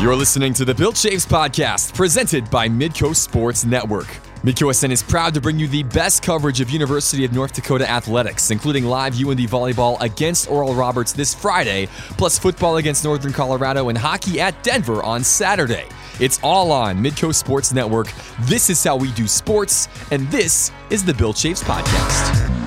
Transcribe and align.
You're 0.00 0.16
listening 0.16 0.54
to 0.54 0.64
the 0.64 0.74
Bill 0.74 0.92
Chaves 0.92 1.26
podcast 1.26 1.94
presented 1.94 2.50
by 2.50 2.70
Midco 2.70 3.14
Sports 3.14 3.66
Network. 3.66 4.06
Midco 4.42 4.74
SN 4.74 4.92
is 4.92 5.02
proud 5.02 5.34
to 5.34 5.42
bring 5.42 5.58
you 5.58 5.68
the 5.68 5.82
best 5.82 6.22
coverage 6.22 6.62
of 6.62 6.70
University 6.70 7.22
of 7.26 7.34
North 7.34 7.52
Dakota 7.52 7.88
athletics, 7.88 8.50
including 8.50 8.86
live 8.86 9.12
UND 9.12 9.40
volleyball 9.40 10.00
against 10.00 10.50
Oral 10.50 10.72
Roberts 10.72 11.12
this 11.12 11.34
Friday, 11.34 11.86
plus 12.16 12.38
football 12.38 12.78
against 12.78 13.04
Northern 13.04 13.34
Colorado 13.34 13.90
and 13.90 13.98
hockey 13.98 14.40
at 14.40 14.62
Denver 14.62 15.02
on 15.02 15.22
Saturday. 15.22 15.84
It's 16.18 16.40
all 16.42 16.72
on 16.72 16.96
Midco 16.96 17.34
Sports 17.34 17.74
Network. 17.74 18.10
This 18.44 18.70
is 18.70 18.82
how 18.82 18.96
we 18.96 19.12
do 19.12 19.26
sports, 19.26 19.86
and 20.10 20.26
this 20.30 20.72
is 20.88 21.04
the 21.04 21.12
Bill 21.12 21.34
Chaves 21.34 21.62
podcast. 21.62 22.59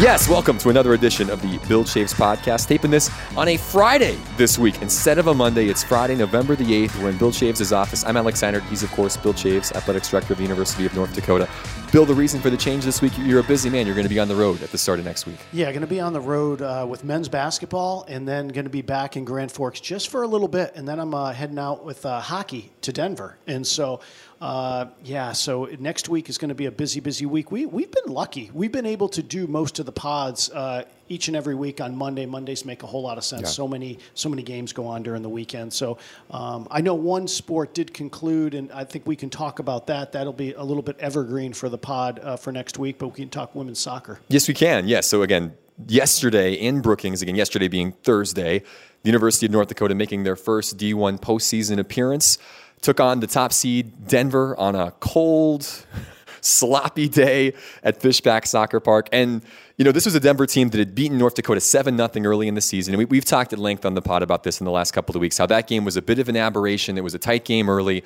Yes, 0.00 0.30
welcome 0.30 0.56
to 0.56 0.70
another 0.70 0.94
edition 0.94 1.28
of 1.28 1.42
the 1.42 1.58
Bill 1.68 1.84
Chaves 1.84 2.14
podcast. 2.14 2.68
Taping 2.68 2.90
this 2.90 3.10
on 3.36 3.48
a 3.48 3.58
Friday 3.58 4.18
this 4.38 4.58
week 4.58 4.80
instead 4.80 5.18
of 5.18 5.26
a 5.26 5.34
Monday. 5.34 5.68
It's 5.68 5.84
Friday, 5.84 6.16
November 6.16 6.56
the 6.56 6.64
8th. 6.64 7.02
We're 7.02 7.10
in 7.10 7.18
Bill 7.18 7.30
Chaves' 7.30 7.70
office. 7.70 8.02
I'm 8.06 8.16
Alex 8.16 8.40
Seinert. 8.40 8.66
He's, 8.70 8.82
of 8.82 8.90
course, 8.92 9.18
Bill 9.18 9.34
Chaves, 9.34 9.76
Athletics 9.76 10.08
Director 10.08 10.32
of 10.32 10.38
the 10.38 10.42
University 10.42 10.86
of 10.86 10.94
North 10.94 11.14
Dakota. 11.14 11.46
Bill, 11.92 12.06
the 12.06 12.14
reason 12.14 12.40
for 12.40 12.48
the 12.48 12.56
change 12.56 12.86
this 12.86 13.02
week, 13.02 13.12
you're 13.18 13.40
a 13.40 13.44
busy 13.44 13.68
man. 13.68 13.84
You're 13.84 13.94
going 13.94 14.06
to 14.06 14.08
be 14.08 14.18
on 14.18 14.28
the 14.28 14.34
road 14.34 14.62
at 14.62 14.70
the 14.70 14.78
start 14.78 15.00
of 15.00 15.04
next 15.04 15.26
week. 15.26 15.36
Yeah, 15.52 15.66
going 15.66 15.82
to 15.82 15.86
be 15.86 16.00
on 16.00 16.14
the 16.14 16.20
road 16.20 16.62
uh, 16.62 16.86
with 16.88 17.04
men's 17.04 17.28
basketball 17.28 18.06
and 18.08 18.26
then 18.26 18.48
going 18.48 18.64
to 18.64 18.70
be 18.70 18.80
back 18.80 19.18
in 19.18 19.26
Grand 19.26 19.52
Forks 19.52 19.80
just 19.80 20.08
for 20.08 20.22
a 20.22 20.26
little 20.26 20.48
bit. 20.48 20.72
And 20.76 20.88
then 20.88 20.98
I'm 20.98 21.12
uh, 21.12 21.34
heading 21.34 21.58
out 21.58 21.84
with 21.84 22.06
uh, 22.06 22.20
hockey 22.20 22.72
to 22.80 22.92
Denver. 22.92 23.36
And 23.46 23.66
so 23.66 24.00
uh, 24.40 24.86
yeah, 25.04 25.32
so 25.32 25.68
next 25.78 26.08
week 26.08 26.30
is 26.30 26.38
going 26.38 26.48
to 26.48 26.54
be 26.54 26.64
a 26.64 26.70
busy, 26.70 27.00
busy 27.00 27.26
week. 27.26 27.52
We, 27.52 27.66
we've 27.66 27.90
been 27.90 28.10
lucky. 28.12 28.50
We've 28.54 28.72
been 28.72 28.86
able 28.86 29.08
to 29.10 29.22
do 29.22 29.46
most 29.46 29.78
of 29.78 29.84
the 29.84 29.92
pods 29.92 30.48
uh, 30.50 30.84
each 31.10 31.28
and 31.28 31.36
every 31.36 31.54
week 31.54 31.82
on 31.82 31.94
Monday. 31.94 32.24
Mondays 32.24 32.64
make 32.64 32.82
a 32.82 32.86
whole 32.86 33.02
lot 33.02 33.18
of 33.18 33.24
sense. 33.24 33.42
Yeah. 33.42 33.48
So 33.48 33.68
many, 33.68 33.98
so 34.14 34.30
many 34.30 34.42
games 34.42 34.72
go 34.72 34.86
on 34.86 35.02
during 35.02 35.20
the 35.20 35.28
weekend. 35.28 35.74
So 35.74 35.98
um, 36.30 36.66
I 36.70 36.80
know 36.80 36.94
one 36.94 37.28
sport 37.28 37.74
did 37.74 37.92
conclude, 37.92 38.54
and 38.54 38.72
I 38.72 38.84
think 38.84 39.06
we 39.06 39.14
can 39.14 39.28
talk 39.28 39.58
about 39.58 39.86
that. 39.88 40.12
That'll 40.12 40.32
be 40.32 40.54
a 40.54 40.62
little 40.62 40.82
bit 40.82 40.98
evergreen 40.98 41.52
for 41.52 41.68
the 41.68 41.78
pod 41.78 42.18
uh, 42.20 42.36
for 42.38 42.50
next 42.50 42.78
week, 42.78 42.96
but 42.96 43.08
we 43.08 43.16
can 43.16 43.28
talk 43.28 43.54
women's 43.54 43.78
soccer. 43.78 44.20
Yes, 44.28 44.48
we 44.48 44.54
can. 44.54 44.88
Yes. 44.88 45.06
So 45.06 45.20
again, 45.20 45.54
yesterday 45.86 46.54
in 46.54 46.80
Brookings, 46.80 47.20
again, 47.20 47.34
yesterday 47.36 47.68
being 47.68 47.92
Thursday, 47.92 48.60
the 49.02 49.08
University 49.08 49.44
of 49.44 49.52
North 49.52 49.68
Dakota 49.68 49.94
making 49.94 50.24
their 50.24 50.36
first 50.36 50.78
D1 50.78 51.20
postseason 51.20 51.78
appearance 51.78 52.38
took 52.80 53.00
on 53.00 53.20
the 53.20 53.26
top 53.26 53.52
seed 53.52 54.06
Denver 54.06 54.56
on 54.58 54.74
a 54.74 54.92
cold, 55.00 55.86
sloppy 56.40 57.08
day 57.08 57.54
at 57.82 58.00
Fishback 58.00 58.46
Soccer 58.46 58.80
Park. 58.80 59.08
And, 59.12 59.42
you 59.76 59.84
know, 59.84 59.92
this 59.92 60.04
was 60.04 60.14
a 60.14 60.20
Denver 60.20 60.46
team 60.46 60.70
that 60.70 60.78
had 60.78 60.94
beaten 60.94 61.18
North 61.18 61.34
Dakota 61.34 61.60
7 61.60 61.96
0 61.96 62.10
early 62.24 62.48
in 62.48 62.54
the 62.54 62.60
season. 62.60 62.94
And 62.94 63.08
we, 63.08 63.18
have 63.18 63.24
talked 63.24 63.52
at 63.52 63.58
length 63.58 63.84
on 63.84 63.94
the 63.94 64.02
pod 64.02 64.22
about 64.22 64.42
this 64.42 64.60
in 64.60 64.64
the 64.64 64.70
last 64.70 64.92
couple 64.92 65.14
of 65.14 65.20
weeks, 65.20 65.38
how 65.38 65.46
that 65.46 65.66
game 65.66 65.84
was 65.84 65.96
a 65.96 66.02
bit 66.02 66.18
of 66.18 66.28
an 66.28 66.36
aberration. 66.36 66.96
It 66.96 67.04
was 67.04 67.14
a 67.14 67.18
tight 67.18 67.44
game 67.44 67.68
early. 67.68 68.04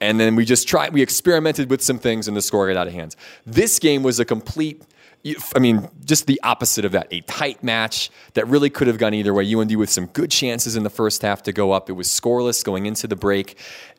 And 0.00 0.20
then 0.20 0.36
we 0.36 0.44
just 0.44 0.68
tried, 0.68 0.92
we 0.92 1.02
experimented 1.02 1.70
with 1.70 1.82
some 1.82 1.98
things 1.98 2.28
and 2.28 2.36
the 2.36 2.42
score 2.42 2.68
got 2.68 2.76
out 2.76 2.86
of 2.86 2.92
hand. 2.92 3.16
This 3.44 3.78
game 3.78 4.04
was 4.04 4.20
a 4.20 4.24
complete 4.24 4.82
I 5.54 5.58
mean, 5.58 5.88
just 6.04 6.26
the 6.26 6.40
opposite 6.42 6.84
of 6.84 6.92
that. 6.92 7.08
A 7.10 7.20
tight 7.22 7.62
match 7.64 8.10
that 8.34 8.46
really 8.46 8.70
could 8.70 8.86
have 8.86 8.98
gone 8.98 9.14
either 9.14 9.34
way. 9.34 9.52
UND 9.52 9.76
with 9.76 9.90
some 9.90 10.06
good 10.06 10.30
chances 10.30 10.76
in 10.76 10.84
the 10.84 10.90
first 10.90 11.22
half 11.22 11.42
to 11.42 11.52
go 11.52 11.72
up. 11.72 11.90
It 11.90 11.94
was 11.94 12.08
scoreless 12.08 12.64
going 12.64 12.86
into 12.86 13.06
the 13.06 13.16
break. 13.16 13.58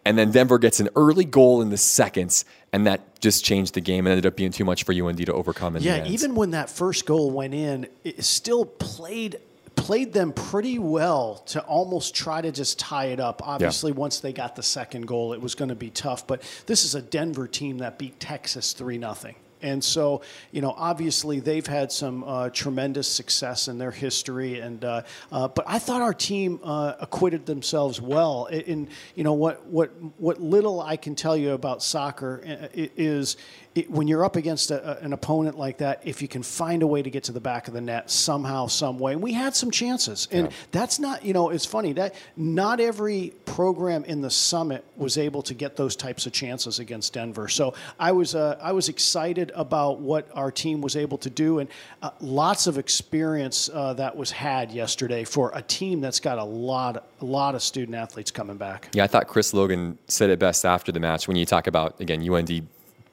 And 0.10 0.18
then 0.18 0.32
Denver 0.32 0.58
gets 0.58 0.80
an 0.80 0.90
early 0.96 1.24
goal 1.24 1.62
in 1.62 1.70
the 1.70 1.78
seconds, 1.78 2.44
and 2.74 2.88
that 2.88 3.22
just 3.22 3.46
changed 3.46 3.76
the 3.76 3.80
game 3.80 4.08
and 4.08 4.12
ended 4.12 4.26
up 4.26 4.36
being 4.36 4.50
too 4.52 4.66
much 4.66 4.84
for 4.84 4.92
UND 4.92 5.24
to 5.24 5.34
overcome. 5.34 5.76
In 5.76 5.84
yeah, 5.84 6.04
even 6.08 6.34
when 6.34 6.50
that 6.50 6.72
first 6.72 7.06
goal 7.06 7.30
went 7.30 7.54
in, 7.54 7.86
it 8.04 8.24
still 8.24 8.66
played 8.66 9.40
played 9.76 10.12
them 10.12 10.34
pretty 10.34 10.80
well 10.80 11.44
to 11.46 11.62
almost 11.62 12.16
try 12.16 12.42
to 12.42 12.52
just 12.52 12.80
tie 12.80 13.06
it 13.06 13.20
up. 13.20 13.48
Obviously, 13.48 13.92
yeah. 13.92 13.98
once 13.98 14.20
they 14.20 14.34
got 14.34 14.56
the 14.56 14.64
second 14.64 15.06
goal, 15.06 15.32
it 15.34 15.42
was 15.42 15.54
going 15.54 15.70
to 15.70 15.76
be 15.76 15.92
tough. 15.92 16.26
But 16.26 16.42
this 16.66 16.86
is 16.86 16.96
a 16.96 17.04
Denver 17.04 17.48
team 17.48 17.78
that 17.78 18.00
beat 18.00 18.20
Texas 18.20 18.74
three 18.74 18.98
nothing. 18.98 19.36
And 19.62 19.84
so, 19.84 20.22
you 20.52 20.62
know, 20.62 20.74
obviously 20.78 21.40
they've 21.40 21.66
had 21.66 21.92
some 21.92 22.24
uh, 22.24 22.50
tremendous 22.50 23.08
success 23.08 23.68
in 23.68 23.78
their 23.78 23.92
history, 23.92 24.60
and 24.60 24.84
uh, 24.84 25.02
uh, 25.32 25.48
but 25.48 25.66
I 25.68 25.80
thought 25.80 26.02
our 26.02 26.14
team 26.14 26.60
uh, 26.64 26.94
acquitted 27.00 27.46
themselves 27.46 28.00
well. 28.00 28.46
In 28.46 28.88
you 29.16 29.24
know 29.24 29.34
what 29.34 29.66
what 29.66 29.92
what 30.18 30.42
little 30.42 30.82
I 30.82 30.98
can 30.98 31.16
tell 31.16 31.36
you 31.36 31.52
about 31.52 31.84
soccer 31.84 32.42
uh, 32.46 32.68
is 32.74 33.38
it, 33.80 33.90
when 33.90 34.08
you're 34.08 34.26
up 34.26 34.36
against 34.36 34.72
a, 34.72 35.00
an 35.00 35.14
opponent 35.14 35.58
like 35.58 35.78
that, 35.78 36.02
if 36.04 36.22
you 36.22 36.28
can 36.28 36.44
find 36.44 36.84
a 36.84 36.88
way 36.88 37.02
to 37.02 37.10
get 37.10 37.24
to 37.26 37.32
the 37.32 37.40
back 37.40 37.68
of 37.68 37.74
the 37.74 37.82
net 37.82 38.12
somehow, 38.12 38.68
some 38.68 39.00
way, 39.00 39.14
and 39.14 39.22
we 39.22 39.34
had 39.34 39.56
some 39.56 39.72
chances, 39.72 40.28
and 40.32 40.48
yeah. 40.48 40.58
that's 40.72 41.00
not 41.00 41.24
you 41.24 41.34
know 41.34 41.50
it's 41.50 41.66
funny 41.66 41.94
that 41.94 42.14
not 42.36 42.80
every 42.80 43.34
program 43.46 44.04
in 44.06 44.22
the 44.22 44.30
summit 44.30 44.84
was 44.98 45.18
able 45.18 45.42
to 45.44 45.54
get 45.54 45.76
those 45.76 45.96
types 45.96 46.26
of 46.26 46.34
chances 46.34 46.80
against 46.80 47.14
Denver. 47.14 47.48
So 47.48 47.74
I 48.00 48.12
was 48.12 48.36
uh, 48.36 48.60
I 48.62 48.74
was 48.74 48.90
excited 48.90 49.52
about 49.56 50.00
what 50.00 50.30
our 50.34 50.52
team 50.52 50.82
was 50.82 50.96
able 50.96 51.18
to 51.20 51.30
do, 51.30 51.60
and 51.60 51.70
uh, 52.02 52.12
lots 52.20 52.68
of 52.68 52.78
experience 52.78 53.70
uh, 53.74 53.94
that 53.94 54.16
was 54.16 54.32
had 54.32 54.72
yesterday 54.72 55.24
for 55.24 55.52
a 55.56 55.62
team 55.62 56.02
that's 56.02 56.20
got 56.20 56.38
a 56.38 56.44
lot 56.44 57.08
a 57.22 57.26
lot 57.26 57.56
of 57.56 57.64
student 57.64 57.96
athletes 57.96 58.32
coming 58.32 58.58
back. 58.58 58.90
Yeah, 58.94 59.04
I 59.04 59.08
thought 59.08 59.28
Chris 59.28 59.54
Logan 59.54 59.98
said 60.08 60.30
it 60.30 60.40
best 60.40 60.66
after 60.66 60.92
the 60.92 61.00
match 61.00 61.28
when 61.28 61.38
you 61.38 61.46
talk 61.46 61.68
about 61.68 62.00
again 62.02 62.28
UND 62.30 62.68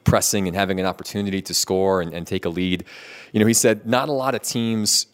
pressing 0.07 0.47
and 0.47 0.55
having 0.55 0.79
an 0.79 0.85
opportunity 0.85 1.41
to 1.41 1.53
score 1.53 2.01
and, 2.01 2.13
and 2.13 2.25
take 2.25 2.45
a 2.45 2.49
lead. 2.49 2.85
You 3.33 3.41
know, 3.41 3.45
he 3.45 3.53
said 3.53 3.85
not 3.85 4.07
a 4.07 4.13
lot 4.13 4.33
of 4.33 4.41
teams 4.41 5.07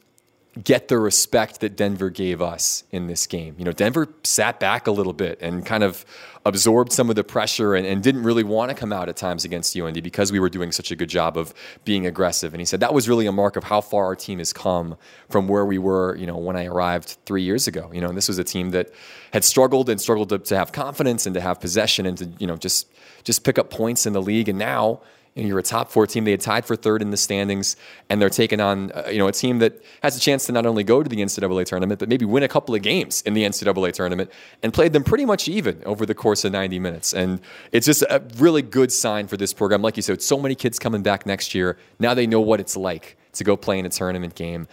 get 0.64 0.88
the 0.88 1.00
respect 1.00 1.62
that 1.62 1.76
Denver 1.76 2.12
gave 2.12 2.40
us 2.40 2.84
in 2.92 3.08
this 3.08 3.26
game. 3.26 3.56
You 3.58 3.66
know, 3.66 3.72
Denver 3.72 4.08
sat 4.24 4.59
back 4.59 4.86
a 4.86 4.92
little 4.92 5.14
bit 5.14 5.40
and 5.42 5.66
kind 5.66 5.84
of 5.84 6.06
absorbed 6.46 6.92
some 6.92 7.09
of 7.09 7.16
the 7.16 7.24
pressure 7.24 7.74
and, 7.74 7.88
and, 7.88 8.04
didn't 8.04 8.22
really 8.22 8.44
want 8.44 8.70
to 8.70 8.76
come 8.76 8.94
out 8.94 9.09
at 9.09 9.16
times 9.16 9.46
against 9.46 9.76
UND 9.76 10.04
because 10.04 10.31
we 10.31 10.40
were 10.40 10.50
doing 10.50 10.72
such 10.72 10.92
a 10.92 10.96
good 10.96 11.10
job 11.10 11.38
of 11.38 11.56
being 11.86 12.06
aggressive. 12.06 12.54
And 12.54 12.62
he 12.62 12.66
said 12.66 12.81
that 12.81 12.94
was 12.94 13.10
really 13.10 13.25
a 13.25 13.31
mark 13.31 13.56
of 13.56 13.64
how 13.64 13.81
far 13.81 14.06
our 14.06 14.16
team 14.16 14.38
has 14.38 14.54
come 14.54 14.96
from 15.30 15.48
where 15.48 15.66
we 15.66 15.80
were, 15.80 16.16
you 16.18 16.28
know, 16.28 16.38
when 16.38 16.56
I 16.56 16.66
arrived 16.66 17.18
three 17.25 17.42
years 17.42 17.68
ago. 17.68 17.90
You 17.92 18.02
know, 18.02 18.10
and 18.10 18.18
this 18.18 18.28
was 18.28 18.38
a 18.38 18.44
team 18.44 18.72
that 18.72 18.92
had 19.31 19.44
struggled 19.44 19.90
and 19.90 20.00
struggled 20.00 20.30
to, 20.30 20.38
to 20.38 20.56
have 20.56 20.72
confidence 20.72 21.25
and 21.25 21.34
to 21.34 21.42
have 21.42 21.60
possession 21.60 22.06
and 22.06 22.18
to, 22.20 22.25
you 22.38 22.46
know, 22.46 22.58
just 22.58 22.93
just 23.24 23.44
pick 23.44 23.58
up 23.58 23.70
points 23.70 24.06
in 24.06 24.14
the 24.14 24.22
league. 24.22 24.50
And 24.50 24.60
now 24.60 25.02
you 25.36 25.44
know, 25.44 25.50
you're 25.50 25.60
a 25.60 25.64
top 25.64 25.90
four 25.90 26.06
team. 26.06 26.26
They 26.26 26.32
had 26.32 26.42
tied 26.42 26.66
for 26.66 26.76
third 26.76 27.02
in 27.02 27.10
the 27.10 27.18
standings, 27.18 27.76
and 28.10 28.22
they're 28.22 28.30
taking 28.30 28.60
on 28.60 28.92
uh, 28.92 29.08
you 29.12 29.18
know 29.18 29.28
a 29.28 29.32
team 29.32 29.60
that 29.60 29.82
has 30.04 30.16
a 30.16 30.20
chance 30.20 30.46
to 30.46 30.52
not 30.52 30.66
only 30.66 30.84
go 30.84 31.02
to 31.02 31.10
the 31.10 31.18
NCAA 31.18 31.66
tournament, 31.66 32.00
but 32.00 32.08
maybe 32.08 32.26
win 32.26 32.44
a 32.44 32.48
couple 32.48 32.76
of 32.76 32.82
games 32.82 33.22
in 33.24 33.34
the 33.34 33.44
NCAA 33.44 33.94
tournament, 33.94 34.32
and 34.62 34.74
played 34.74 34.94
them 34.94 35.04
pretty 35.04 35.26
much 35.26 35.48
even 35.48 35.82
over 35.86 36.06
the 36.06 36.14
course 36.14 36.46
of 36.46 36.52
90 36.52 36.80
minutes. 36.80 37.14
And 37.14 37.42
it's 37.72 37.86
just 37.86 38.04
a 38.04 38.22
really 38.38 38.62
good 38.62 38.92
sign 38.92 39.28
for 39.28 39.38
this 39.38 39.54
program. 39.54 39.82
Like 39.82 39.96
you 39.96 40.04
said, 40.04 40.22
so 40.22 40.40
many 40.40 40.56
kids 40.56 40.78
coming 40.78 41.02
back 41.02 41.26
next 41.26 41.56
year. 41.56 41.78
Now 42.00 42.14
they 42.14 42.28
know 42.28 42.42
what 42.42 42.60
it's 42.60 42.78
like 42.78 43.18
to 43.34 43.44
go 43.44 43.58
play 43.58 43.80
in 43.80 43.86
a 43.86 43.90
tournament 43.90 44.36
game. 44.36 44.68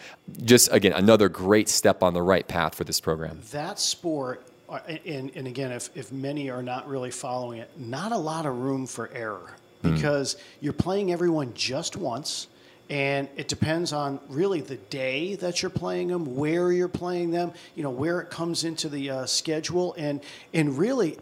Just 0.44 0.70
again, 0.72 0.92
another 0.92 1.30
great 1.30 1.70
step 1.70 2.02
on 2.02 2.12
the 2.12 2.22
right 2.22 2.46
path 2.46 2.74
for 2.74 2.84
this 2.84 3.00
program. 3.00 3.40
That 3.52 3.78
sport 3.78 4.46
and, 5.04 5.30
and, 5.34 5.46
again, 5.46 5.72
if, 5.72 5.90
if 5.96 6.12
many 6.12 6.50
are 6.50 6.62
not 6.62 6.88
really 6.88 7.10
following 7.10 7.58
it, 7.58 7.70
not 7.78 8.12
a 8.12 8.16
lot 8.16 8.46
of 8.46 8.56
room 8.58 8.86
for 8.86 9.10
error. 9.12 9.50
Hmm. 9.82 9.94
because 9.94 10.34
mm. 10.34 10.40
you're 10.60 10.72
playing 10.72 11.12
everyone 11.12 11.54
just 11.54 11.96
once 11.96 12.48
and 12.90 13.28
it 13.36 13.46
depends 13.46 13.92
on 13.92 14.18
really 14.28 14.60
the 14.60 14.76
day 14.76 15.36
that 15.36 15.62
you're 15.62 15.70
playing 15.70 16.08
them, 16.08 16.34
where 16.34 16.72
you're 16.72 16.88
playing 16.88 17.30
them, 17.30 17.52
you 17.76 17.84
know, 17.84 17.90
where 17.90 18.20
it 18.20 18.30
comes 18.30 18.64
into 18.64 18.88
the 18.88 19.10
uh, 19.10 19.26
schedule, 19.26 19.94
and 19.96 20.20
and 20.52 20.76
really, 20.76 21.16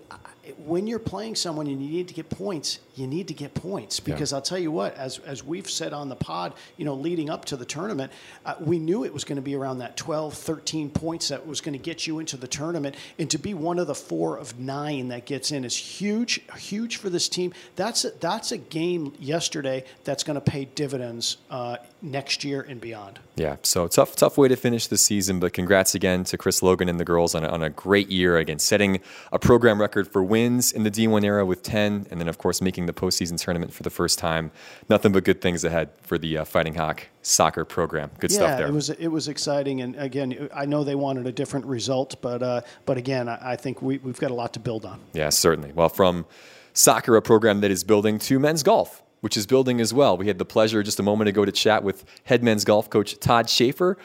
when 0.57 0.87
you're 0.87 0.99
playing 0.99 1.35
someone 1.35 1.67
and 1.67 1.83
you 1.83 1.91
need 1.91 2.09
to 2.09 2.15
get 2.15 2.31
points, 2.31 2.81
you 2.99 3.07
need 3.07 3.29
to 3.29 3.35
get 3.35 3.55
points 3.55 4.01
because 4.01 4.33
yeah. 4.33 4.37
I'll 4.37 4.43
tell 4.43 4.59
you 4.59 4.71
what, 4.71 4.97
as 4.97 5.19
as 5.21 5.45
we've 5.45 5.69
said 5.71 5.93
on 5.93 6.09
the 6.09 6.17
pod, 6.17 6.55
you 6.77 6.85
know, 6.85 6.95
leading 6.95 7.31
up 7.31 7.45
to 7.47 7.57
the 7.57 7.65
tournament, 7.65 8.13
uh, 8.45 8.55
we 8.61 8.79
knew 8.79 9.05
it 9.05 9.13
was 9.13 9.25
going 9.25 9.37
to 9.37 9.43
be 9.43 9.55
around 9.55 9.79
that 9.79 9.97
12, 9.97 10.35
13 10.35 10.91
points 10.91 11.29
that 11.29 11.47
was 11.47 11.61
going 11.61 11.73
to 11.73 11.79
get 11.79 12.07
you 12.07 12.19
into 12.19 12.37
the 12.37 12.49
tournament, 12.49 12.97
and 13.19 13.31
to 13.31 13.39
be 13.39 13.55
one 13.55 13.79
of 13.79 13.87
the 13.87 13.95
four 13.95 14.37
of 14.37 14.59
nine 14.59 15.09
that 15.09 15.27
gets 15.27 15.53
in 15.53 15.65
is 15.65 15.77
huge, 15.77 16.41
huge 16.57 16.97
for 16.97 17.11
this 17.11 17.29
team. 17.29 17.53
That's 17.77 18.05
a, 18.05 18.11
that's 18.11 18.53
a 18.53 18.59
game 18.59 19.15
yesterday 19.19 19.85
that's 20.05 20.25
going 20.25 20.35
to 20.35 20.41
pay 20.41 20.65
dividends 20.65 21.39
uh, 21.51 21.77
next 22.03 22.45
year 22.45 22.63
and 22.69 22.81
beyond. 22.81 23.19
Yeah, 23.37 23.57
so 23.63 23.87
tough, 23.87 24.17
tough 24.17 24.37
way 24.37 24.49
to 24.49 24.57
finish 24.57 24.89
the 24.89 24.99
season, 24.99 25.39
but 25.39 25.53
congrats 25.53 25.95
again 25.95 26.25
to 26.25 26.37
Chris 26.37 26.63
Logan 26.63 26.89
and 26.89 26.99
the 26.99 27.05
girls 27.05 27.35
on 27.35 27.45
a, 27.45 27.49
on 27.49 27.63
a 27.63 27.71
great 27.71 28.09
year 28.09 28.37
again, 28.37 28.59
setting 28.59 29.01
a 29.33 29.39
program 29.39 29.81
record 29.81 30.09
for 30.09 30.23
wins 30.23 30.73
in 30.73 30.83
the 30.83 30.91
D1 30.91 31.25
era 31.25 31.47
with 31.47 31.63
10, 31.63 32.07
and 32.11 32.21
then 32.21 32.29
of 32.29 32.39
course 32.39 32.61
making 32.61 32.87
the 32.89 32.93
postseason 32.93 33.39
tournament 33.39 33.73
for 33.73 33.83
the 33.85 33.91
first 33.91 34.19
time. 34.19 34.51
Nothing 34.89 35.13
but 35.13 35.25
good 35.25 35.41
things 35.41 35.63
ahead 35.65 35.91
for 36.03 36.19
the 36.19 36.39
uh, 36.39 36.45
Fighting 36.45 36.75
Hawk 36.75 37.07
soccer 37.23 37.65
program. 37.65 38.11
Good 38.19 38.33
yeah, 38.33 38.37
stuff 38.37 38.59
there. 38.59 38.67
it 38.67 38.73
was 38.73 38.91
it 38.91 39.09
was 39.09 39.29
exciting, 39.29 39.81
and 39.81 39.95
again, 39.97 40.49
I 40.55 40.67
know 40.67 40.83
they 40.83 40.95
wanted 40.95 41.27
a 41.27 41.33
different 41.33 41.67
result, 41.67 42.17
but 42.21 42.43
uh, 42.43 42.63
but 42.87 42.97
again, 42.99 43.29
I, 43.29 43.53
I 43.53 43.57
think 43.57 43.81
we, 43.81 43.99
we've 43.99 44.19
got 44.19 44.31
a 44.31 44.35
lot 44.35 44.53
to 44.55 44.61
build 44.61 44.85
on. 44.85 45.01
Yeah, 45.13 45.29
certainly. 45.29 45.73
Well, 45.73 45.89
from 45.89 46.27
soccer, 46.73 47.17
a 47.17 47.23
program 47.23 47.61
that 47.61 47.71
is 47.71 47.85
building 47.85 48.19
to 48.21 48.39
men's 48.39 48.63
golf 48.63 49.03
which 49.21 49.37
is 49.37 49.47
building 49.47 49.81
as 49.81 49.93
well. 49.93 50.17
We 50.17 50.29
had 50.29 50.39
the 50.39 50.45
pleasure 50.45 50.81
just 50.83 51.01
a 51.01 51.03
moment 51.03 51.29
ago 51.29 51.45
to 51.45 51.51
chat 51.53 51.83
with 51.83 52.05
head 52.25 52.45
men's 52.45 52.65
golf 52.65 52.89
coach 52.89 53.19
Todd 53.19 53.51
Schaefer 53.51 53.99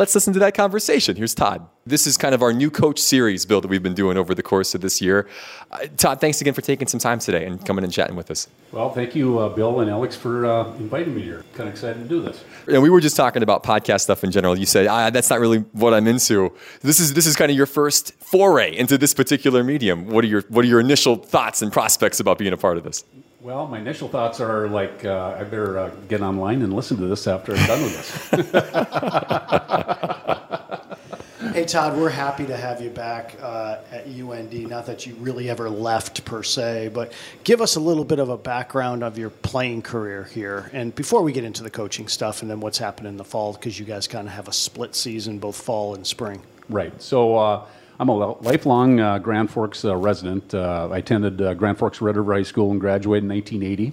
let's 0.00 0.14
listen 0.14 0.32
to 0.32 0.38
that 0.38 0.54
conversation. 0.54 1.14
Here's 1.14 1.34
Todd. 1.34 1.68
This 1.84 2.06
is 2.06 2.16
kind 2.16 2.34
of 2.34 2.42
our 2.42 2.54
new 2.54 2.70
coach 2.70 2.98
series, 2.98 3.44
Bill, 3.44 3.60
that 3.60 3.68
we've 3.68 3.82
been 3.82 3.94
doing 3.94 4.16
over 4.16 4.34
the 4.34 4.42
course 4.42 4.74
of 4.74 4.80
this 4.80 5.02
year. 5.02 5.28
Uh, 5.70 5.88
Todd, 5.98 6.22
thanks 6.22 6.40
again 6.40 6.54
for 6.54 6.62
taking 6.62 6.88
some 6.88 6.98
time 6.98 7.18
today 7.18 7.44
and 7.44 7.64
coming 7.66 7.84
and 7.84 7.92
chatting 7.92 8.16
with 8.16 8.30
us. 8.30 8.48
Well, 8.72 8.90
thank 8.94 9.14
you, 9.14 9.38
uh, 9.38 9.50
Bill 9.50 9.80
and 9.80 9.90
Alex, 9.90 10.16
for 10.16 10.46
uh, 10.46 10.74
inviting 10.76 11.14
me 11.14 11.20
here. 11.20 11.44
Kind 11.52 11.68
of 11.68 11.74
excited 11.74 12.02
to 12.02 12.08
do 12.08 12.22
this. 12.22 12.42
And 12.66 12.82
we 12.82 12.88
were 12.88 13.00
just 13.00 13.14
talking 13.14 13.42
about 13.42 13.62
podcast 13.62 14.00
stuff 14.00 14.24
in 14.24 14.30
general. 14.30 14.58
You 14.58 14.64
said, 14.64 14.86
ah, 14.86 15.10
that's 15.10 15.28
not 15.28 15.38
really 15.38 15.58
what 15.72 15.92
I'm 15.92 16.06
into. 16.06 16.50
This 16.80 16.98
is 16.98 17.12
this 17.12 17.26
is 17.26 17.36
kind 17.36 17.50
of 17.50 17.56
your 17.56 17.66
first 17.66 18.14
foray 18.14 18.74
into 18.74 18.96
this 18.96 19.12
particular 19.12 19.62
medium. 19.62 20.06
What 20.06 20.24
are 20.24 20.28
your 20.28 20.42
what 20.48 20.64
are 20.64 20.68
your 20.68 20.80
initial 20.80 21.16
thoughts 21.16 21.60
and 21.60 21.70
prospects 21.70 22.20
about 22.20 22.38
being 22.38 22.54
a 22.54 22.56
part 22.56 22.78
of 22.78 22.84
this? 22.84 23.04
Well, 23.42 23.66
my 23.66 23.78
initial 23.78 24.06
thoughts 24.06 24.38
are 24.38 24.68
like, 24.68 25.02
uh, 25.02 25.34
I 25.38 25.44
better 25.44 25.78
uh, 25.78 25.90
get 26.08 26.20
online 26.20 26.60
and 26.60 26.74
listen 26.74 26.98
to 26.98 27.06
this 27.06 27.26
after 27.26 27.56
I'm 27.56 27.66
done 27.66 27.82
with 27.82 28.30
this. 28.30 28.50
hey, 31.54 31.64
Todd, 31.64 31.96
we're 31.96 32.10
happy 32.10 32.44
to 32.44 32.54
have 32.54 32.82
you 32.82 32.90
back 32.90 33.36
uh, 33.40 33.78
at 33.90 34.06
UND. 34.06 34.52
Not 34.68 34.84
that 34.84 35.06
you 35.06 35.14
really 35.14 35.48
ever 35.48 35.70
left 35.70 36.22
per 36.26 36.42
se, 36.42 36.90
but 36.92 37.14
give 37.42 37.62
us 37.62 37.76
a 37.76 37.80
little 37.80 38.04
bit 38.04 38.18
of 38.18 38.28
a 38.28 38.36
background 38.36 39.02
of 39.02 39.16
your 39.16 39.30
playing 39.30 39.80
career 39.80 40.24
here. 40.24 40.68
And 40.74 40.94
before 40.94 41.22
we 41.22 41.32
get 41.32 41.44
into 41.44 41.62
the 41.62 41.70
coaching 41.70 42.08
stuff 42.08 42.42
and 42.42 42.50
then 42.50 42.60
what's 42.60 42.76
happened 42.76 43.08
in 43.08 43.16
the 43.16 43.24
fall, 43.24 43.54
because 43.54 43.80
you 43.80 43.86
guys 43.86 44.06
kind 44.06 44.28
of 44.28 44.34
have 44.34 44.48
a 44.48 44.52
split 44.52 44.94
season, 44.94 45.38
both 45.38 45.56
fall 45.56 45.94
and 45.94 46.06
spring. 46.06 46.42
Right. 46.68 46.92
So, 47.00 47.38
uh, 47.38 47.64
I'm 48.00 48.08
a 48.08 48.14
lifelong 48.14 48.98
uh, 48.98 49.18
Grand 49.18 49.50
Forks 49.50 49.84
uh, 49.84 49.94
resident. 49.94 50.54
Uh, 50.54 50.88
I 50.90 50.98
attended 50.98 51.42
uh, 51.42 51.52
Grand 51.52 51.76
Forks 51.76 52.00
Red 52.00 52.16
River 52.16 52.32
High 52.32 52.44
School 52.44 52.70
and 52.70 52.80
graduated 52.80 53.24
in 53.24 53.28
1980. 53.28 53.92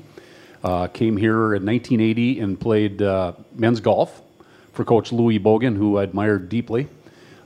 Uh, 0.63 0.87
came 0.87 1.17
here 1.17 1.55
in 1.55 1.65
1980 1.65 2.39
and 2.39 2.57
played 2.57 3.01
uh, 3.01 3.33
men's 3.55 3.81
golf 3.81 4.21
for 4.71 4.85
Coach 4.85 5.11
Louis 5.11 5.39
Bogan, 5.41 5.75
who 5.75 5.97
I 5.97 6.03
admired 6.03 6.47
deeply, 6.47 6.87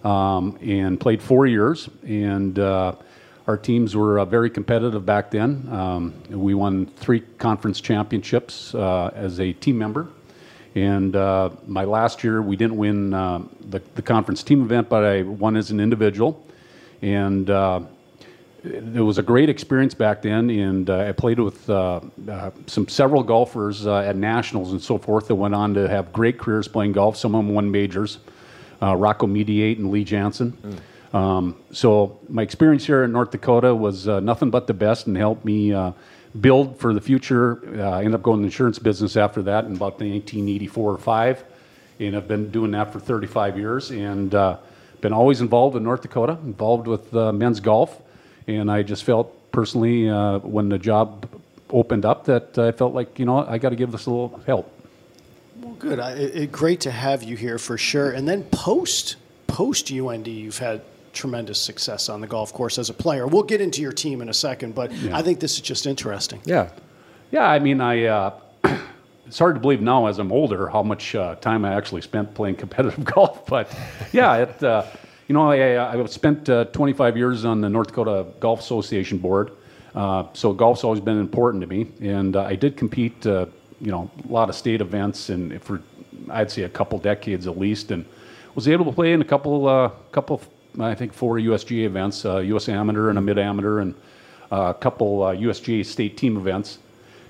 um, 0.03 0.55
and 0.61 0.99
played 0.99 1.23
four 1.23 1.47
years. 1.47 1.89
And 2.03 2.59
our 2.59 3.57
teams 3.59 3.95
were 3.95 4.23
very 4.25 4.51
competitive 4.51 5.03
back 5.03 5.31
then. 5.31 5.67
Um, 5.71 6.13
we 6.29 6.53
won 6.53 6.85
three 6.85 7.21
conference 7.39 7.81
championships 7.81 8.75
as 8.75 9.39
a 9.39 9.51
team 9.53 9.79
member. 9.79 10.09
And 10.75 11.13
my 11.67 11.85
last 11.85 12.23
year, 12.23 12.39
we 12.39 12.55
didn't 12.55 12.77
win 12.77 13.09
the, 13.09 13.81
the 13.95 14.01
conference 14.03 14.43
team 14.43 14.61
event, 14.61 14.89
but 14.89 15.03
I 15.03 15.23
won 15.23 15.57
as 15.57 15.71
an 15.71 15.79
individual 15.79 16.45
and 17.01 17.49
uh, 17.49 17.81
it 18.63 19.01
was 19.01 19.17
a 19.17 19.23
great 19.23 19.49
experience 19.49 19.93
back 19.93 20.21
then. 20.21 20.49
And 20.49 20.89
uh, 20.89 20.99
I 20.99 21.11
played 21.11 21.39
with 21.39 21.69
uh, 21.69 22.01
uh 22.29 22.51
some 22.67 22.87
several 22.87 23.23
golfers 23.23 23.87
uh, 23.87 23.99
at 23.99 24.15
nationals 24.15 24.71
and 24.71 24.81
so 24.81 24.97
forth 24.97 25.27
that 25.27 25.35
went 25.35 25.55
on 25.55 25.73
to 25.73 25.87
have 25.87 26.13
great 26.13 26.37
careers 26.37 26.67
playing 26.67 26.93
golf. 26.93 27.17
Some 27.17 27.35
of 27.35 27.45
them 27.45 27.53
won 27.53 27.71
majors. 27.71 28.19
Uh, 28.81 28.95
Rocco 28.95 29.27
Mediate 29.27 29.77
and 29.77 29.91
Lee 29.91 30.03
Janzen. 30.03 30.53
Mm. 30.53 31.15
Um, 31.15 31.55
so 31.71 32.19
my 32.29 32.41
experience 32.41 32.85
here 32.85 33.03
in 33.03 33.11
North 33.11 33.31
Dakota 33.31 33.75
was 33.75 34.07
nothing 34.07 34.49
but 34.49 34.65
the 34.65 34.73
best 34.73 35.07
and 35.07 35.15
helped 35.17 35.45
me 35.45 35.75
build 36.39 36.79
for 36.79 36.93
the 36.93 37.01
future. 37.01 37.61
I 37.79 37.99
ended 37.99 38.15
up 38.15 38.23
going 38.23 38.37
in 38.37 38.41
the 38.43 38.47
insurance 38.47 38.79
business 38.79 39.17
after 39.17 39.41
that 39.43 39.65
in 39.65 39.75
about 39.75 39.99
1984 39.99 40.93
or 40.93 40.97
5. 40.97 41.43
And 41.99 42.15
I've 42.15 42.27
been 42.27 42.49
doing 42.49 42.71
that 42.71 42.91
for 42.91 42.99
35 42.99 43.57
years. 43.57 43.91
And 43.91 44.33
been 45.01 45.13
always 45.13 45.41
involved 45.41 45.75
in 45.75 45.83
North 45.83 46.01
Dakota, 46.01 46.37
involved 46.43 46.87
with 46.87 47.13
uh, 47.15 47.31
men's 47.31 47.59
golf, 47.59 48.01
and 48.47 48.71
I 48.71 48.83
just 48.83 49.03
felt 49.03 49.51
personally 49.51 50.09
uh, 50.09 50.39
when 50.39 50.69
the 50.69 50.77
job 50.77 51.27
opened 51.69 52.05
up 52.05 52.25
that 52.25 52.57
I 52.57 52.71
felt 52.71 52.93
like 52.93 53.17
you 53.17 53.25
know 53.25 53.45
I 53.45 53.57
got 53.57 53.69
to 53.69 53.75
give 53.75 53.91
this 53.91 54.05
a 54.05 54.11
little 54.11 54.39
help. 54.45 54.71
Well, 55.57 55.73
good. 55.73 55.99
I, 55.99 56.11
it, 56.13 56.51
great 56.51 56.81
to 56.81 56.91
have 56.91 57.23
you 57.23 57.35
here 57.35 57.57
for 57.57 57.77
sure. 57.77 58.11
And 58.11 58.27
then 58.27 58.43
post 58.45 59.17
post 59.47 59.91
UND, 59.91 60.27
you've 60.27 60.59
had 60.59 60.81
tremendous 61.13 61.59
success 61.59 62.07
on 62.07 62.21
the 62.21 62.27
golf 62.27 62.53
course 62.53 62.77
as 62.77 62.89
a 62.89 62.93
player. 62.93 63.27
We'll 63.27 63.43
get 63.43 63.59
into 63.59 63.81
your 63.81 63.91
team 63.91 64.21
in 64.21 64.29
a 64.29 64.33
second, 64.33 64.75
but 64.75 64.91
yeah. 64.93 65.17
I 65.17 65.21
think 65.21 65.39
this 65.39 65.55
is 65.55 65.61
just 65.61 65.85
interesting. 65.85 66.41
Yeah, 66.45 66.69
yeah. 67.31 67.45
I 67.49 67.59
mean, 67.59 67.81
I. 67.81 68.31
It's 69.31 69.39
hard 69.39 69.55
to 69.55 69.61
believe 69.61 69.79
now 69.79 70.07
as 70.07 70.19
I'm 70.19 70.29
older 70.29 70.67
how 70.67 70.83
much 70.83 71.15
uh, 71.15 71.35
time 71.35 71.63
I 71.63 71.73
actually 71.73 72.01
spent 72.01 72.33
playing 72.33 72.57
competitive 72.57 73.05
golf. 73.15 73.45
But 73.45 73.73
yeah, 74.11 74.35
it, 74.35 74.61
uh, 74.61 74.85
you 75.29 75.33
know, 75.33 75.49
I, 75.49 75.97
I 75.97 76.05
spent 76.07 76.49
uh, 76.49 76.65
25 76.65 77.15
years 77.15 77.45
on 77.45 77.61
the 77.61 77.69
North 77.69 77.87
Dakota 77.87 78.25
Golf 78.41 78.59
Association 78.59 79.19
board. 79.19 79.53
Uh, 79.95 80.25
so 80.33 80.51
golf's 80.51 80.83
always 80.83 80.99
been 80.99 81.17
important 81.17 81.61
to 81.61 81.67
me, 81.67 81.87
and 82.01 82.35
uh, 82.35 82.43
I 82.43 82.55
did 82.55 82.75
compete, 82.75 83.25
uh, 83.25 83.45
you 83.79 83.89
know, 83.89 84.11
a 84.27 84.33
lot 84.33 84.49
of 84.49 84.55
state 84.55 84.81
events, 84.81 85.29
and 85.29 85.63
for 85.63 85.81
I'd 86.29 86.51
say 86.51 86.63
a 86.63 86.69
couple 86.69 86.99
decades 86.99 87.47
at 87.47 87.57
least, 87.57 87.91
and 87.91 88.03
was 88.53 88.67
able 88.67 88.83
to 88.83 88.91
play 88.91 89.13
in 89.13 89.21
a 89.21 89.25
couple, 89.25 89.93
couple, 90.11 90.41
I 90.77 90.93
think 90.93 91.13
four 91.13 91.37
USGA 91.37 91.85
events, 91.85 92.25
U.S. 92.25 92.67
Amateur 92.67 93.07
and 93.07 93.17
a 93.17 93.21
Mid 93.21 93.39
Amateur, 93.39 93.79
and 93.79 93.95
a 94.51 94.73
couple 94.73 95.19
USGA 95.19 95.85
state 95.85 96.17
team 96.17 96.35
events 96.35 96.79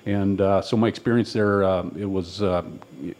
and 0.06 0.42
uh, 0.42 0.62
so 0.62 0.78
my 0.78 0.88
experience 0.88 1.34
there 1.34 1.64
uh, 1.64 1.84
it 1.98 2.06
was 2.06 2.42
uh, 2.42 2.64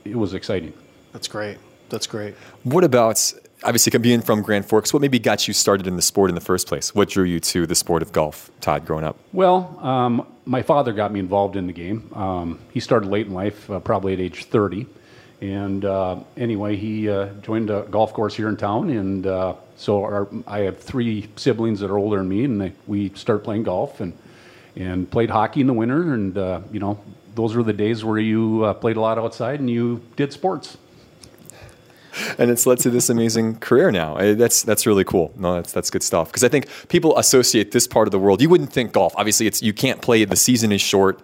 it 0.04 0.16
was 0.16 0.34
exciting. 0.34 0.74
That's 1.14 1.28
great. 1.28 1.58
That's 1.90 2.08
great. 2.08 2.36
What 2.64 2.84
about 2.84 3.34
obviously 3.64 3.98
being 4.00 4.22
from 4.22 4.42
Grand 4.42 4.66
Forks? 4.66 4.94
What 4.94 5.02
maybe 5.02 5.20
got 5.20 5.48
you 5.48 5.54
started 5.54 5.88
in 5.88 5.96
the 5.96 6.02
sport 6.02 6.30
in 6.30 6.36
the 6.36 6.42
first 6.42 6.68
place? 6.68 6.96
What 6.96 7.10
drew 7.10 7.26
you 7.26 7.40
to 7.42 7.68
the 7.68 7.76
sport 7.76 8.02
of 8.02 8.12
golf, 8.12 8.50
Todd, 8.62 8.86
growing 8.86 9.04
up? 9.04 9.18
Well, 9.34 9.78
um, 9.82 10.26
my 10.46 10.62
father 10.62 10.94
got 10.94 11.12
me 11.12 11.20
involved 11.20 11.56
in 11.58 11.68
the 11.68 11.74
game. 11.74 12.10
Um, 12.14 12.60
he 12.72 12.80
started 12.80 13.10
late 13.10 13.28
in 13.28 13.34
life, 13.34 13.70
uh, 13.70 13.80
probably 13.80 14.14
at 14.14 14.20
age 14.20 14.46
30. 14.46 14.88
And 15.42 15.84
uh, 15.84 16.20
anyway, 16.38 16.78
he 16.78 17.10
uh, 17.10 17.28
joined 17.42 17.70
a 17.70 17.82
golf 17.90 18.14
course 18.14 18.36
here 18.36 18.48
in 18.48 18.58
town, 18.58 18.92
and 18.92 19.26
so 19.76 20.04
our, 20.04 20.28
I 20.46 20.60
have 20.60 20.80
three 20.80 21.30
siblings 21.36 21.80
that 21.80 21.90
are 21.90 21.98
older 21.98 22.18
than 22.18 22.30
me, 22.30 22.44
and 22.46 22.62
they, 22.62 22.74
we 22.86 23.10
start 23.16 23.44
playing 23.44 23.64
golf 23.64 24.00
and 24.00 24.14
and 24.76 25.10
played 25.10 25.30
hockey 25.30 25.62
in 25.62 25.68
the 25.68 25.74
winter. 25.74 26.14
And 26.14 26.38
uh, 26.38 26.62
you 26.72 26.80
know, 26.80 27.00
those 27.36 27.56
were 27.56 27.64
the 27.64 27.74
days 27.74 28.04
where 28.04 28.20
you 28.20 28.64
uh, 28.64 28.74
played 28.74 28.98
a 28.98 29.02
lot 29.02 29.18
outside 29.18 29.60
and 29.60 29.70
you 29.70 30.02
did 30.16 30.34
sports. 30.34 30.78
And 32.38 32.52
it's 32.52 32.66
led 32.66 32.80
to 32.80 32.90
this 32.90 33.10
amazing 33.10 33.58
career 33.60 33.90
now. 33.90 34.18
Eh, 34.18 34.34
that's 34.34 34.64
that's 34.64 34.86
really 34.86 35.06
cool. 35.06 35.34
No, 35.38 35.56
that's 35.56 35.72
that's 35.72 35.90
good 35.90 36.04
stuff. 36.04 36.28
Because 36.28 36.44
I 36.44 36.50
think 36.50 36.68
people 36.90 37.18
associate 37.18 37.72
this 37.72 37.88
part 37.88 38.08
of 38.08 38.12
the 38.12 38.20
world. 38.20 38.42
You 38.42 38.50
wouldn't 38.50 38.74
think 38.74 38.92
golf. 38.92 39.14
Obviously, 39.16 39.48
it's 39.48 39.62
you 39.62 39.72
can't 39.72 40.02
play. 40.02 40.26
The 40.26 40.36
season 40.36 40.72
is 40.72 40.82
short 40.82 41.22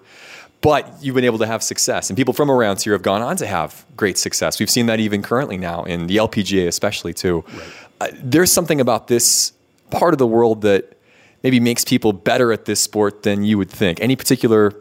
but 0.62 0.92
you've 1.02 1.16
been 1.16 1.24
able 1.24 1.38
to 1.38 1.46
have 1.46 1.62
success. 1.62 2.10
And 2.10 2.18
people 2.18 2.34
from 2.34 2.50
around 2.50 2.82
here 2.82 2.94
have 2.94 3.02
gone 3.02 3.22
on 3.22 3.38
to 3.38 3.48
have 3.48 3.86
great 3.96 4.18
success. 4.18 4.60
We've 4.60 4.70
seen 4.70 4.88
that 4.88 5.00
even 5.00 5.22
currently 5.22 5.58
now 5.58 5.84
in 5.84 6.08
the 6.08 6.18
LPGA, 6.18 6.68
especially 6.68 7.14
too. 7.14 7.44
Right. 7.48 7.64
Uh, 8.00 8.08
there's 8.22 8.52
something 8.52 8.82
about 8.82 9.08
this 9.08 9.54
part 9.92 10.14
of 10.14 10.18
the 10.18 10.28
world 10.28 10.62
that 10.62 10.97
maybe 11.44 11.60
makes 11.60 11.84
people 11.84 12.14
better 12.14 12.52
at 12.52 12.66
this 12.66 12.80
sport 12.80 13.24
than 13.24 13.44
you 13.44 13.58
would 13.58 13.70
think? 13.70 14.02
Any 14.02 14.16
particular, 14.16 14.74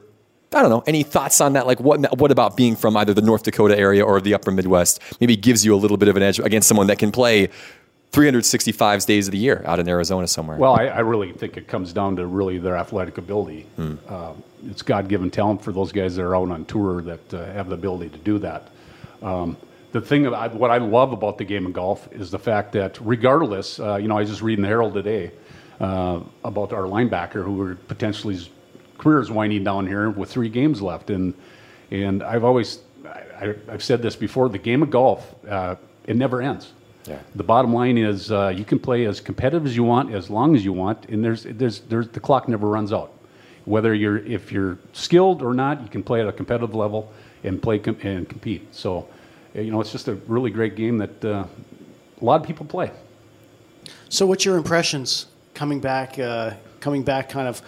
I 0.52 0.62
don't 0.62 0.70
know, 0.70 0.84
any 0.86 1.02
thoughts 1.02 1.40
on 1.40 1.54
that? 1.54 1.66
Like, 1.66 1.80
what, 1.80 2.18
what 2.18 2.30
about 2.30 2.56
being 2.56 2.76
from 2.76 2.96
either 2.96 3.14
the 3.14 3.22
North 3.22 3.42
Dakota 3.42 3.78
area 3.78 4.04
or 4.04 4.20
the 4.20 4.34
upper 4.34 4.50
Midwest 4.50 5.00
maybe 5.20 5.36
gives 5.36 5.64
you 5.64 5.74
a 5.74 5.78
little 5.78 5.96
bit 5.96 6.08
of 6.08 6.16
an 6.16 6.22
edge 6.22 6.38
against 6.38 6.68
someone 6.68 6.86
that 6.88 6.98
can 6.98 7.12
play 7.12 7.48
365 8.12 9.04
days 9.04 9.28
of 9.28 9.32
the 9.32 9.38
year 9.38 9.62
out 9.66 9.78
in 9.78 9.88
Arizona 9.88 10.26
somewhere? 10.26 10.56
Well, 10.56 10.74
I, 10.74 10.86
I 10.86 11.00
really 11.00 11.32
think 11.32 11.56
it 11.56 11.68
comes 11.68 11.92
down 11.92 12.16
to 12.16 12.26
really 12.26 12.58
their 12.58 12.76
athletic 12.76 13.18
ability. 13.18 13.66
Hmm. 13.76 13.96
Uh, 14.08 14.32
it's 14.66 14.82
God 14.82 15.08
given 15.08 15.30
talent 15.30 15.62
for 15.62 15.72
those 15.72 15.92
guys 15.92 16.16
that 16.16 16.22
are 16.22 16.34
out 16.34 16.50
on 16.50 16.64
tour 16.64 17.02
that 17.02 17.34
uh, 17.34 17.44
have 17.52 17.68
the 17.68 17.74
ability 17.74 18.10
to 18.10 18.18
do 18.18 18.38
that. 18.38 18.68
Um, 19.22 19.56
the 19.92 20.00
thing 20.00 20.26
about 20.26 20.54
what 20.54 20.70
I 20.70 20.78
love 20.78 21.12
about 21.12 21.38
the 21.38 21.44
game 21.44 21.66
of 21.66 21.72
golf 21.72 22.10
is 22.12 22.30
the 22.30 22.38
fact 22.38 22.72
that 22.72 22.98
regardless, 23.00 23.78
uh, 23.80 23.96
you 23.96 24.08
know, 24.08 24.16
I 24.16 24.20
was 24.20 24.30
just 24.30 24.42
reading 24.42 24.62
the 24.62 24.68
Herald 24.68 24.94
today 24.94 25.32
uh, 25.80 26.20
about 26.44 26.72
our 26.72 26.84
linebacker 26.84 27.44
who 27.44 27.54
were 27.54 27.74
potentially 27.74 28.34
his 28.34 28.50
career 28.98 29.20
is 29.20 29.30
winding 29.30 29.64
down 29.64 29.86
here 29.86 30.10
with 30.10 30.30
three 30.30 30.48
games 30.48 30.80
left. 30.80 31.10
And 31.10 31.34
and 31.90 32.22
I've 32.22 32.44
always 32.44 32.80
I, 33.04 33.54
have 33.68 33.82
said 33.82 34.02
this 34.02 34.16
before: 34.16 34.48
the 34.48 34.58
game 34.58 34.82
of 34.82 34.90
golf 34.90 35.34
uh, 35.48 35.76
it 36.06 36.16
never 36.16 36.42
ends. 36.42 36.72
Yeah. 37.06 37.18
The 37.36 37.44
bottom 37.44 37.72
line 37.72 37.98
is 37.98 38.32
uh, 38.32 38.52
you 38.56 38.64
can 38.64 38.78
play 38.78 39.04
as 39.04 39.20
competitive 39.20 39.66
as 39.66 39.76
you 39.76 39.84
want, 39.84 40.12
as 40.12 40.28
long 40.28 40.56
as 40.56 40.64
you 40.64 40.72
want, 40.72 41.06
and 41.08 41.24
there's 41.24 41.44
there's 41.44 41.80
there's 41.80 42.08
the 42.08 42.20
clock 42.20 42.48
never 42.48 42.68
runs 42.68 42.92
out. 42.92 43.12
Whether 43.64 43.94
you're 43.94 44.18
if 44.18 44.50
you're 44.50 44.78
skilled 44.92 45.42
or 45.42 45.54
not, 45.54 45.82
you 45.82 45.88
can 45.88 46.02
play 46.02 46.20
at 46.20 46.28
a 46.28 46.32
competitive 46.32 46.74
level 46.74 47.12
and 47.44 47.62
play 47.62 47.78
com- 47.78 47.98
and 48.02 48.28
compete. 48.28 48.74
So, 48.74 49.08
you 49.54 49.70
know, 49.70 49.80
it's 49.80 49.92
just 49.92 50.08
a 50.08 50.14
really 50.26 50.50
great 50.50 50.74
game 50.74 50.98
that 50.98 51.24
uh, 51.24 51.44
a 52.20 52.24
lot 52.24 52.40
of 52.40 52.46
people 52.46 52.66
play. 52.66 52.90
So, 54.08 54.26
what's 54.26 54.44
your 54.44 54.56
impressions 54.56 55.26
coming 55.56 55.80
back, 55.80 56.18
uh, 56.18 56.52
coming 56.80 57.02
back 57.02 57.30
kind 57.30 57.48
of 57.48 57.60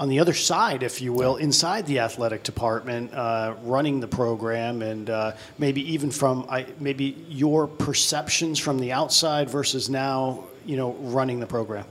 on 0.00 0.08
the 0.08 0.20
other 0.20 0.32
side, 0.32 0.82
if 0.82 1.02
you 1.02 1.12
will, 1.12 1.36
inside 1.36 1.86
the 1.86 1.98
athletic 1.98 2.42
department, 2.44 3.12
uh, 3.12 3.54
running 3.62 4.00
the 4.00 4.08
program, 4.08 4.80
and 4.80 5.10
uh, 5.10 5.32
maybe 5.58 5.92
even 5.92 6.10
from 6.10 6.46
I, 6.48 6.66
maybe 6.80 7.24
your 7.28 7.66
perceptions 7.66 8.58
from 8.58 8.78
the 8.78 8.92
outside 8.92 9.50
versus 9.50 9.90
now, 9.90 10.44
you 10.64 10.76
know, 10.76 10.92
running 10.92 11.40
the 11.40 11.46
program. 11.46 11.84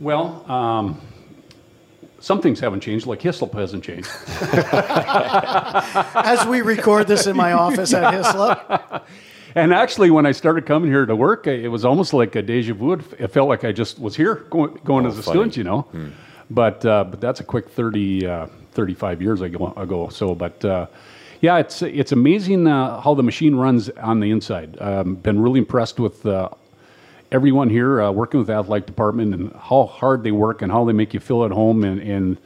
Well, 0.00 0.44
um, 0.50 1.00
some 2.18 2.40
things 2.40 2.58
haven't 2.58 2.80
changed, 2.80 3.06
like 3.06 3.20
Hyslop 3.20 3.52
hasn't 3.52 3.84
changed. 3.84 4.10
As 6.14 6.44
we 6.46 6.62
record 6.62 7.06
this 7.06 7.26
in 7.26 7.36
my 7.36 7.52
office 7.52 7.94
at 7.94 8.12
Hyslop. 8.24 9.02
And 9.54 9.72
actually, 9.72 10.10
when 10.10 10.26
I 10.26 10.32
started 10.32 10.66
coming 10.66 10.90
here 10.90 11.06
to 11.06 11.14
work, 11.16 11.46
it 11.46 11.68
was 11.68 11.84
almost 11.84 12.12
like 12.12 12.34
a 12.36 12.42
deja 12.42 12.74
vu. 12.74 12.92
It 13.18 13.28
felt 13.28 13.48
like 13.48 13.64
I 13.64 13.72
just 13.72 13.98
was 13.98 14.16
here 14.16 14.46
going, 14.50 14.78
going 14.84 15.04
Oh, 15.06 15.08
as 15.08 15.18
a 15.18 15.22
funny. 15.22 15.34
student, 15.36 15.56
you 15.56 15.64
know. 15.64 15.86
But 16.50 16.84
uh, 16.84 17.04
but 17.04 17.20
that's 17.20 17.40
a 17.40 17.44
quick 17.44 17.68
30, 17.70 18.26
uh, 18.26 18.46
35 18.72 19.22
years 19.22 19.40
ago. 19.40 19.72
ago. 19.76 20.08
So, 20.08 20.34
but 20.34 20.64
uh, 20.64 20.86
yeah, 21.40 21.58
it's 21.58 21.82
it's 21.82 22.12
amazing 22.12 22.66
uh, 22.66 23.00
how 23.00 23.14
the 23.14 23.22
machine 23.22 23.54
runs 23.56 23.88
on 23.90 24.20
the 24.20 24.30
inside. 24.30 24.76
Um, 24.80 25.14
been 25.16 25.40
really 25.40 25.58
impressed 25.58 25.98
with. 26.00 26.24
Uh, 26.26 26.48
Everyone 27.32 27.68
here 27.68 28.00
uh, 28.00 28.12
working 28.12 28.38
with 28.38 28.46
the 28.46 28.52
athletic 28.52 28.86
department 28.86 29.34
and 29.34 29.52
how 29.54 29.86
hard 29.86 30.22
they 30.22 30.30
work 30.30 30.62
and 30.62 30.70
how 30.70 30.84
they 30.84 30.92
make 30.92 31.12
you 31.12 31.18
feel 31.18 31.44
at 31.44 31.50
home 31.50 31.82
and, 31.82 32.00
and 32.00 32.36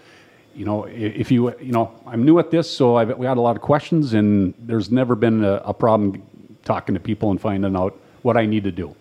you 0.54 0.64
know, 0.64 0.84
if 0.84 1.30
you, 1.30 1.54
you 1.60 1.72
know, 1.72 1.92
I'm 2.06 2.24
new 2.24 2.38
at 2.38 2.50
this, 2.50 2.70
so 2.70 2.96
I've, 2.96 3.14
we 3.18 3.26
had 3.26 3.36
a 3.36 3.40
lot 3.42 3.54
of 3.54 3.60
questions, 3.60 4.14
and 4.14 4.54
there's 4.58 4.90
never 4.90 5.14
been 5.14 5.44
a, 5.44 5.56
a 5.66 5.74
problem 5.74 6.22
talking 6.68 6.94
to 6.94 7.00
people 7.00 7.30
and 7.30 7.40
finding 7.40 7.74
out 7.74 7.98
what 8.22 8.36
I 8.36 8.44
need 8.46 8.62
to 8.64 8.70
do. 8.70 8.94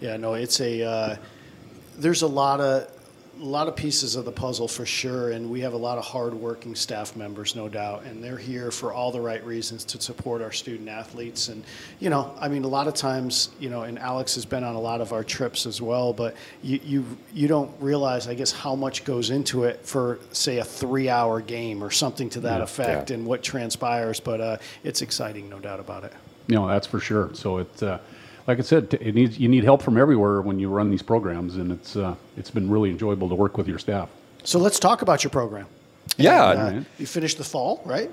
Yeah, 0.00 0.16
no, 0.16 0.34
it's 0.34 0.60
a. 0.60 0.82
Uh, 0.82 1.16
there's 1.96 2.22
a 2.22 2.26
lot 2.26 2.60
of 2.60 2.90
a 3.40 3.44
lot 3.44 3.68
of 3.68 3.76
pieces 3.76 4.16
of 4.16 4.24
the 4.24 4.32
puzzle 4.32 4.66
for 4.66 4.84
sure, 4.84 5.30
and 5.30 5.48
we 5.48 5.60
have 5.60 5.72
a 5.72 5.76
lot 5.76 5.96
of 5.98 6.04
hardworking 6.04 6.74
staff 6.74 7.14
members, 7.14 7.54
no 7.54 7.68
doubt, 7.68 8.02
and 8.02 8.22
they're 8.22 8.36
here 8.36 8.72
for 8.72 8.92
all 8.92 9.12
the 9.12 9.20
right 9.20 9.44
reasons 9.44 9.84
to 9.84 10.00
support 10.00 10.42
our 10.42 10.50
student 10.50 10.88
athletes. 10.88 11.48
And 11.48 11.62
you 12.00 12.10
know, 12.10 12.34
I 12.40 12.48
mean, 12.48 12.64
a 12.64 12.68
lot 12.68 12.88
of 12.88 12.94
times, 12.94 13.50
you 13.60 13.70
know, 13.70 13.82
and 13.82 13.98
Alex 13.98 14.34
has 14.34 14.44
been 14.44 14.64
on 14.64 14.74
a 14.74 14.80
lot 14.80 15.00
of 15.00 15.12
our 15.12 15.22
trips 15.22 15.66
as 15.66 15.80
well, 15.80 16.12
but 16.12 16.36
you 16.62 16.80
you 16.82 17.04
you 17.32 17.48
don't 17.48 17.70
realize, 17.80 18.26
I 18.26 18.34
guess, 18.34 18.50
how 18.50 18.74
much 18.74 19.04
goes 19.04 19.30
into 19.30 19.64
it 19.64 19.86
for 19.86 20.18
say 20.32 20.58
a 20.58 20.64
three-hour 20.64 21.40
game 21.40 21.84
or 21.84 21.92
something 21.92 22.28
to 22.30 22.40
that 22.40 22.60
effect, 22.60 23.10
yeah. 23.10 23.16
and 23.16 23.26
what 23.26 23.44
transpires. 23.44 24.18
But 24.18 24.40
uh, 24.40 24.56
it's 24.82 25.02
exciting, 25.02 25.48
no 25.48 25.60
doubt 25.60 25.78
about 25.78 26.02
it. 26.04 26.12
You 26.48 26.56
know, 26.56 26.66
that's 26.66 26.86
for 26.86 26.98
sure. 26.98 27.30
So 27.34 27.58
it's 27.58 27.82
uh, 27.82 27.98
like 28.46 28.58
I 28.58 28.62
said, 28.62 28.94
it 29.00 29.14
needs 29.14 29.38
you 29.38 29.48
need 29.48 29.62
help 29.62 29.82
from 29.82 29.96
everywhere 29.96 30.40
when 30.40 30.58
you 30.58 30.68
run 30.70 30.90
these 30.90 31.02
programs, 31.02 31.56
and 31.56 31.70
it's 31.70 31.94
uh, 31.94 32.14
it's 32.36 32.50
been 32.50 32.70
really 32.70 32.90
enjoyable 32.90 33.28
to 33.28 33.34
work 33.34 33.56
with 33.56 33.68
your 33.68 33.78
staff. 33.78 34.08
So 34.42 34.58
let's 34.58 34.78
talk 34.78 35.02
about 35.02 35.22
your 35.22 35.30
program. 35.30 35.66
Yeah. 36.16 36.68
And, 36.68 36.86
uh, 36.86 36.88
you 36.98 37.06
finished 37.06 37.38
the 37.38 37.44
fall, 37.44 37.82
right? 37.84 38.10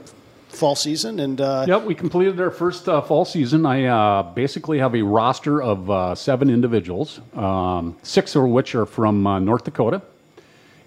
Fall 0.50 0.75
season, 0.75 1.20
and 1.20 1.42
uh, 1.42 1.65
Yep, 1.68 1.84
we 1.84 1.96
completed 1.96 2.39
our 2.39 2.51
first 2.51 2.88
uh, 2.88 3.01
fall 3.01 3.25
season. 3.25 3.65
I 3.65 3.86
uh, 3.86 4.24
basically 4.24 4.80
have 4.80 4.96
a 4.96 5.01
roster 5.01 5.62
of 5.62 5.89
uh, 5.89 6.15
seven 6.15 6.50
individuals, 6.50 7.20
um, 7.34 7.98
six 8.04 8.36
of 8.36 8.44
which 8.44 8.74
are 8.75 8.86
from 8.86 9.27
uh, 9.27 9.39
North 9.39 9.65
Dakota, 9.65 10.01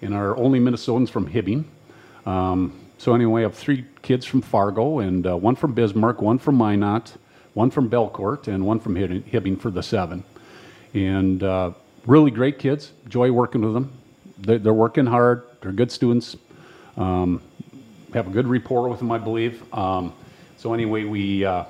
and 0.01 0.15
our 0.15 0.35
only 0.37 0.59
Minnesotans 0.59 1.09
from 1.09 1.29
Hibbing. 1.29 1.65
Um, 2.25 2.73
so 2.97 3.13
anyway, 3.13 3.41
I 3.41 3.43
have 3.43 3.55
three 3.55 3.85
kids 4.01 4.25
from 4.25 4.41
Fargo, 4.41 4.99
and 4.99 5.27
uh, 5.27 5.37
one 5.37 5.55
from 5.55 5.73
Bismarck, 5.73 6.21
one 6.21 6.39
from 6.39 6.55
Minot, 6.57 7.13
one 7.53 7.71
from 7.71 7.89
Belcourt, 7.89 8.47
and 8.47 8.65
one 8.65 8.79
from 8.79 8.95
Hibbing 8.95 9.59
for 9.59 9.71
the 9.71 9.83
seven. 9.83 10.23
And 10.93 11.43
uh, 11.43 11.71
really 12.05 12.31
great 12.31 12.59
kids. 12.59 12.91
Enjoy 13.05 13.31
working 13.31 13.61
with 13.61 13.73
them. 13.73 13.91
They're, 14.37 14.59
they're 14.59 14.73
working 14.73 15.05
hard. 15.05 15.43
They're 15.61 15.71
good 15.71 15.91
students 15.91 16.35
have 18.13 18.27
a 18.27 18.31
good 18.31 18.47
rapport 18.47 18.89
with 18.89 18.99
them, 18.99 19.11
I 19.11 19.17
believe. 19.17 19.61
Um, 19.73 20.13
so 20.57 20.73
anyway, 20.73 21.03
we 21.03 21.45
uh, 21.45 21.65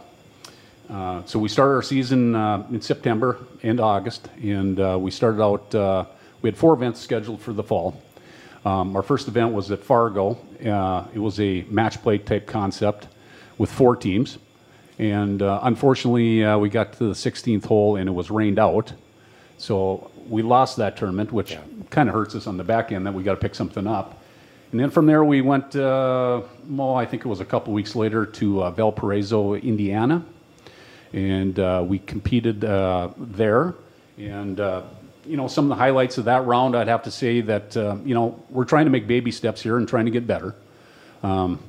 uh, 0.90 1.24
so 1.26 1.38
we 1.38 1.50
started 1.50 1.74
our 1.76 1.84
season 1.84 2.36
uh, 2.36 2.66
in 2.72 2.82
September 2.82 3.38
and 3.62 3.80
August, 3.80 4.30
and 4.42 4.80
uh, 4.80 4.98
we 5.00 5.12
started 5.12 5.42
out. 5.42 5.76
Uh, 5.76 6.06
we 6.42 6.50
had 6.50 6.58
four 6.58 6.74
events 6.74 7.00
scheduled 7.00 7.42
for 7.42 7.54
the 7.54 7.64
fall. 7.64 8.02
Um, 8.66 8.96
our 8.96 9.02
first 9.04 9.28
event 9.28 9.54
was 9.54 9.72
at 9.72 9.84
Fargo. 9.84 10.38
It 10.60 11.20
was 11.20 11.40
a 11.40 11.64
match 11.70 12.02
play 12.02 12.18
type 12.18 12.48
concept 12.48 13.08
with 13.58 13.70
four 13.70 13.96
teams, 13.96 14.38
and 15.00 15.42
uh, 15.42 15.62
unfortunately, 15.64 16.44
uh, 16.44 16.58
we 16.58 16.70
got 16.70 16.92
to 16.94 17.06
the 17.06 17.14
16th 17.14 17.66
hole 17.66 17.96
and 17.96 18.10
it 18.10 18.12
was 18.12 18.30
rained 18.30 18.60
out. 18.60 18.92
So 19.58 20.12
we 20.28 20.42
lost 20.42 20.78
that 20.78 20.98
tournament, 20.98 21.32
which 21.32 21.58
kind 21.90 22.10
of 22.10 22.16
hurts 22.16 22.36
us 22.36 22.48
on 22.48 22.58
the 22.58 22.66
back 22.66 22.92
end 22.92 23.06
that 23.08 23.14
we 23.14 23.24
got 23.24 23.32
to 23.32 23.40
pick 23.40 23.56
something 23.56 23.88
up. 23.88 24.22
And 24.72 24.80
then 24.80 24.92
from 24.92 25.06
there, 25.06 25.24
we 25.24 25.42
went, 25.42 25.76
uh, 25.76 26.42
well, 26.68 26.96
I 26.96 27.06
think 27.06 27.26
it 27.26 27.30
was 27.30 27.40
a 27.40 27.46
couple 27.46 27.74
weeks 27.74 27.96
later 27.96 28.26
to 28.26 28.64
uh, 28.64 28.72
Valparaiso, 28.72 29.56
Indiana. 29.56 30.24
And 31.14 31.58
uh, 31.58 31.84
we 31.88 32.00
competed 32.00 32.64
uh, 32.66 33.10
there. 33.18 33.76
And, 34.18 34.60
uh, 34.60 34.84
you 35.26 35.38
know, 35.38 35.48
some 35.48 35.66
of 35.66 35.70
the 35.70 35.76
highlights 35.76 36.18
of 36.18 36.26
that 36.26 36.46
round, 36.46 36.76
I'd 36.76 36.90
have 36.90 37.04
to 37.04 37.12
say 37.12 37.42
that, 37.42 37.76
uh, 37.76 37.96
you 38.04 38.14
know, 38.14 38.44
we're 38.50 38.66
trying 38.66 38.86
to 38.86 38.92
make 38.92 39.08
baby 39.08 39.32
steps 39.32 39.62
here 39.62 39.78
and 39.78 39.88
trying 39.88 40.06
to 40.06 40.12
get 40.12 40.28
better. 40.28 40.54
Um, 41.24 41.60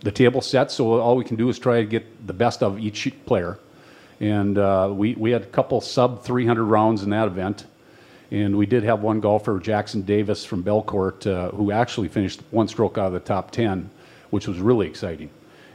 the 0.00 0.10
table 0.10 0.40
set, 0.40 0.70
so 0.70 1.00
all 1.00 1.16
we 1.16 1.24
can 1.24 1.36
do 1.36 1.48
is 1.48 1.58
try 1.58 1.80
to 1.80 1.86
get 1.86 2.26
the 2.26 2.32
best 2.32 2.62
of 2.62 2.78
each 2.78 3.12
player. 3.24 3.58
And 4.20 4.56
uh, 4.56 4.90
we, 4.92 5.14
we 5.14 5.30
had 5.30 5.42
a 5.42 5.46
couple 5.46 5.80
sub 5.80 6.22
300 6.22 6.64
rounds 6.64 7.02
in 7.02 7.10
that 7.10 7.26
event. 7.26 7.66
And 8.30 8.56
we 8.56 8.66
did 8.66 8.82
have 8.82 9.00
one 9.00 9.20
golfer, 9.20 9.58
Jackson 9.60 10.02
Davis 10.02 10.44
from 10.44 10.64
Belcourt, 10.64 11.26
uh, 11.26 11.50
who 11.50 11.70
actually 11.70 12.08
finished 12.08 12.40
one 12.50 12.66
stroke 12.66 12.98
out 12.98 13.06
of 13.06 13.12
the 13.12 13.20
top 13.20 13.52
10, 13.52 13.88
which 14.30 14.48
was 14.48 14.58
really 14.58 14.86
exciting. 14.86 15.30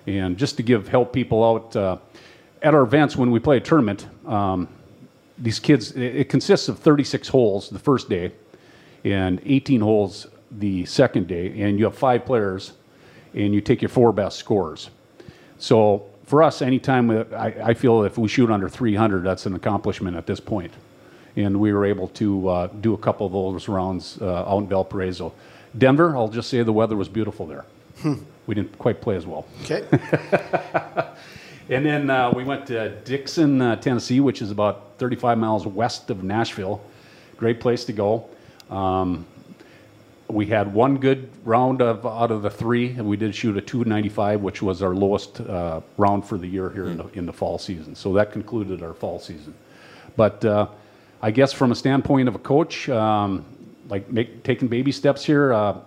And 0.05 0.37
just 0.37 0.57
to 0.57 0.63
give 0.63 0.87
help 0.87 1.13
people 1.13 1.43
out, 1.43 1.75
uh, 1.75 1.97
at 2.61 2.73
our 2.73 2.81
events 2.81 3.15
when 3.15 3.31
we 3.31 3.39
play 3.39 3.57
a 3.57 3.61
tournament, 3.61 4.07
um, 4.27 4.67
these 5.37 5.59
kids, 5.59 5.91
it, 5.91 6.15
it 6.15 6.29
consists 6.29 6.67
of 6.67 6.79
36 6.79 7.27
holes 7.29 7.69
the 7.69 7.79
first 7.79 8.09
day 8.09 8.31
and 9.03 9.41
18 9.45 9.81
holes 9.81 10.27
the 10.51 10.85
second 10.85 11.27
day, 11.27 11.61
and 11.61 11.79
you 11.79 11.85
have 11.85 11.97
five 11.97 12.25
players, 12.25 12.73
and 13.33 13.53
you 13.53 13.61
take 13.61 13.81
your 13.81 13.89
four 13.89 14.11
best 14.11 14.37
scores. 14.37 14.89
So 15.57 16.05
for 16.25 16.43
us, 16.43 16.61
anytime 16.61 17.07
we- 17.07 17.35
I, 17.35 17.69
I 17.69 17.73
feel 17.73 18.03
if 18.03 18.17
we 18.17 18.27
shoot 18.27 18.49
under 18.49 18.67
300, 18.69 19.23
that's 19.23 19.45
an 19.45 19.53
accomplishment 19.55 20.17
at 20.17 20.25
this 20.25 20.39
point. 20.39 20.73
And 21.35 21.59
we 21.61 21.71
were 21.71 21.85
able 21.85 22.09
to 22.09 22.47
uh, 22.49 22.67
do 22.67 22.93
a 22.93 22.97
couple 22.97 23.25
of 23.25 23.31
those 23.31 23.67
rounds 23.69 24.17
uh, 24.21 24.43
out 24.45 24.59
in 24.59 24.67
Valparaiso. 24.67 25.33
Denver, 25.77 26.15
I'll 26.17 26.27
just 26.27 26.49
say 26.49 26.61
the 26.63 26.73
weather 26.73 26.97
was 26.97 27.07
beautiful 27.07 27.45
there. 27.45 27.65
We 28.47 28.55
didn't 28.55 28.77
quite 28.79 28.99
play 28.99 29.15
as 29.15 29.25
well. 29.27 29.45
okay, 29.63 29.85
And 31.69 31.85
then 31.85 32.09
uh, 32.09 32.31
we 32.35 32.43
went 32.43 32.65
to 32.67 32.89
Dickson, 33.05 33.61
uh, 33.61 33.75
Tennessee, 33.77 34.19
which 34.19 34.41
is 34.41 34.51
about 34.51 34.97
35 34.97 35.37
miles 35.37 35.65
west 35.65 36.09
of 36.09 36.23
Nashville. 36.23 36.81
Great 37.37 37.59
place 37.61 37.85
to 37.85 37.93
go. 37.93 38.25
Um, 38.69 39.25
we 40.31 40.45
had 40.45 40.73
one 40.73 40.97
good 40.97 41.29
round 41.43 41.81
of 41.81 42.05
out 42.05 42.31
of 42.31 42.41
the 42.41 42.49
three, 42.49 42.89
and 42.89 43.05
we 43.07 43.17
did 43.17 43.35
shoot 43.35 43.57
a 43.57 43.61
295, 43.61 44.41
which 44.41 44.61
was 44.61 44.81
our 44.81 44.95
lowest 44.95 45.41
uh, 45.41 45.81
round 45.97 46.25
for 46.25 46.37
the 46.37 46.47
year 46.47 46.69
here 46.69 46.87
in, 46.87 46.97
the, 46.97 47.07
in 47.09 47.25
the 47.25 47.33
fall 47.33 47.57
season. 47.57 47.95
So 47.95 48.13
that 48.13 48.31
concluded 48.31 48.81
our 48.83 48.93
fall 48.93 49.19
season. 49.19 49.53
But 50.15 50.43
uh, 50.45 50.67
I 51.21 51.31
guess 51.31 51.53
from 51.53 51.71
a 51.71 51.75
standpoint 51.75 52.27
of 52.27 52.35
a 52.35 52.39
coach, 52.39 52.89
um, 52.89 53.45
like 53.89 54.09
make, 54.11 54.43
taking 54.43 54.67
baby 54.67 54.91
steps 54.91 55.23
here, 55.23 55.53
uh, 55.53 55.77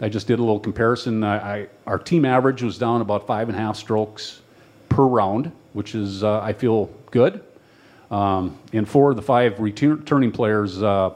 I 0.00 0.08
just 0.08 0.26
did 0.26 0.38
a 0.38 0.42
little 0.42 0.60
comparison. 0.60 1.24
I, 1.24 1.36
I, 1.62 1.68
our 1.86 1.98
team 1.98 2.24
average 2.24 2.62
was 2.62 2.78
down 2.78 3.00
about 3.00 3.26
five 3.26 3.48
and 3.48 3.56
a 3.56 3.60
half 3.60 3.76
strokes 3.76 4.40
per 4.88 5.04
round, 5.04 5.50
which 5.72 5.94
is, 5.94 6.22
uh, 6.22 6.40
I 6.40 6.52
feel, 6.52 6.90
good. 7.10 7.44
Um, 8.10 8.58
and 8.72 8.88
four 8.88 9.10
of 9.10 9.16
the 9.16 9.22
five 9.22 9.60
return- 9.60 9.98
returning 9.98 10.32
players 10.32 10.82
uh, 10.82 11.14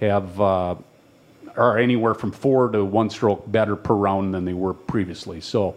have 0.00 0.40
uh, 0.40 0.74
are 1.56 1.78
anywhere 1.78 2.14
from 2.14 2.32
four 2.32 2.68
to 2.68 2.84
one 2.84 3.10
stroke 3.10 3.50
better 3.50 3.76
per 3.76 3.94
round 3.94 4.34
than 4.34 4.44
they 4.44 4.52
were 4.52 4.74
previously. 4.74 5.40
So, 5.40 5.76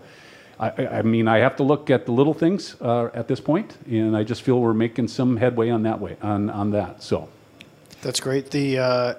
I, 0.60 0.70
I 0.88 1.02
mean, 1.02 1.28
I 1.28 1.40
have 1.40 1.56
to 1.58 1.64
look 1.64 1.90
at 1.90 2.06
the 2.06 2.12
little 2.12 2.34
things 2.34 2.76
uh, 2.82 3.10
at 3.14 3.28
this 3.28 3.40
point, 3.40 3.78
and 3.88 4.16
I 4.16 4.24
just 4.24 4.42
feel 4.42 4.60
we're 4.60 4.74
making 4.74 5.08
some 5.10 5.38
headway 5.38 5.70
on 5.70 5.84
that 5.84 6.00
way 6.00 6.18
on 6.22 6.50
on 6.50 6.72
that. 6.72 7.04
So, 7.04 7.30
that's 8.02 8.20
great. 8.20 8.52
The 8.52 8.80
uh, 8.80 9.14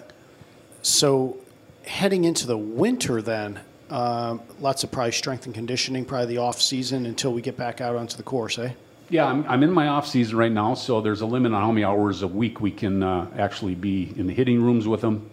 so 0.82 1.38
heading 1.84 2.25
into 2.25 2.46
the 2.46 2.58
winter, 2.58 3.20
then 3.20 3.60
um, 3.90 4.40
lots 4.60 4.82
of 4.84 4.90
probably 4.90 5.12
strength 5.12 5.46
and 5.46 5.54
conditioning, 5.54 6.04
probably 6.04 6.26
the 6.26 6.38
off 6.38 6.60
season 6.60 7.06
until 7.06 7.32
we 7.32 7.42
get 7.42 7.56
back 7.56 7.80
out 7.80 7.96
onto 7.96 8.16
the 8.16 8.22
course, 8.22 8.58
eh? 8.58 8.72
yeah, 9.08 9.26
I'm, 9.26 9.44
I'm 9.48 9.62
in 9.62 9.70
my 9.70 9.88
off 9.88 10.06
season 10.06 10.36
right 10.36 10.50
now, 10.50 10.75
so 10.75 11.00
there's 11.00 11.20
a 11.20 11.26
limit 11.26 11.52
on 11.52 11.60
how 11.60 11.70
many 11.70 11.84
hours 11.84 12.22
a 12.22 12.28
week 12.28 12.60
we 12.60 12.70
can 12.70 13.02
uh, 13.02 13.28
actually 13.38 13.75
be 13.75 14.12
in 14.16 14.26
the 14.26 14.34
hitting 14.34 14.60
rooms 14.60 14.88
with 14.88 15.00
them, 15.00 15.30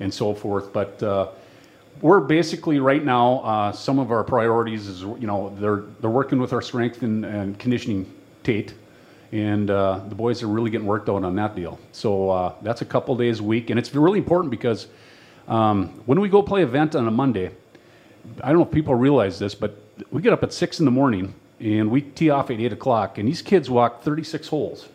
and 0.00 0.12
so 0.12 0.34
forth. 0.34 0.72
But 0.72 1.02
uh, 1.02 1.28
we're 2.00 2.20
basically 2.20 2.78
right 2.78 3.04
now. 3.04 3.40
Uh, 3.40 3.72
some 3.72 3.98
of 3.98 4.10
our 4.10 4.24
priorities 4.24 4.86
is 4.86 5.02
you 5.02 5.26
know 5.26 5.54
they're 5.58 5.84
they're 6.00 6.10
working 6.10 6.38
with 6.38 6.52
our 6.52 6.62
strength 6.62 7.02
and, 7.02 7.24
and 7.24 7.58
conditioning 7.58 8.12
Tate, 8.42 8.74
and 9.32 9.70
uh, 9.70 10.00
the 10.08 10.14
boys 10.14 10.42
are 10.42 10.48
really 10.48 10.70
getting 10.70 10.86
worked 10.86 11.08
out 11.08 11.24
on 11.24 11.34
that 11.36 11.56
deal. 11.56 11.78
So 11.92 12.30
uh, 12.30 12.54
that's 12.62 12.82
a 12.82 12.86
couple 12.86 13.16
days 13.16 13.40
a 13.40 13.44
week, 13.44 13.70
and 13.70 13.78
it's 13.78 13.94
really 13.94 14.18
important 14.18 14.50
because 14.50 14.88
um, 15.48 15.88
when 16.06 16.20
we 16.20 16.28
go 16.28 16.42
play 16.42 16.62
event 16.62 16.94
on 16.94 17.08
a 17.08 17.10
Monday, 17.10 17.50
I 18.42 18.48
don't 18.48 18.58
know 18.58 18.64
if 18.64 18.70
people 18.70 18.94
realize 18.94 19.38
this, 19.38 19.54
but 19.54 19.78
we 20.10 20.20
get 20.20 20.32
up 20.32 20.42
at 20.42 20.52
six 20.52 20.78
in 20.78 20.84
the 20.84 20.90
morning 20.90 21.34
and 21.60 21.90
we 21.90 22.02
tee 22.02 22.30
off 22.30 22.50
at 22.50 22.60
eight 22.60 22.72
o'clock, 22.72 23.16
and 23.18 23.26
these 23.26 23.40
kids 23.40 23.70
walk 23.70 24.02
36 24.02 24.48
holes, 24.48 24.88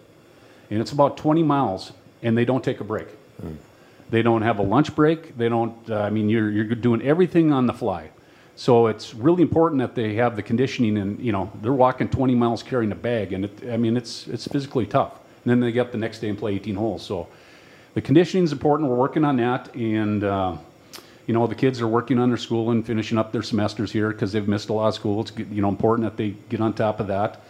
and 0.70 0.80
it's 0.80 0.92
about 0.92 1.18
20 1.18 1.42
miles, 1.42 1.92
and 2.22 2.38
they 2.38 2.46
don't 2.46 2.64
take 2.64 2.80
a 2.82 2.84
break. 2.84 3.08
They 4.12 4.22
don't 4.22 4.42
have 4.42 4.60
a 4.60 4.62
lunch 4.62 4.94
break. 4.94 5.38
They 5.38 5.50
don't. 5.50 5.90
Uh, 5.90 6.02
I 6.02 6.10
mean, 6.10 6.30
you're 6.30 6.52
you're 6.52 6.76
doing 6.76 7.02
everything 7.02 7.52
on 7.52 7.66
the 7.66 7.74
fly. 7.74 8.12
So 8.56 8.88
it's 8.88 9.16
really 9.16 9.42
important 9.42 9.80
that 9.80 9.96
they 9.96 10.16
have 10.16 10.36
the 10.36 10.44
conditioning, 10.44 10.98
and 10.98 11.20
you 11.20 11.32
know 11.32 11.52
they're 11.62 11.74
walking 11.74 12.10
20 12.10 12.36
miles 12.36 12.62
carrying 12.62 12.92
a 12.92 12.96
bag, 12.96 13.32
and 13.34 13.46
it, 13.46 13.72
I 13.72 13.78
mean 13.78 13.96
it's 13.96 14.28
it's 14.28 14.48
physically 14.48 14.86
tough. 14.86 15.14
And 15.44 15.50
then 15.50 15.60
they 15.62 15.72
get 15.72 15.88
up 15.88 15.92
the 15.92 15.98
next 15.98 16.20
day 16.20 16.30
and 16.30 16.38
play 16.38 16.54
18 16.54 16.76
holes. 16.76 17.04
So 17.04 17.28
the 17.96 18.02
conditioning 18.02 18.44
is 18.44 18.52
important. 18.52 18.90
We're 18.90 18.98
working 18.98 19.26
on 19.26 19.38
that, 19.38 19.74
and 19.76 20.24
uh, 20.24 20.58
you 21.26 21.34
know 21.34 21.48
the 21.48 21.56
kids 21.56 21.80
are 21.80 21.88
working 21.88 22.20
on 22.20 22.30
their 22.30 22.38
school 22.38 22.72
and 22.72 22.86
finishing 22.86 23.18
up 23.18 23.32
their 23.32 23.42
semesters 23.42 23.94
here 23.94 24.10
because 24.10 24.34
they've 24.34 24.48
missed 24.48 24.70
a 24.70 24.74
lot 24.74 24.90
of 24.90 24.94
school. 24.94 25.22
It's 25.22 25.32
you 25.38 25.62
know 25.62 25.70
important 25.70 26.06
that 26.06 26.18
they 26.18 26.36
get 26.50 26.60
on 26.60 26.74
top 26.74 27.00
of 27.00 27.08
that, 27.08 27.42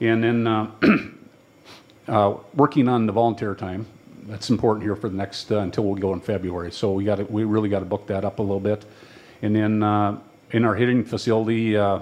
and 0.00 0.24
then 0.24 0.46
uh, 0.46 0.70
uh, 2.08 2.34
working 2.54 2.88
on 2.88 3.04
the 3.04 3.12
volunteer 3.12 3.54
time. 3.54 3.86
That's 4.26 4.50
important 4.50 4.82
here 4.84 4.96
for 4.96 5.08
the 5.08 5.16
next 5.16 5.52
uh, 5.52 5.58
until 5.58 5.84
we 5.84 6.00
go 6.00 6.12
in 6.12 6.20
February. 6.20 6.72
So 6.72 6.92
we 6.92 7.04
got 7.04 7.30
we 7.30 7.44
really 7.44 7.68
got 7.68 7.80
to 7.80 7.84
book 7.84 8.06
that 8.08 8.24
up 8.24 8.38
a 8.38 8.42
little 8.42 8.60
bit, 8.60 8.84
and 9.42 9.54
then 9.54 9.82
uh, 9.82 10.18
in 10.50 10.64
our 10.64 10.74
hitting 10.74 11.04
facility. 11.04 11.76
Uh, 11.76 12.00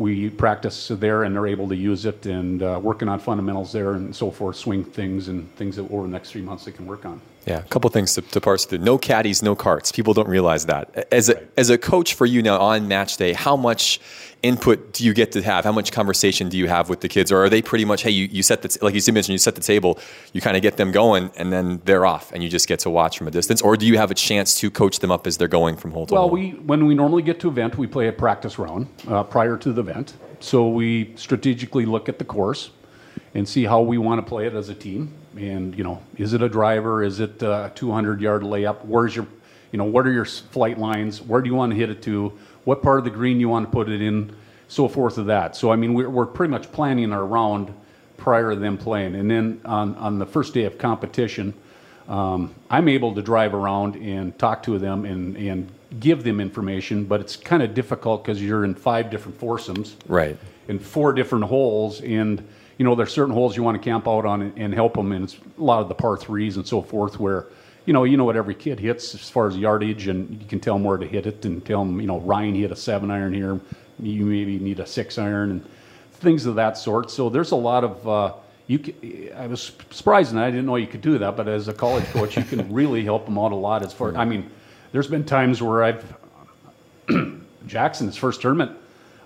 we 0.00 0.30
practice 0.30 0.88
there 0.88 1.24
and 1.24 1.36
they're 1.36 1.46
able 1.46 1.68
to 1.68 1.76
use 1.76 2.06
it 2.06 2.24
and 2.24 2.62
uh, 2.62 2.80
working 2.82 3.06
on 3.06 3.18
fundamentals 3.18 3.70
there 3.70 3.92
and 3.92 4.16
so 4.16 4.30
forth, 4.30 4.56
swing 4.56 4.82
things 4.82 5.28
and 5.28 5.54
things 5.56 5.76
that 5.76 5.82
over 5.90 6.04
the 6.04 6.08
next 6.08 6.30
three 6.30 6.40
months 6.40 6.64
they 6.64 6.72
can 6.72 6.86
work 6.86 7.04
on. 7.04 7.20
Yeah, 7.50 7.58
a 7.58 7.62
couple 7.64 7.90
things 7.90 8.14
to, 8.14 8.22
to 8.22 8.40
parse 8.40 8.64
through. 8.64 8.78
No 8.78 8.96
caddies, 8.96 9.42
no 9.42 9.56
carts. 9.56 9.90
People 9.90 10.14
don't 10.14 10.28
realize 10.28 10.66
that. 10.66 11.08
As 11.10 11.28
a, 11.28 11.34
right. 11.34 11.48
as 11.56 11.68
a 11.68 11.78
coach 11.78 12.14
for 12.14 12.24
you 12.24 12.42
now 12.42 12.60
on 12.60 12.86
match 12.86 13.16
day, 13.16 13.32
how 13.32 13.56
much 13.56 14.00
input 14.42 14.92
do 14.92 15.04
you 15.04 15.12
get 15.12 15.32
to 15.32 15.42
have? 15.42 15.64
How 15.64 15.72
much 15.72 15.90
conversation 15.90 16.48
do 16.48 16.56
you 16.56 16.68
have 16.68 16.88
with 16.88 17.00
the 17.00 17.08
kids? 17.08 17.32
Or 17.32 17.44
are 17.44 17.48
they 17.48 17.60
pretty 17.60 17.84
much, 17.84 18.02
hey, 18.02 18.10
you, 18.10 18.28
you 18.30 18.44
set 18.44 18.62
the, 18.62 18.78
like 18.82 18.94
you 18.94 19.12
mentioned, 19.12 19.32
you 19.32 19.38
set 19.38 19.56
the 19.56 19.60
table, 19.60 19.98
you 20.32 20.40
kind 20.40 20.56
of 20.56 20.62
get 20.62 20.76
them 20.76 20.92
going 20.92 21.30
and 21.36 21.52
then 21.52 21.82
they're 21.84 22.06
off 22.06 22.30
and 22.32 22.42
you 22.42 22.48
just 22.48 22.68
get 22.68 22.78
to 22.80 22.90
watch 22.90 23.18
from 23.18 23.26
a 23.26 23.32
distance? 23.32 23.60
Or 23.60 23.76
do 23.76 23.84
you 23.84 23.96
have 23.98 24.10
a 24.10 24.14
chance 24.14 24.58
to 24.60 24.70
coach 24.70 25.00
them 25.00 25.10
up 25.10 25.26
as 25.26 25.36
they're 25.36 25.48
going 25.48 25.76
from 25.76 25.90
hole 25.90 26.06
to 26.06 26.14
well, 26.14 26.22
hole? 26.22 26.30
Well, 26.30 26.40
we, 26.40 26.50
when 26.52 26.86
we 26.86 26.94
normally 26.94 27.22
get 27.22 27.40
to 27.40 27.48
event, 27.48 27.76
we 27.76 27.86
play 27.86 28.06
a 28.06 28.12
practice 28.12 28.58
round 28.58 28.86
uh, 29.08 29.24
prior 29.24 29.56
to 29.56 29.72
the 29.72 29.80
event. 29.80 30.14
So 30.38 30.68
we 30.68 31.12
strategically 31.16 31.84
look 31.84 32.08
at 32.08 32.18
the 32.18 32.24
course 32.24 32.70
and 33.34 33.48
see 33.48 33.64
how 33.64 33.80
we 33.80 33.98
want 33.98 34.24
to 34.24 34.28
play 34.28 34.46
it 34.46 34.54
as 34.54 34.68
a 34.68 34.74
team. 34.74 35.12
And 35.36 35.76
you 35.76 35.84
know, 35.84 36.02
is 36.16 36.32
it 36.32 36.42
a 36.42 36.48
driver? 36.48 37.02
Is 37.02 37.20
it 37.20 37.42
a 37.42 37.72
200 37.74 38.20
yard 38.20 38.42
layup? 38.42 38.84
Where's 38.84 39.14
your, 39.14 39.26
you 39.72 39.78
know, 39.78 39.84
what 39.84 40.06
are 40.06 40.12
your 40.12 40.24
flight 40.24 40.78
lines? 40.78 41.22
Where 41.22 41.40
do 41.40 41.48
you 41.48 41.54
want 41.54 41.72
to 41.72 41.76
hit 41.76 41.90
it 41.90 42.02
to? 42.02 42.32
What 42.64 42.82
part 42.82 42.98
of 42.98 43.04
the 43.04 43.10
green 43.10 43.40
you 43.40 43.48
want 43.48 43.66
to 43.66 43.72
put 43.72 43.88
it 43.88 44.02
in? 44.02 44.34
So 44.68 44.86
forth 44.86 45.18
of 45.18 45.26
that. 45.26 45.56
So 45.56 45.72
I 45.72 45.76
mean, 45.76 45.94
we're, 45.94 46.08
we're 46.08 46.26
pretty 46.26 46.50
much 46.50 46.70
planning 46.70 47.12
our 47.12 47.26
round 47.26 47.74
prior 48.16 48.50
to 48.50 48.56
them 48.56 48.78
playing. 48.78 49.16
And 49.16 49.30
then 49.30 49.60
on, 49.64 49.96
on 49.96 50.18
the 50.18 50.26
first 50.26 50.54
day 50.54 50.64
of 50.64 50.78
competition, 50.78 51.54
um, 52.08 52.54
I'm 52.68 52.88
able 52.88 53.14
to 53.14 53.22
drive 53.22 53.54
around 53.54 53.96
and 53.96 54.36
talk 54.38 54.62
to 54.64 54.78
them 54.78 55.04
and, 55.04 55.36
and 55.36 55.70
give 55.98 56.22
them 56.22 56.40
information, 56.40 57.04
but 57.04 57.20
it's 57.20 57.36
kind 57.36 57.62
of 57.62 57.74
difficult 57.74 58.24
because 58.24 58.42
you're 58.42 58.64
in 58.64 58.74
five 58.74 59.10
different 59.10 59.38
foursomes. 59.38 59.96
Right. 60.06 60.36
In 60.68 60.78
four 60.78 61.12
different 61.12 61.44
holes. 61.44 62.00
And 62.00 62.46
you 62.80 62.84
know, 62.84 62.94
there's 62.94 63.12
certain 63.12 63.34
holes 63.34 63.58
you 63.58 63.62
want 63.62 63.76
to 63.76 63.90
camp 63.90 64.08
out 64.08 64.24
on 64.24 64.40
and, 64.40 64.56
and 64.56 64.72
help 64.72 64.94
them, 64.94 65.12
and 65.12 65.24
it's 65.24 65.36
a 65.58 65.62
lot 65.62 65.82
of 65.82 65.88
the 65.88 65.94
par 65.94 66.16
threes 66.16 66.56
and 66.56 66.66
so 66.66 66.80
forth 66.80 67.20
where, 67.20 67.44
you 67.84 67.92
know, 67.92 68.04
you 68.04 68.16
know 68.16 68.24
what 68.24 68.38
every 68.38 68.54
kid 68.54 68.80
hits 68.80 69.14
as 69.14 69.28
far 69.28 69.48
as 69.48 69.54
yardage, 69.54 70.08
and 70.08 70.40
you 70.40 70.48
can 70.48 70.60
tell 70.60 70.76
them 70.76 70.84
where 70.84 70.96
to 70.96 71.06
hit 71.06 71.26
it, 71.26 71.44
and 71.44 71.62
tell 71.66 71.84
them, 71.84 72.00
you 72.00 72.06
know, 72.06 72.20
Ryan 72.20 72.54
hit 72.54 72.72
a 72.72 72.76
seven 72.76 73.10
iron 73.10 73.34
here, 73.34 73.60
you 73.98 74.24
maybe 74.24 74.58
need 74.58 74.80
a 74.80 74.86
six 74.86 75.18
iron, 75.18 75.50
and 75.50 75.68
things 76.12 76.46
of 76.46 76.54
that 76.54 76.78
sort. 76.78 77.10
So 77.10 77.28
there's 77.28 77.50
a 77.50 77.56
lot 77.56 77.84
of 77.84 78.08
uh, 78.08 78.32
you. 78.66 79.30
I 79.36 79.46
was 79.46 79.72
surprised, 79.90 80.30
and 80.30 80.40
I 80.40 80.50
didn't 80.50 80.64
know 80.64 80.76
you 80.76 80.86
could 80.86 81.02
do 81.02 81.18
that. 81.18 81.36
But 81.36 81.48
as 81.48 81.68
a 81.68 81.74
college 81.74 82.06
coach, 82.06 82.38
you 82.38 82.44
can 82.44 82.72
really 82.72 83.04
help 83.04 83.26
them 83.26 83.36
out 83.36 83.52
a 83.52 83.56
lot. 83.56 83.82
As 83.82 83.92
far, 83.92 84.16
I 84.16 84.24
mean, 84.24 84.50
there's 84.92 85.06
been 85.06 85.26
times 85.26 85.60
where 85.60 85.84
I've 85.84 86.16
Jackson's 87.66 88.16
first 88.16 88.40
tournament, 88.40 88.72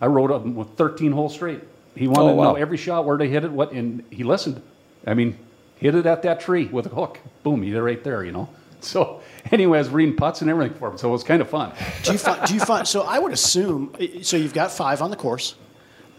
I 0.01 0.07
rode 0.07 0.33
him 0.33 0.57
with 0.57 0.71
13 0.71 1.13
holes 1.13 1.35
straight. 1.35 1.61
He 1.95 2.09
wanted 2.09 2.33
oh, 2.33 2.35
wow. 2.35 2.45
to 2.45 2.53
know 2.53 2.57
every 2.57 2.77
shot 2.77 3.05
where 3.05 3.17
they 3.17 3.29
hit 3.29 3.45
it, 3.45 3.53
what, 3.53 3.73
and 3.73 4.05
he 4.11 4.25
listened. 4.25 4.61
I 5.07 5.15
mean, 5.15 5.39
hit 5.77 5.95
it 5.95 6.07
at 6.07 6.23
that 6.23 6.41
tree 6.41 6.67
with 6.67 6.87
a 6.87 6.89
hook. 6.89 7.21
Boom, 7.43 7.63
he's 7.63 7.75
right 7.75 8.03
there, 8.03 8.25
you 8.25 8.33
know. 8.33 8.49
So 8.85 9.23
anyway, 9.51 9.79
I 9.79 9.81
was 9.81 9.89
reading 9.89 10.15
putts 10.15 10.43
and 10.43 10.51
everything 10.51 10.77
for 10.77 10.91
him, 10.91 10.99
so 10.99 11.09
it 11.09 11.13
was 11.13 11.25
kind 11.25 11.41
of 11.41 11.49
fun. 11.49 11.73
do 12.03 12.13
you 12.13 12.19
find? 12.19 12.47
Do 12.47 12.53
you 12.53 12.61
find? 12.61 12.87
So 12.87 13.01
I 13.01 13.19
would 13.19 13.33
assume. 13.33 13.95
So 14.21 14.37
you've 14.37 14.53
got 14.53 14.71
five 14.71 15.01
on 15.01 15.09
the 15.09 15.17
course. 15.17 15.55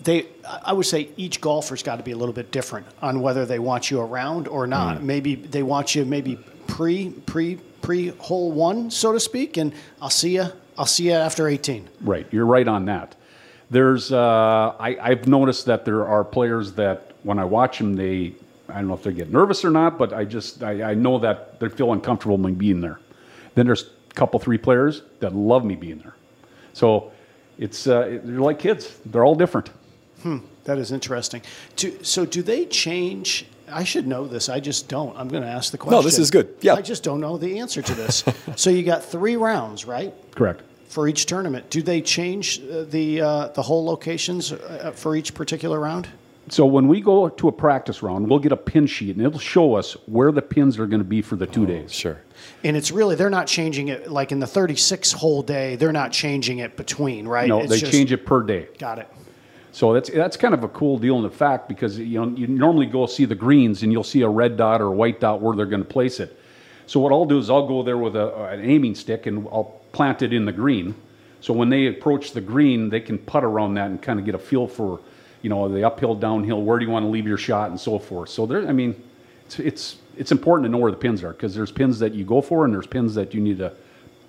They, 0.02 0.26
I 0.64 0.74
would 0.74 0.88
say, 0.88 1.10
each 1.16 1.42
golfer's 1.42 1.84
got 1.84 1.98
to 1.98 2.04
be 2.04 2.12
a 2.12 2.18
little 2.18 2.34
bit 2.34 2.52
different 2.52 2.88
on 3.04 3.22
whether 3.22 3.46
they 3.46 3.60
want 3.60 3.92
you 3.92 4.02
around 4.02 4.48
or 4.48 4.66
not. 4.66 4.98
Mm. 4.98 5.04
Maybe 5.04 5.36
they 5.36 5.62
want 5.62 5.94
you 5.94 6.06
maybe 6.06 6.40
pre 6.66 7.12
pre 7.12 7.58
pre 7.84 8.08
hole 8.18 8.52
one, 8.52 8.90
so 8.90 9.12
to 9.12 9.20
speak, 9.20 9.58
and 9.58 9.72
I'll 10.02 10.10
see 10.10 10.34
you. 10.34 10.48
I'll 10.76 10.88
see 10.88 11.06
you 11.06 11.14
after 11.14 11.48
18. 11.48 11.88
Right, 12.02 12.26
you're 12.32 12.48
right 12.48 12.68
on 12.68 12.86
that. 12.86 13.15
There's, 13.70 14.12
uh, 14.12 14.76
I, 14.80 14.98
I've 15.02 15.28
noticed 15.28 15.66
that 15.66 15.86
there 15.86 16.06
are 16.06 16.24
players 16.24 16.74
that 16.74 17.12
when 17.24 17.40
I 17.40 17.46
watch 17.46 17.80
them, 17.80 17.96
they, 17.96 18.34
I 18.70 18.76
don't 18.76 18.88
know 18.88 18.94
if 18.94 19.04
they 19.04 19.14
get 19.14 19.32
nervous 19.32 19.66
or 19.66 19.72
not, 19.72 19.98
but 19.98 20.14
I 20.14 20.26
just, 20.26 20.62
I, 20.64 20.92
I 20.92 20.94
know 20.94 21.18
that 21.20 21.60
they 21.60 21.70
feel 21.70 21.92
uncomfortable 21.92 22.38
me 22.38 22.52
being 22.52 22.82
there. 22.82 23.00
Then 23.56 23.66
there's 23.66 23.90
a 24.12 24.14
couple, 24.14 24.40
three 24.40 24.58
players 24.58 25.02
that 25.20 25.34
love 25.34 25.66
me 25.66 25.76
being 25.76 25.98
there. 26.00 26.16
So 26.74 27.12
it's, 27.58 27.88
uh, 27.88 28.20
they're 28.24 28.40
like 28.40 28.60
kids. 28.60 29.00
They're 29.06 29.26
all 29.26 29.36
different. 29.36 29.70
Hmm, 30.22 30.40
that 30.66 30.78
is 30.78 30.92
interesting. 30.92 31.42
Do, 31.76 32.04
so 32.04 32.26
do 32.26 32.44
they 32.44 32.66
change? 32.66 33.48
I 33.72 33.84
should 33.84 34.06
know 34.06 34.28
this. 34.28 34.48
I 34.48 34.60
just 34.60 34.88
don't. 34.88 35.18
I'm 35.18 35.28
going 35.28 35.42
to 35.42 35.50
ask 35.50 35.72
the 35.72 35.78
question. 35.80 35.98
No, 35.98 36.04
this 36.04 36.20
is 36.20 36.30
good. 36.30 36.56
Yeah. 36.62 36.76
I 36.76 36.82
just 36.82 37.04
don't 37.04 37.20
know 37.20 37.38
the 37.38 37.60
answer 37.60 37.82
to 37.82 37.96
this. 37.96 38.24
so 38.56 38.70
you 38.70 38.84
got 38.84 39.04
three 39.04 39.38
rounds, 39.38 39.86
right? 39.86 40.14
Correct 40.36 40.62
for 40.88 41.08
each 41.08 41.26
tournament. 41.26 41.70
Do 41.70 41.82
they 41.82 42.02
change 42.02 42.62
uh, 42.62 42.84
the 42.84 43.22
uh, 43.22 43.48
the 43.50 43.62
hole 43.62 43.86
locations 43.86 44.52
uh, 44.52 44.92
for 44.96 45.16
each 45.16 45.34
particular 45.34 45.80
round? 45.80 46.08
So 46.48 46.66
when 46.66 46.88
we 46.88 47.02
go 47.02 47.28
to 47.28 47.48
a 47.48 47.52
practice 47.52 48.04
round, 48.04 48.30
we'll 48.30 48.40
get 48.40 48.52
a 48.52 48.58
pin 48.58 48.86
sheet 48.86 49.16
and 49.16 49.26
it'll 49.26 49.40
show 49.40 49.74
us 49.74 49.94
where 50.06 50.32
the 50.32 50.44
pins 50.44 50.78
are 50.78 50.86
going 50.86 51.00
to 51.00 51.08
be 51.08 51.24
for 51.24 51.36
the 51.36 51.48
two 51.48 51.64
oh, 51.64 51.66
days. 51.66 51.92
Sure. 51.92 52.22
And 52.64 52.78
it's 52.78 52.92
really 52.92 53.16
they're 53.16 53.32
not 53.32 53.48
changing 53.48 53.88
it 53.88 54.12
like 54.12 54.32
in 54.32 54.40
the 54.40 54.48
36 54.48 55.12
hole 55.14 55.42
day. 55.42 55.76
They're 55.76 55.92
not 55.92 56.12
changing 56.12 56.60
it 56.60 56.78
between, 56.78 57.28
right? 57.28 57.48
No, 57.48 57.62
it's 57.62 57.70
they 57.70 57.80
just, 57.80 57.92
change 57.92 58.12
it 58.12 58.26
per 58.26 58.44
day. 58.44 58.68
Got 58.78 59.00
it. 59.00 59.12
So 59.72 59.92
that's 59.94 60.10
that's 60.10 60.38
kind 60.38 60.54
of 60.54 60.64
a 60.64 60.70
cool 60.70 61.00
deal 61.00 61.18
in 61.18 61.24
the 61.24 61.30
fact 61.30 61.68
because 61.68 61.98
you 61.98 62.24
know 62.24 62.38
you 62.38 62.48
normally 62.48 62.86
go 62.86 63.08
see 63.08 63.26
the 63.26 63.36
greens 63.36 63.82
and 63.84 63.92
you'll 63.92 64.04
see 64.04 64.22
a 64.22 64.30
red 64.30 64.56
dot 64.56 64.82
or 64.82 64.88
a 64.88 64.92
white 64.92 65.20
dot 65.20 65.42
where 65.42 65.56
they're 65.56 65.66
going 65.66 65.84
to 65.84 65.90
place 65.90 66.20
it. 66.20 66.40
So 66.86 67.00
what 67.00 67.12
I'll 67.12 67.26
do 67.26 67.40
is 67.40 67.50
I'll 67.50 67.68
go 67.68 67.82
there 67.82 67.98
with 67.98 68.16
a, 68.16 68.46
an 68.46 68.62
aiming 68.64 68.94
stick 68.94 69.26
and 69.26 69.48
I'll 69.48 69.82
plant 69.96 70.22
it 70.22 70.32
in 70.34 70.46
the 70.46 70.52
green 70.52 70.94
so 71.46 71.54
when 71.54 71.70
they 71.70 71.86
approach 71.86 72.32
the 72.32 72.42
green, 72.42 72.90
they 72.90 73.00
can 73.00 73.20
putt 73.20 73.44
around 73.44 73.76
that 73.76 73.92
and 73.92 74.02
kind 74.02 74.20
of 74.20 74.26
get 74.26 74.34
a 74.34 74.40
feel 74.40 74.68
for, 74.68 75.00
you 75.44 75.50
know, 75.52 75.70
the 75.70 75.84
uphill, 75.84 76.16
downhill, 76.16 76.64
where 76.64 76.80
do 76.80 76.86
you 76.86 76.92
want 76.92 77.06
to 77.06 77.10
leave 77.10 77.28
your 77.28 77.38
shot, 77.38 77.70
and 77.70 77.80
so 77.80 78.00
forth. 78.00 78.30
So 78.30 78.48
there, 78.48 78.68
I 78.68 78.72
mean, 78.72 78.96
it's 79.46 79.60
it's 79.60 79.98
it's 80.18 80.32
important 80.32 80.66
to 80.66 80.72
know 80.72 80.80
where 80.80 80.90
the 80.90 80.98
pins 80.98 81.24
are 81.24 81.34
because 81.34 81.54
there's 81.54 81.72
pins 81.72 82.00
that 82.00 82.16
you 82.16 82.26
go 82.26 82.42
for 82.42 82.66
and 82.66 82.74
there's 82.74 82.88
pins 82.88 83.14
that 83.14 83.36
you 83.36 83.42
need 83.42 83.60
to 83.60 83.72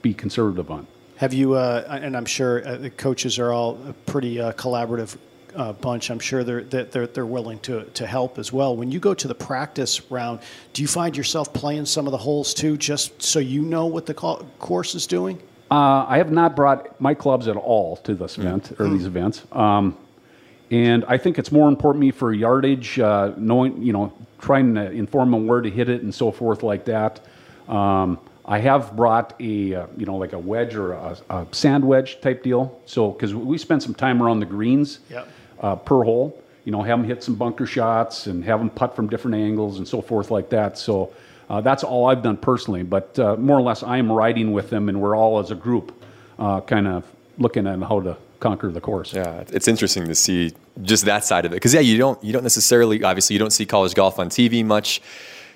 be 0.02 0.12
conservative 0.12 0.70
on. 0.70 0.87
Have 1.16 1.33
you? 1.33 1.55
Uh, 1.55 1.87
and 1.88 2.14
I'm 2.14 2.26
sure 2.26 2.68
uh, 2.68 2.76
the 2.76 2.90
coaches 2.90 3.38
are 3.38 3.50
all 3.50 3.79
a 3.88 3.94
pretty 3.94 4.38
uh, 4.38 4.52
collaborative 4.52 5.16
uh, 5.55 5.72
bunch. 5.72 6.11
I'm 6.11 6.18
sure 6.18 6.44
they're, 6.44 6.64
they're, 6.64 7.07
they're 7.07 7.24
willing 7.24 7.61
to, 7.61 7.85
to 7.85 8.07
help 8.07 8.38
as 8.38 8.52
well. 8.52 8.76
When 8.76 8.90
you 8.90 9.00
go 9.00 9.14
to 9.14 9.26
the 9.26 9.35
practice 9.35 10.11
round, 10.11 10.40
do 10.74 10.83
you 10.83 10.88
find 10.88 11.16
yourself 11.16 11.55
playing 11.55 11.87
some 11.87 12.07
of 12.07 12.11
the 12.11 12.18
holes 12.18 12.52
too, 12.52 12.76
just 12.76 13.22
so 13.22 13.38
you 13.38 13.62
know 13.62 13.87
what 13.87 14.05
the 14.05 14.12
course 14.12 14.94
is 14.94 15.07
doing? 15.07 15.40
Uh, 15.70 16.07
I 16.09 16.18
have 16.18 16.31
not 16.31 16.55
brought 16.55 17.00
my 17.00 17.14
clubs 17.14 17.48
at 17.48 17.57
all 17.57 17.96
to 17.98 18.14
this 18.14 18.38
event 18.38 18.72
or 18.79 18.88
these 18.88 19.07
events, 19.07 19.42
um, 19.50 19.96
and 20.70 21.05
I 21.07 21.18
think 21.18 21.38
it's 21.38 21.50
more 21.50 21.68
important 21.68 22.02
to 22.02 22.07
me 22.07 22.11
for 22.12 22.33
yardage, 22.33 23.00
uh, 23.00 23.33
knowing 23.37 23.83
you 23.83 23.92
know, 23.92 24.12
trying 24.40 24.74
to 24.74 24.90
inform 24.90 25.33
them 25.33 25.46
where 25.46 25.61
to 25.61 25.70
hit 25.70 25.88
it 25.88 26.02
and 26.02 26.14
so 26.14 26.31
forth 26.31 26.62
like 26.62 26.85
that. 26.85 27.20
Um, 27.68 28.20
I 28.44 28.59
have 28.59 28.94
brought 28.94 29.35
a 29.40 29.74
uh, 29.74 29.87
you 29.96 30.07
know 30.07 30.16
like 30.16 30.33
a 30.33 30.38
wedge 30.38 30.76
or 30.76 30.92
a, 30.92 31.16
a 31.31 31.46
sand 31.50 31.85
wedge 31.85 32.20
type 32.20 32.44
deal. 32.44 32.81
So 32.87 33.11
because 33.11 33.35
we 33.35 33.59
spent 33.59 33.83
some 33.83 33.94
time 33.94 34.22
around 34.22 34.40
the 34.40 34.46
greens 34.46 35.00
yep. 35.11 35.29
Uh, 35.59 35.74
per 35.74 36.05
hole, 36.05 36.40
you 36.64 36.72
know, 36.72 36.83
have 36.83 36.98
them 36.98 37.09
hit 37.09 37.24
some 37.24 37.35
bunker 37.35 37.66
shots 37.66 38.26
and 38.26 38.44
have 38.44 38.61
them 38.61 38.70
putt 38.70 38.94
from 38.94 39.09
different 39.09 39.37
angles 39.37 39.79
and 39.79 39.88
so 39.88 40.00
forth 40.00 40.31
like 40.31 40.50
that. 40.50 40.79
So 40.79 41.12
uh, 41.49 41.61
that's 41.61 41.85
all 41.85 42.09
I've 42.09 42.23
done 42.23 42.37
personally, 42.37 42.83
but 42.83 43.19
uh, 43.19 43.37
more 43.37 43.57
or 43.57 43.63
less 43.63 43.83
I 43.83 43.99
am 43.99 44.11
riding 44.11 44.53
with 44.53 44.71
them, 44.71 44.89
and 44.89 45.01
we're 45.01 45.17
all 45.17 45.39
as 45.39 45.51
a 45.51 45.55
group 45.55 45.93
uh, 46.39 46.61
kind 46.61 46.87
of 46.87 47.05
looking 47.39 47.67
at 47.67 47.79
how 47.81 48.01
to 48.01 48.17
conquer 48.41 48.71
the 48.71 48.81
course. 48.81 49.13
Yeah, 49.13 49.45
it's 49.49 49.69
interesting 49.69 50.07
to 50.07 50.15
see 50.15 50.53
just 50.83 51.05
that 51.05 51.25
side 51.25 51.45
of 51.45 51.53
it 51.53 51.57
because 51.57 51.73
yeah, 51.73 51.81
you 51.81 51.99
don't 51.99 52.23
you 52.23 52.33
don't 52.33 52.43
necessarily 52.43 53.03
obviously 53.03 53.35
you 53.35 53.39
don't 53.41 53.53
see 53.53 53.67
college 53.67 53.95
golf 53.95 54.19
on 54.19 54.29
TV 54.29 54.65
much. 54.65 55.01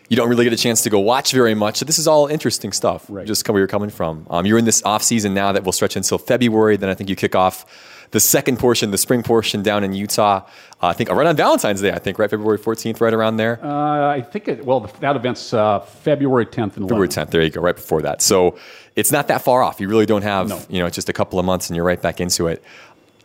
You 0.09 0.17
don't 0.17 0.29
really 0.29 0.43
get 0.43 0.53
a 0.53 0.57
chance 0.57 0.83
to 0.83 0.91
go 0.91 0.99
watch 0.99 1.31
very 1.31 1.55
much. 1.55 1.77
So 1.77 1.85
this 1.85 1.97
is 1.97 2.09
all 2.09 2.27
interesting 2.27 2.73
stuff. 2.73 3.07
Right. 3.09 3.25
Just 3.25 3.49
where 3.49 3.59
you're 3.59 3.69
coming 3.69 3.91
from. 3.91 4.27
Um, 4.29 4.45
you're 4.45 4.59
in 4.59 4.65
this 4.65 4.83
off 4.83 5.05
season 5.05 5.35
now 5.35 5.53
that 5.53 5.63
will 5.63 5.71
stretch 5.71 5.95
until 5.95 6.19
February. 6.19 6.77
Then 6.77 6.91
I 6.91 6.95
think 6.95 7.09
you 7.09 7.15
kick 7.15 7.37
off 7.37 7.65
the 8.13 8.21
second 8.21 8.59
portion, 8.59 8.91
the 8.91 8.99
spring 8.99 9.23
portion 9.23 9.63
down 9.63 9.85
in 9.85 9.93
Utah. 9.93 10.43
Uh, 10.83 10.89
I 10.89 10.93
think 10.95 11.11
right 11.11 11.27
on 11.27 11.37
Valentine's 11.37 11.81
Day. 11.81 11.93
I 11.93 11.99
think 11.99 12.19
right 12.19 12.29
February 12.29 12.59
14th, 12.59 13.01
right 13.01 13.15
around 13.15 13.37
there. 13.37 13.65
Uh, 13.65 14.09
I 14.11 14.21
think 14.21 14.49
it. 14.49 14.65
Well, 14.65 14.81
that 15.01 15.17
event's 15.17 15.53
uh, 15.55 15.81
February 15.81 16.47
10th 16.47 16.77
and 16.77 16.87
11th. 16.87 16.89
February 16.89 17.09
10th. 17.09 17.31
There 17.31 17.43
you 17.43 17.51
go. 17.51 17.61
Right 17.61 17.77
before 17.77 18.03
that. 18.03 18.23
So 18.23 18.59
it's 18.97 19.13
not 19.13 19.29
that 19.29 19.43
far 19.43 19.63
off. 19.63 19.81
You 19.81 19.89
really 19.89 20.07
don't 20.07 20.23
have 20.23 20.49
No. 20.49 20.61
you 20.69 20.81
know 20.81 20.91
just 20.91 21.09
a 21.09 21.13
couple 21.13 21.39
of 21.39 21.45
months, 21.45 21.69
and 21.69 21.77
you're 21.77 21.85
right 21.85 22.01
back 22.01 22.21
into 22.21 22.47
it. 22.49 22.63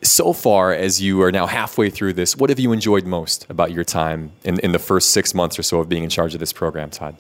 So 0.04 0.34
far, 0.34 0.72
as 0.72 1.02
you 1.02 1.24
are 1.24 1.32
now 1.32 1.48
halfway 1.48 1.90
through 1.90 2.14
this, 2.14 2.38
what 2.38 2.52
have 2.52 2.60
you 2.60 2.72
enjoyed 2.72 3.06
most 3.06 3.48
about 3.50 3.72
your 3.72 3.84
time 3.84 4.34
in, 4.44 4.60
in 4.60 4.72
the 4.72 4.78
first 4.78 5.12
six 5.12 5.34
months 5.34 5.58
or 5.58 5.64
so 5.64 5.80
of 5.80 5.90
being 5.90 6.04
in 6.04 6.10
charge 6.12 6.36
of 6.36 6.40
this 6.40 6.54
program, 6.54 6.92
Todd? 6.92 7.16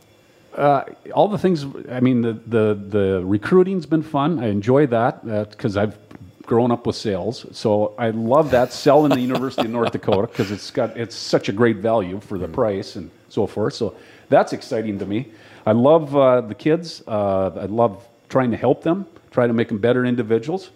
all 1.13 1.27
the 1.27 1.37
things. 1.37 1.65
I 1.91 1.99
mean, 1.99 2.21
the 2.21 2.33
the 2.47 2.73
the 2.75 3.21
recruiting's 3.25 3.85
been 3.85 4.03
fun. 4.03 4.39
I 4.39 4.47
enjoy 4.47 4.87
that 4.87 5.25
because 5.49 5.75
I've 5.77 5.97
grown 6.45 6.71
up 6.71 6.85
with 6.85 6.95
sales, 6.95 7.45
so 7.51 7.93
I 7.97 8.11
love 8.11 8.51
that 8.51 8.71
selling 8.71 9.11
the 9.11 9.21
University 9.21 9.65
of 9.65 9.71
North 9.71 9.91
Dakota 9.91 10.27
because 10.27 10.51
it's 10.51 10.71
got 10.71 10.97
it's 10.97 11.15
such 11.15 11.49
a 11.49 11.51
great 11.51 11.77
value 11.77 12.19
for 12.19 12.37
the 12.37 12.47
price 12.47 12.95
and 12.95 13.09
so 13.29 13.47
forth. 13.47 13.73
So 13.73 13.95
that's 14.29 14.53
exciting 14.53 14.99
to 14.99 15.05
me. 15.05 15.31
I 15.65 15.71
love 15.71 16.15
uh, 16.15 16.41
the 16.41 16.55
kids. 16.55 17.03
Uh, 17.07 17.51
I 17.55 17.65
love 17.65 18.05
trying 18.29 18.51
to 18.51 18.57
help 18.57 18.83
them, 18.83 19.05
try 19.31 19.47
to 19.47 19.53
make 19.53 19.67
them 19.67 19.79
better 19.79 20.05
individuals. 20.05 20.69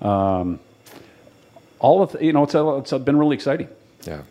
Um, 0.00 0.60
all 1.78 2.02
of 2.02 2.12
the, 2.12 2.24
you 2.24 2.32
know, 2.32 2.44
it's, 2.44 2.54
it's 2.92 3.04
been 3.04 3.18
really 3.18 3.34
exciting. 3.34 3.68
Yeah. 4.06 4.22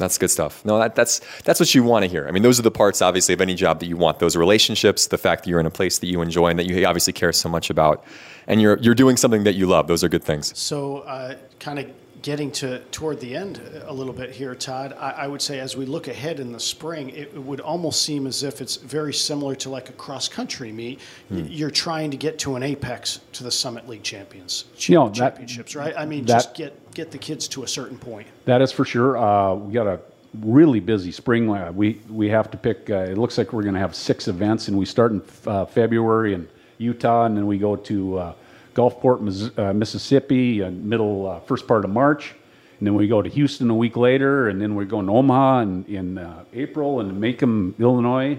That's 0.00 0.18
good 0.18 0.30
stuff. 0.30 0.64
No, 0.64 0.78
that, 0.78 0.94
that's 0.96 1.20
that's 1.44 1.60
what 1.60 1.72
you 1.74 1.84
want 1.84 2.04
to 2.04 2.10
hear. 2.10 2.26
I 2.26 2.32
mean, 2.32 2.42
those 2.42 2.58
are 2.58 2.62
the 2.62 2.70
parts, 2.72 3.00
obviously, 3.00 3.32
of 3.34 3.40
any 3.40 3.54
job 3.54 3.78
that 3.80 3.86
you 3.86 3.96
want. 3.96 4.18
Those 4.18 4.34
relationships, 4.36 5.06
the 5.06 5.18
fact 5.18 5.44
that 5.44 5.50
you're 5.50 5.60
in 5.60 5.66
a 5.66 5.70
place 5.70 5.98
that 6.00 6.06
you 6.08 6.20
enjoy 6.22 6.48
and 6.48 6.58
that 6.58 6.66
you 6.66 6.84
obviously 6.84 7.12
care 7.12 7.32
so 7.32 7.48
much 7.48 7.70
about, 7.70 8.04
and 8.48 8.60
you're 8.60 8.78
you're 8.78 8.96
doing 8.96 9.16
something 9.16 9.44
that 9.44 9.54
you 9.54 9.66
love. 9.66 9.86
Those 9.86 10.02
are 10.02 10.08
good 10.08 10.24
things. 10.24 10.58
So, 10.58 10.98
uh, 10.98 11.36
kind 11.60 11.78
of 11.78 11.86
getting 12.22 12.50
to 12.52 12.78
toward 12.90 13.18
the 13.20 13.34
end 13.34 13.58
a 13.86 13.94
little 13.94 14.12
bit 14.12 14.30
here, 14.30 14.54
Todd. 14.54 14.94
I, 15.00 15.10
I 15.12 15.26
would 15.26 15.40
say 15.40 15.58
as 15.58 15.74
we 15.74 15.86
look 15.86 16.06
ahead 16.06 16.38
in 16.38 16.52
the 16.52 16.60
spring, 16.60 17.08
it, 17.08 17.30
it 17.34 17.38
would 17.42 17.60
almost 17.60 18.02
seem 18.02 18.26
as 18.26 18.42
if 18.42 18.60
it's 18.60 18.76
very 18.76 19.14
similar 19.14 19.54
to 19.54 19.70
like 19.70 19.88
a 19.88 19.92
cross 19.92 20.28
country 20.28 20.70
meet. 20.70 21.00
Y- 21.30 21.46
You're 21.48 21.70
trying 21.70 22.10
to 22.10 22.18
get 22.18 22.38
to 22.40 22.56
an 22.56 22.62
apex 22.62 23.20
to 23.32 23.42
the 23.42 23.50
Summit 23.50 23.88
League 23.88 24.02
champions 24.02 24.66
You 24.80 24.96
know, 24.96 25.08
that- 25.08 25.14
championships, 25.14 25.74
right? 25.74 25.94
I 25.96 26.04
mean, 26.04 26.26
that- 26.26 26.34
just 26.34 26.54
get 26.54 26.89
get 27.00 27.10
the 27.10 27.18
kids 27.18 27.48
to 27.48 27.62
a 27.62 27.68
certain 27.68 27.96
point. 27.96 28.26
That 28.44 28.60
is 28.60 28.72
for 28.72 28.84
sure. 28.84 29.16
Uh, 29.16 29.54
we 29.54 29.72
got 29.72 29.86
a 29.86 30.00
really 30.40 30.80
busy 30.80 31.12
spring. 31.12 31.50
Uh, 31.50 31.72
We 31.72 32.00
we 32.10 32.28
have 32.28 32.50
to 32.50 32.58
pick. 32.58 32.90
Uh, 32.90 33.12
it 33.12 33.16
looks 33.16 33.38
like 33.38 33.52
we're 33.54 33.62
going 33.62 33.74
to 33.74 33.80
have 33.80 33.94
six 33.94 34.28
events, 34.28 34.68
and 34.68 34.76
we 34.76 34.84
start 34.84 35.12
in 35.12 35.22
uh, 35.46 35.64
February 35.64 36.34
in 36.34 36.46
Utah, 36.78 37.24
and 37.24 37.34
then 37.36 37.46
we 37.46 37.56
go 37.58 37.74
to 37.76 38.18
uh, 38.18 38.32
Gulfport, 38.74 39.20
Mis- 39.22 39.50
uh, 39.56 39.72
Mississippi, 39.72 40.60
middle 40.92 41.42
first 41.46 41.66
part 41.66 41.84
of 41.86 41.90
March, 41.90 42.34
and 42.78 42.86
then 42.86 42.94
we 42.94 43.08
go 43.08 43.22
to 43.22 43.30
Houston 43.30 43.70
a 43.70 43.74
week 43.74 43.96
later, 43.96 44.48
and 44.50 44.60
then 44.60 44.74
we're 44.74 44.90
going 44.96 45.06
to 45.06 45.12
Omaha 45.12 45.60
in, 45.60 45.84
in 45.86 46.06
April, 46.52 47.00
and 47.00 47.18
Macomb, 47.18 47.74
Illinois, 47.78 48.38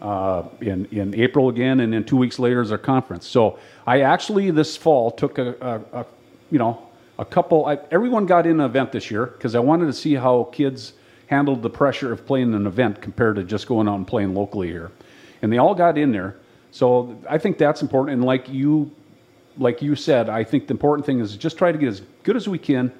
uh, 0.00 0.44
in, 0.60 0.86
in 0.92 1.14
April 1.14 1.48
again, 1.48 1.80
and 1.80 1.92
then 1.92 2.04
two 2.04 2.16
weeks 2.16 2.38
later 2.38 2.62
is 2.62 2.70
our 2.72 2.78
conference. 2.78 3.26
So 3.26 3.58
I 3.84 4.02
actually 4.02 4.50
this 4.52 4.76
fall 4.76 5.10
took 5.10 5.38
a, 5.38 5.48
a, 5.60 6.00
a 6.00 6.06
you 6.52 6.58
know 6.58 6.89
a 7.20 7.24
couple. 7.24 7.66
I, 7.66 7.78
everyone 7.90 8.26
got 8.26 8.46
in 8.46 8.58
an 8.60 8.66
event 8.66 8.90
this 8.92 9.10
year 9.10 9.26
because 9.26 9.54
I 9.54 9.60
wanted 9.60 9.86
to 9.86 9.92
see 9.92 10.14
how 10.14 10.44
kids 10.52 10.94
handled 11.26 11.62
the 11.62 11.70
pressure 11.70 12.12
of 12.12 12.26
playing 12.26 12.54
an 12.54 12.66
event 12.66 13.00
compared 13.00 13.36
to 13.36 13.44
just 13.44 13.68
going 13.68 13.86
out 13.86 13.96
and 13.96 14.06
playing 14.06 14.34
locally 14.34 14.68
here, 14.68 14.90
and 15.42 15.52
they 15.52 15.58
all 15.58 15.74
got 15.74 15.96
in 15.96 16.10
there. 16.10 16.36
So 16.72 17.16
I 17.28 17.38
think 17.38 17.58
that's 17.58 17.82
important. 17.82 18.14
And 18.14 18.24
like 18.24 18.48
you, 18.48 18.90
like 19.58 19.82
you 19.82 19.94
said, 19.94 20.28
I 20.28 20.42
think 20.42 20.66
the 20.66 20.72
important 20.72 21.04
thing 21.04 21.20
is 21.20 21.36
just 21.36 21.58
try 21.58 21.70
to 21.70 21.78
get 21.78 21.88
as 21.88 22.02
good 22.22 22.36
as 22.36 22.48
we 22.48 22.58
can 22.58 22.90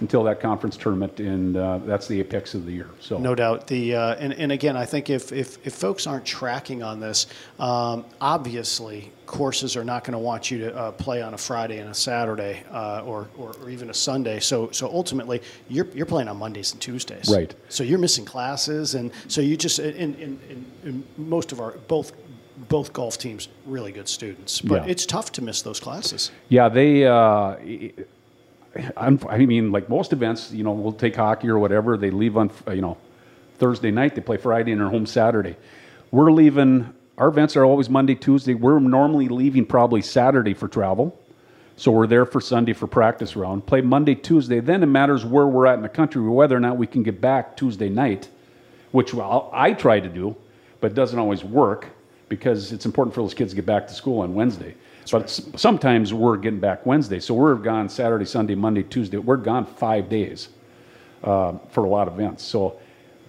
until 0.00 0.22
that 0.24 0.40
conference 0.40 0.76
tournament, 0.76 1.18
and 1.20 1.56
uh, 1.56 1.78
that's 1.78 2.06
the 2.06 2.20
apex 2.20 2.54
of 2.54 2.66
the 2.66 2.72
year. 2.72 2.88
So 3.00 3.18
No 3.18 3.34
doubt. 3.34 3.66
The 3.66 3.94
uh, 3.94 4.14
and, 4.16 4.32
and 4.32 4.52
again, 4.52 4.76
I 4.76 4.84
think 4.84 5.10
if, 5.10 5.32
if, 5.32 5.66
if 5.66 5.74
folks 5.74 6.06
aren't 6.06 6.24
tracking 6.24 6.82
on 6.82 7.00
this, 7.00 7.26
um, 7.58 8.04
obviously 8.20 9.12
courses 9.26 9.76
are 9.76 9.84
not 9.84 10.04
going 10.04 10.12
to 10.12 10.18
want 10.18 10.50
you 10.50 10.58
to 10.58 10.74
uh, 10.74 10.92
play 10.92 11.20
on 11.20 11.34
a 11.34 11.38
Friday 11.38 11.78
and 11.78 11.90
a 11.90 11.94
Saturday 11.94 12.62
uh, 12.70 13.02
or, 13.04 13.28
or, 13.36 13.52
or 13.60 13.70
even 13.70 13.90
a 13.90 13.94
Sunday. 13.94 14.40
So 14.40 14.70
so 14.70 14.88
ultimately, 14.88 15.42
you're, 15.68 15.86
you're 15.94 16.06
playing 16.06 16.28
on 16.28 16.36
Mondays 16.38 16.72
and 16.72 16.80
Tuesdays. 16.80 17.28
Right. 17.32 17.54
So 17.68 17.84
you're 17.84 17.98
missing 17.98 18.24
classes, 18.24 18.94
and 18.94 19.10
so 19.28 19.40
you 19.40 19.56
just 19.56 19.78
in, 19.78 20.14
in, 20.14 20.40
in, 20.48 20.66
in 20.84 21.04
most 21.16 21.52
of 21.52 21.60
our 21.60 21.72
both 21.88 22.12
both 22.68 22.92
golf 22.92 23.18
teams 23.18 23.48
really 23.66 23.92
good 23.92 24.08
students, 24.08 24.60
but 24.60 24.84
Yeah. 24.84 24.90
it's 24.90 25.06
tough 25.06 25.30
to 25.32 25.42
miss 25.42 25.62
those 25.62 25.80
classes. 25.80 26.30
Yeah, 26.48 26.68
they. 26.68 27.06
Uh, 27.06 27.56
I 28.96 29.38
mean, 29.38 29.72
like 29.72 29.88
most 29.88 30.12
events, 30.12 30.52
you 30.52 30.64
know, 30.64 30.72
we'll 30.72 30.92
take 30.92 31.16
hockey 31.16 31.48
or 31.48 31.58
whatever. 31.58 31.96
They 31.96 32.10
leave 32.10 32.36
on, 32.36 32.50
uh, 32.66 32.72
you 32.72 32.82
know, 32.82 32.96
Thursday 33.58 33.90
night. 33.90 34.14
They 34.14 34.20
play 34.20 34.36
Friday 34.36 34.72
and 34.72 34.80
are 34.80 34.88
home 34.88 35.06
Saturday. 35.06 35.56
We're 36.10 36.32
leaving. 36.32 36.94
Our 37.16 37.28
events 37.28 37.56
are 37.56 37.64
always 37.64 37.90
Monday, 37.90 38.14
Tuesday. 38.14 38.54
We're 38.54 38.78
normally 38.78 39.28
leaving 39.28 39.66
probably 39.66 40.02
Saturday 40.02 40.54
for 40.54 40.68
travel, 40.68 41.18
so 41.76 41.90
we're 41.90 42.06
there 42.06 42.24
for 42.24 42.40
Sunday 42.40 42.72
for 42.72 42.86
practice 42.86 43.34
round. 43.34 43.66
Play 43.66 43.80
Monday, 43.80 44.14
Tuesday. 44.14 44.60
Then 44.60 44.82
it 44.84 44.86
matters 44.86 45.24
where 45.24 45.46
we're 45.46 45.66
at 45.66 45.74
in 45.74 45.82
the 45.82 45.88
country, 45.88 46.22
whether 46.22 46.56
or 46.56 46.60
not 46.60 46.76
we 46.76 46.86
can 46.86 47.02
get 47.02 47.20
back 47.20 47.56
Tuesday 47.56 47.88
night, 47.88 48.28
which 48.92 49.12
I 49.14 49.72
try 49.72 49.98
to 49.98 50.08
do, 50.08 50.36
but 50.80 50.94
doesn't 50.94 51.18
always 51.18 51.42
work 51.42 51.88
because 52.28 52.72
it's 52.72 52.86
important 52.86 53.14
for 53.14 53.22
those 53.22 53.34
kids 53.34 53.50
to 53.52 53.56
get 53.56 53.66
back 53.66 53.88
to 53.88 53.94
school 53.94 54.20
on 54.20 54.34
Wednesday. 54.34 54.74
But 55.10 55.24
s- 55.24 55.42
sometimes 55.56 56.12
we're 56.12 56.36
getting 56.36 56.60
back 56.60 56.84
Wednesday, 56.86 57.20
so 57.20 57.34
we're 57.34 57.54
gone 57.54 57.88
Saturday, 57.88 58.24
Sunday, 58.24 58.54
Monday, 58.54 58.82
Tuesday. 58.82 59.16
We're 59.16 59.36
gone 59.36 59.64
five 59.66 60.08
days 60.08 60.48
uh, 61.24 61.54
for 61.70 61.84
a 61.84 61.88
lot 61.88 62.08
of 62.08 62.14
events. 62.14 62.44
So 62.44 62.78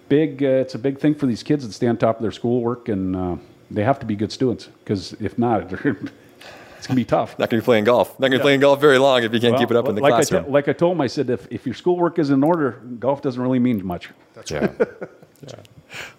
big, 0.09 0.43
uh, 0.43 0.47
it's 0.47 0.75
a 0.75 0.79
big 0.79 0.99
thing 0.99 1.15
for 1.15 1.25
these 1.25 1.43
kids 1.43 1.65
to 1.65 1.71
stay 1.73 1.87
on 1.87 1.97
top 1.97 2.17
of 2.17 2.21
their 2.21 2.31
schoolwork, 2.31 2.89
and 2.89 3.15
uh, 3.15 3.35
they 3.71 3.83
have 3.83 3.99
to 3.99 4.05
be 4.05 4.15
good 4.15 4.31
students 4.31 4.67
because 4.83 5.13
if 5.13 5.37
not, 5.37 5.61
it's 5.73 5.83
going 5.83 5.95
to 6.87 6.95
be 6.95 7.05
tough. 7.05 7.37
Not 7.37 7.49
going 7.49 7.59
to 7.59 7.63
be 7.63 7.65
playing 7.65 7.83
golf. 7.85 8.19
Not 8.19 8.27
going 8.29 8.31
to 8.33 8.37
be 8.39 8.41
playing 8.43 8.59
golf 8.61 8.79
very 8.81 8.97
long 8.97 9.23
if 9.23 9.33
you 9.33 9.39
can't 9.39 9.57
keep 9.57 9.69
it 9.71 9.77
up 9.77 9.87
in 9.87 9.95
the 9.95 10.01
like 10.01 10.13
classroom. 10.13 10.43
I 10.43 10.45
te- 10.47 10.51
like 10.51 10.67
I 10.67 10.73
told 10.73 10.93
him, 10.95 11.01
I 11.01 11.07
said, 11.07 11.29
if, 11.29 11.47
if 11.51 11.65
your 11.65 11.75
schoolwork 11.75 12.19
is 12.19 12.29
in 12.29 12.43
order, 12.43 12.81
golf 12.99 13.21
doesn't 13.21 13.41
really 13.41 13.59
mean 13.59 13.85
much. 13.85 14.09
That's 14.33 14.51
Yeah. 14.51 14.71
yeah. 15.47 15.53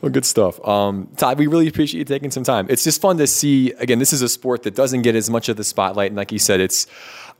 Well, 0.01 0.11
good 0.11 0.25
stuff. 0.25 0.67
Um, 0.67 1.09
Todd, 1.17 1.39
we 1.39 1.47
really 1.47 1.69
appreciate 1.69 1.99
you 1.99 2.05
taking 2.05 2.31
some 2.31 2.45
time. 2.45 2.67
It's 2.69 2.85
just 2.85 3.01
fun 3.01 3.19
to 3.19 3.27
see. 3.27 3.73
Again, 3.73 3.99
this 3.99 4.13
is 4.13 4.23
a 4.23 4.29
sport 4.29 4.63
that 4.65 4.75
doesn't 4.75 5.03
get 5.03 5.15
as 5.15 5.31
much 5.31 5.49
of 5.49 5.57
the 5.57 5.65
spotlight. 5.65 6.11
And 6.11 6.17
like 6.17 6.33
you 6.33 6.39
said, 6.39 6.61
it's, 6.61 6.87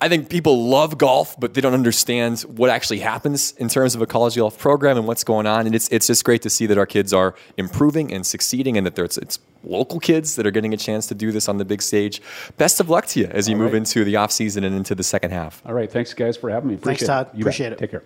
I 0.03 0.09
think 0.09 0.31
people 0.31 0.67
love 0.69 0.97
golf, 0.97 1.39
but 1.39 1.53
they 1.53 1.61
don't 1.61 1.75
understand 1.75 2.41
what 2.43 2.71
actually 2.71 3.01
happens 3.01 3.53
in 3.59 3.69
terms 3.69 3.95
of 3.95 4.01
a 4.01 4.07
college 4.07 4.37
golf 4.37 4.59
program 4.59 4.97
and 4.97 5.07
what's 5.07 5.25
going 5.25 5.47
on. 5.47 5.67
And 5.67 5.75
it's, 5.75 5.89
it's 5.89 6.07
just 6.07 6.25
great 6.25 6.41
to 6.43 6.51
see 6.51 6.65
that 6.67 6.79
our 6.79 6.87
kids 6.87 7.13
are 7.13 7.35
improving 7.59 8.13
and 8.13 8.25
succeeding 8.25 8.79
and 8.79 8.87
that 8.87 8.95
there's, 8.97 9.19
it's 9.19 9.39
local 9.63 10.01
kids 10.01 10.37
that 10.37 10.47
are 10.47 10.51
getting 10.51 10.73
a 10.73 10.77
chance 10.79 11.07
to 11.09 11.15
do 11.15 11.33
this 11.33 11.51
on 11.51 11.59
the 11.59 11.67
big 11.67 11.83
stage. 11.83 12.23
Best 12.57 12.81
of 12.81 12.89
luck 12.89 13.07
to 13.09 13.21
you 13.21 13.27
as 13.27 13.47
you 13.47 13.55
All 13.57 13.61
move 13.63 13.73
right. 13.73 13.79
into 13.79 14.05
the 14.05 14.15
offseason 14.15 14.65
and 14.65 14.75
into 14.75 14.95
the 14.95 15.03
second 15.05 15.33
half. 15.33 15.63
All 15.67 15.75
right, 15.75 15.91
thanks 15.93 16.15
guys 16.15 16.37
for 16.37 16.49
having 16.49 16.71
me. 16.71 16.77
Appreciate 16.77 17.07
Todd. 17.07 17.27
It. 17.35 17.39
You 17.39 17.45
bet. 17.45 17.55
Appreciate 17.55 17.73
it. 17.73 17.79
Take 17.79 17.91
care. 17.91 18.03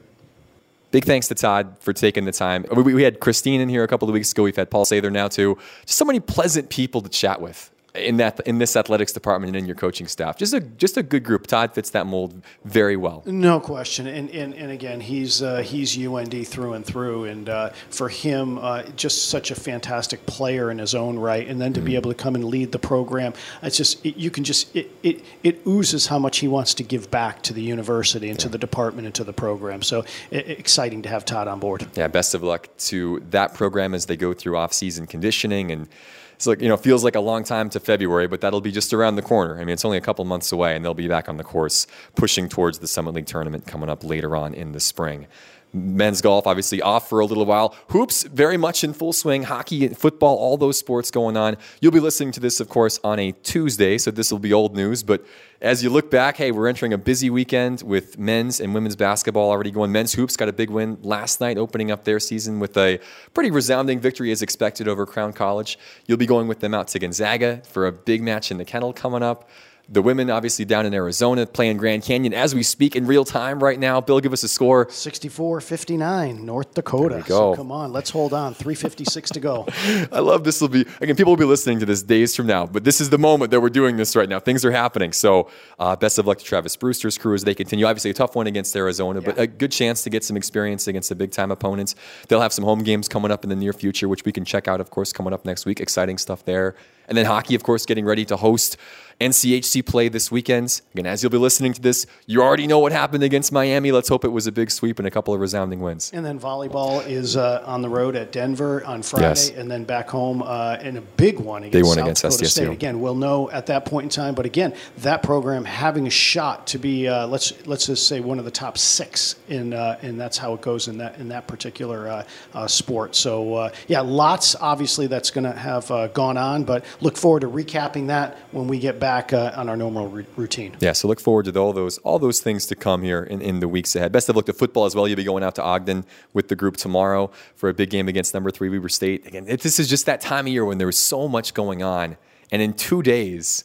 Big 0.95 1.05
thanks 1.05 1.27
to 1.27 1.35
Todd 1.35 1.77
for 1.81 1.93
taking 1.93 2.25
the 2.25 2.31
time. 2.31 2.65
We, 2.73 2.95
we 2.95 3.03
had 3.03 3.19
Christine 3.19 3.61
in 3.61 3.69
here 3.69 3.83
a 3.83 3.89
couple 3.89 4.09
of 4.09 4.13
weeks 4.13 4.31
ago. 4.31 4.45
We've 4.45 4.55
had 4.55 4.71
Paul 4.71 4.85
Sather 4.85 5.11
now 5.11 5.27
too. 5.27 5.59
Just 5.87 5.99
so 5.99 6.05
many 6.05 6.21
pleasant 6.21 6.71
people 6.71 7.01
to 7.01 7.09
chat 7.09 7.41
with 7.41 7.74
in 7.95 8.17
that 8.17 8.41
in 8.41 8.59
this 8.59 8.75
athletics 8.77 9.13
department 9.13 9.51
and 9.51 9.57
in 9.57 9.67
your 9.67 9.77
coaching 9.77 10.09
staff. 10.09 10.37
Just 10.37 10.53
a 10.53 10.61
just 10.61 10.97
a 10.97 11.03
good 11.03 11.23
group. 11.23 11.47
Todd 11.47 11.75
fits 11.75 11.91
that 11.91 12.07
mold 12.07 12.43
very 12.65 12.97
well. 12.97 13.23
No 13.27 13.61
question, 13.61 14.07
and 14.07 14.29
and, 14.31 14.53
and 14.55 14.71
again, 14.71 15.01
he's 15.01 15.43
uh, 15.43 15.59
he's 15.59 15.97
UND 15.97 16.47
through 16.47 16.73
and 16.73 16.85
through, 16.85 17.25
and 17.25 17.49
uh, 17.49 17.71
for 17.91 18.09
him, 18.09 18.59
uh, 18.59 18.83
just 18.97 19.29
such 19.29 19.51
a 19.51 19.55
fantastic 19.55 20.27
player 20.27 20.71
in 20.71 20.79
his 20.79 20.95
own 20.95 21.19
right, 21.19 21.47
and 21.47 21.61
then 21.61 21.73
to 21.75 21.81
be 21.81 21.95
able 21.95 22.11
to 22.11 22.17
come 22.17 22.35
and 22.35 22.45
lead 22.45 22.73
the 22.73 22.79
program, 22.79 23.33
it's 23.63 23.77
just 23.77 24.05
it, 24.05 24.17
you 24.17 24.31
can 24.31 24.43
just 24.43 24.75
it, 24.75 24.91
it 25.03 25.25
it 25.45 25.67
oozes 25.67 26.09
how 26.09 26.19
much 26.19 26.39
he 26.39 26.49
wants 26.49 26.75
to 26.75 26.83
give 26.83 27.11
back 27.11 27.43
to 27.43 27.53
the 27.53 27.63
university 27.63 28.29
and 28.29 28.39
to 28.41 28.49
the 28.49 28.59
department 28.59 29.07
and 29.07 29.15
to 29.15 29.25
the 29.25 29.33
program. 29.33 29.83
So 29.83 30.05
i 30.33 30.37
exciting 30.37 31.03
to 31.03 31.09
have 31.09 31.25
Todd 31.25 31.47
on 31.47 31.61
board. 31.61 31.87
Yeah, 31.95 32.09
best 32.09 32.35
of 32.35 32.43
luck 32.43 32.69
to 32.79 33.23
that 33.31 33.55
program 33.55 33.95
as 33.95 34.07
they 34.07 34.17
go 34.17 34.35
through 34.35 34.57
off-season 34.57 35.07
conditioning 35.07 35.71
and. 35.71 35.89
It's 36.35 36.47
like 36.47 36.61
you 36.61 36.69
know, 36.69 36.77
feels 36.77 37.05
like 37.05 37.15
a 37.15 37.21
long 37.21 37.45
time 37.45 37.71
to 37.71 37.81
February, 37.81 38.27
but 38.27 38.41
that'll 38.41 38.61
be 38.61 38.73
just 38.73 38.93
around 38.93 39.17
the 39.17 39.23
corner. 39.23 39.57
I 39.57 39.61
mean, 39.61 39.71
it's 39.71 39.85
only 39.85 39.99
a 39.99 40.03
couple 40.03 40.25
months 40.25 40.53
away, 40.53 40.77
and 40.77 40.85
they'll 40.85 40.95
be 40.95 41.09
back 41.09 41.29
on 41.29 41.37
the 41.37 41.45
course, 41.45 41.87
pushing 42.17 42.49
towards 42.49 42.79
the 42.79 42.89
Summit 42.89 43.15
League 43.15 43.27
tournament 43.27 43.67
coming 43.67 43.89
up 43.89 44.05
later 44.05 44.37
on 44.37 44.55
in 44.55 44.73
the 44.73 44.81
spring. 44.81 45.27
Men's 45.75 46.21
golf, 46.21 46.47
obviously, 46.47 46.81
off 46.81 47.09
for 47.09 47.19
a 47.19 47.27
little 47.27 47.45
while. 47.45 47.75
Hoops, 47.89 48.23
very 48.23 48.57
much 48.57 48.85
in 48.85 48.93
full 48.93 49.13
swing. 49.13 49.43
Hockey, 49.43 49.85
and 49.85 49.99
football, 49.99 50.37
all 50.37 50.57
those 50.57 50.79
sports 50.79 51.11
going 51.11 51.37
on. 51.37 51.57
You'll 51.81 51.93
be 51.93 52.01
listening 52.01 52.33
to 52.33 52.41
this, 52.41 52.61
of 52.61 52.69
course, 52.69 53.01
on 53.03 53.19
a 53.19 53.33
Tuesday, 53.33 53.99
so 53.99 54.11
this 54.11 54.31
will 54.31 54.39
be 54.39 54.53
old 54.53 54.77
news. 54.77 55.03
But 55.03 55.27
as 55.61 55.83
you 55.83 55.91
look 55.91 56.11
back, 56.11 56.37
hey, 56.37 56.53
we're 56.53 56.69
entering 56.69 56.93
a 56.93 56.99
busy 56.99 57.31
weekend 57.31 57.83
with 57.83 58.19
men's 58.19 58.61
and 58.61 58.73
women's 58.73 58.97
basketball 58.97 59.51
already 59.51 59.71
going. 59.71 59.91
Men's 59.91 60.13
hoops 60.13 60.37
got 60.37 60.49
a 60.49 60.53
big 60.53 60.71
win 60.71 60.99
last 61.03 61.41
night, 61.41 61.59
opening 61.59 61.91
up 61.91 62.05
their 62.05 62.21
season 62.21 62.61
with 62.61 62.77
a 62.77 63.01
pretty 63.33 63.51
resounding 63.51 63.99
victory 63.99 64.31
as 64.31 64.43
expected 64.43 64.87
over 64.87 65.07
Crown 65.07 65.33
College. 65.33 65.79
You'll 66.07 66.19
be 66.19 66.27
going 66.27 66.49
with 66.49 66.61
them 66.61 66.75
out 66.75 66.89
to 66.89 66.99
Gonzaga 66.99 67.63
for 67.65 67.87
a 67.87 67.93
big 67.93 68.23
match 68.23 68.51
in 68.51 68.59
the 68.59 68.65
kennel 68.65 68.93
coming 68.93 69.23
up. 69.23 69.49
The 69.89 70.01
women, 70.01 70.31
obviously, 70.31 70.65
down 70.65 70.87
in 70.87 70.95
Arizona 70.95 71.45
playing 71.45 71.77
Grand 71.77 72.05
Canyon 72.05 72.33
as 72.33 72.55
we 72.55 72.63
speak 72.63 72.97
in 72.97 73.07
real 73.07 73.25
time 73.25 73.63
right 73.63 73.79
now. 73.79 74.01
Bill, 74.01 74.19
give 74.19 74.33
us 74.33 74.43
a 74.43 74.49
score. 74.49 74.89
64 74.89 75.61
59, 75.61 76.47
North 76.47 76.73
Dakota. 76.73 77.23
Go. 77.27 77.53
So 77.53 77.57
come 77.57 77.71
on, 77.71 77.93
let's 77.93 78.09
hold 78.09 78.33
on. 78.33 78.55
356 78.55 79.31
to 79.33 79.41
go. 79.41 79.67
I 80.13 80.21
love 80.21 80.43
this. 80.43 80.63
Will 80.63 80.69
be 80.69 80.87
again. 81.03 81.17
People 81.17 81.33
will 81.33 81.37
be 81.37 81.45
listening 81.45 81.81
to 81.81 81.87
this 81.87 82.03
days 82.03 82.35
from 82.35 82.47
now, 82.47 82.65
but 82.65 82.85
this 82.85 82.99
is 82.99 83.11
the 83.11 83.19
moment 83.19 83.51
that 83.51 83.61
we're 83.61 83.69
doing 83.69 83.99
this 83.99 84.17
right 84.17 84.29
now. 84.29 84.41
Things 84.41 84.65
are 84.65 84.73
happening. 84.73 85.13
So, 85.13 85.51
uh, 85.79 85.97
best 85.97 86.19
of 86.19 86.27
luck 86.27 86.39
to 86.39 86.45
Travis 86.45 86.77
Brewster's 86.77 87.19
crew 87.19 87.35
as 87.35 87.45
they 87.45 87.55
continue. 87.55 87.85
Obviously, 87.85 88.11
a 88.11 88.15
tough 88.15 88.35
one 88.35 88.47
against 88.47 88.75
Arizona, 88.75 89.21
but 89.21 89.39
a 89.39 89.47
good 89.47 89.71
chance 89.71 90.03
to 90.05 90.11
get 90.11 90.25
some 90.25 90.37
experience 90.37 90.87
against 90.87 91.11
the 91.11 91.15
big 91.15 91.31
time 91.31 91.51
opponents. 91.51 91.95
They'll 92.29 92.41
have 92.41 92.55
some 92.55 92.65
home 92.65 92.85
games 92.85 93.07
coming 93.07 93.31
up 93.31 93.45
in 93.45 93.51
the 93.51 93.57
near 93.57 93.75
future, 93.75 94.09
which 94.09 94.25
we 94.25 94.33
can 94.33 94.47
check 94.47 94.67
out, 94.67 94.81
of 94.81 94.91
course, 94.91 95.13
coming 95.13 95.35
up 95.35 95.45
next 95.45 95.67
week. 95.67 95.79
Exciting 95.79 96.17
stuff 96.17 96.43
there. 96.47 96.75
And 97.07 97.19
then 97.19 97.27
hockey, 97.27 97.55
of 97.55 97.63
course, 97.63 97.85
getting 97.85 98.07
ready 98.07 98.25
to 98.25 98.37
host 98.37 98.79
NCHC 99.21 99.85
play 99.85 100.09
this 100.09 100.31
weekend. 100.31 100.81
Again, 100.95 101.07
as 101.07 101.23
you'll 101.23 101.31
be 101.31 101.39
listening 101.39 101.73
to 101.75 101.81
this, 101.81 102.07
you 102.27 102.43
already 102.43 102.67
know 102.67 102.79
what 102.79 102.93
happened 102.93 103.23
against 103.23 103.53
Miami. 103.53 103.93
Let's 103.93 104.09
hope 104.09 104.25
it 104.25 104.29
was 104.31 104.47
a 104.47 104.53
big 104.53 104.71
sweep 104.71 104.99
and 104.99 105.07
a 105.07 105.11
couple 105.11 105.33
of 105.35 105.41
resounding 105.41 105.81
wins. 105.81 106.11
And 106.13 106.25
then 106.25 106.39
volleyball 106.39 107.07
is 107.07 107.37
uh, 107.37 107.63
on 107.67 107.83
the 107.83 107.89
road 107.89 108.17
at 108.17 108.33
Denver 108.33 108.85
on 108.85 109.03
Friday, 109.03 109.25
Yes. 109.29 109.51
and 109.51 109.71
then 109.71 109.85
back 109.85 110.09
home 110.11 110.43
uh, 110.43 110.77
in 110.81 110.97
a 110.97 111.01
big 111.01 111.39
one 111.39 111.63
against 111.65 111.73
Big 111.73 111.85
one 111.85 111.95
South 111.97 112.05
against 112.05 112.23
Dakota 112.23 112.45
SDSU. 112.45 112.49
State. 112.51 112.69
Again, 112.71 113.01
we'll 113.01 113.15
know 113.15 113.51
at 113.51 113.67
that 113.67 113.85
point 113.87 114.05
in 114.05 114.11
time. 114.11 114.35
But 114.35 114.47
again, 114.47 114.75
that 114.99 115.23
program 115.23 115.65
having 115.65 116.07
a 116.07 116.11
shot 116.11 116.67
to 116.69 116.79
be 116.79 117.07
uh, 117.09 117.27
let's 117.27 117.67
let's 117.67 117.87
just 117.87 118.09
say 118.09 118.21
one 118.21 118.39
of 118.39 118.45
the 118.45 118.51
top 118.51 118.77
six 118.79 119.37
in, 119.49 119.73
uh, 119.73 119.99
and 120.03 120.21
that's 120.21 120.37
how 120.39 120.55
it 120.55 120.61
goes 120.61 120.89
in 120.89 120.99
that 120.99 121.19
in 121.19 121.29
that 121.29 121.47
particular 121.47 122.09
uh, 122.09 122.25
uh, 122.55 122.67
sport. 122.67 123.15
So 123.15 123.55
uh, 123.55 123.71
yeah, 123.89 124.01
lots 124.01 124.57
obviously 124.61 125.07
that's 125.07 125.31
going 125.31 125.45
to 125.45 125.53
have 125.53 125.91
uh, 125.91 126.09
gone 126.09 126.37
on, 126.37 126.65
but 126.65 126.85
look 127.01 127.17
forward 127.17 127.41
to 127.41 127.49
recapping 127.49 128.09
that 128.09 128.37
when 128.51 128.67
we 128.67 128.79
get 128.79 128.99
back 128.99 129.04
uh, 129.05 129.53
on 129.57 129.69
our 129.69 129.77
normal 129.77 130.09
routine. 130.09 130.77
Yeah, 130.81 130.93
so 130.93 131.09
look 131.09 131.21
forward 131.21 131.45
to 131.47 131.59
all 131.59 131.73
those 131.73 131.99
all 131.99 132.19
those 132.19 132.41
things 132.41 132.67
to 132.67 132.75
come 132.75 133.03
here 133.03 133.23
in, 133.23 133.41
in 133.41 133.61
the 133.61 133.69
weeks 133.69 133.95
ahead. 133.97 134.13
Best 134.13 134.29
of 134.29 134.37
luck 134.37 134.47
to 134.47 134.53
football 134.53 134.85
as 134.85 134.95
well. 134.95 135.07
You'll 135.07 135.17
be 135.17 135.25
going 135.25 135.45
out 135.45 135.55
to 135.57 135.63
Ogden 135.63 136.05
with 136.33 136.49
the 136.49 136.57
group 136.57 136.77
tomorrow 136.77 137.31
for 137.55 137.69
a 137.69 137.75
big 137.75 137.91
game 137.91 138.09
against 138.09 138.35
number 138.35 138.51
three 138.51 138.69
Weber 138.69 138.89
State. 138.89 139.27
Again, 139.27 139.47
it, 139.49 139.61
this 139.61 139.79
is 139.79 139.89
just 139.89 140.07
that 140.07 140.21
time 140.21 140.47
of 140.47 140.53
year 140.53 140.65
when 140.65 140.79
there 140.79 140.89
is 140.89 140.99
so 140.99 141.29
much 141.29 141.55
going 141.55 141.83
on, 141.83 142.17
and 142.51 142.63
in 142.63 142.73
two 142.73 143.03
days, 143.03 143.65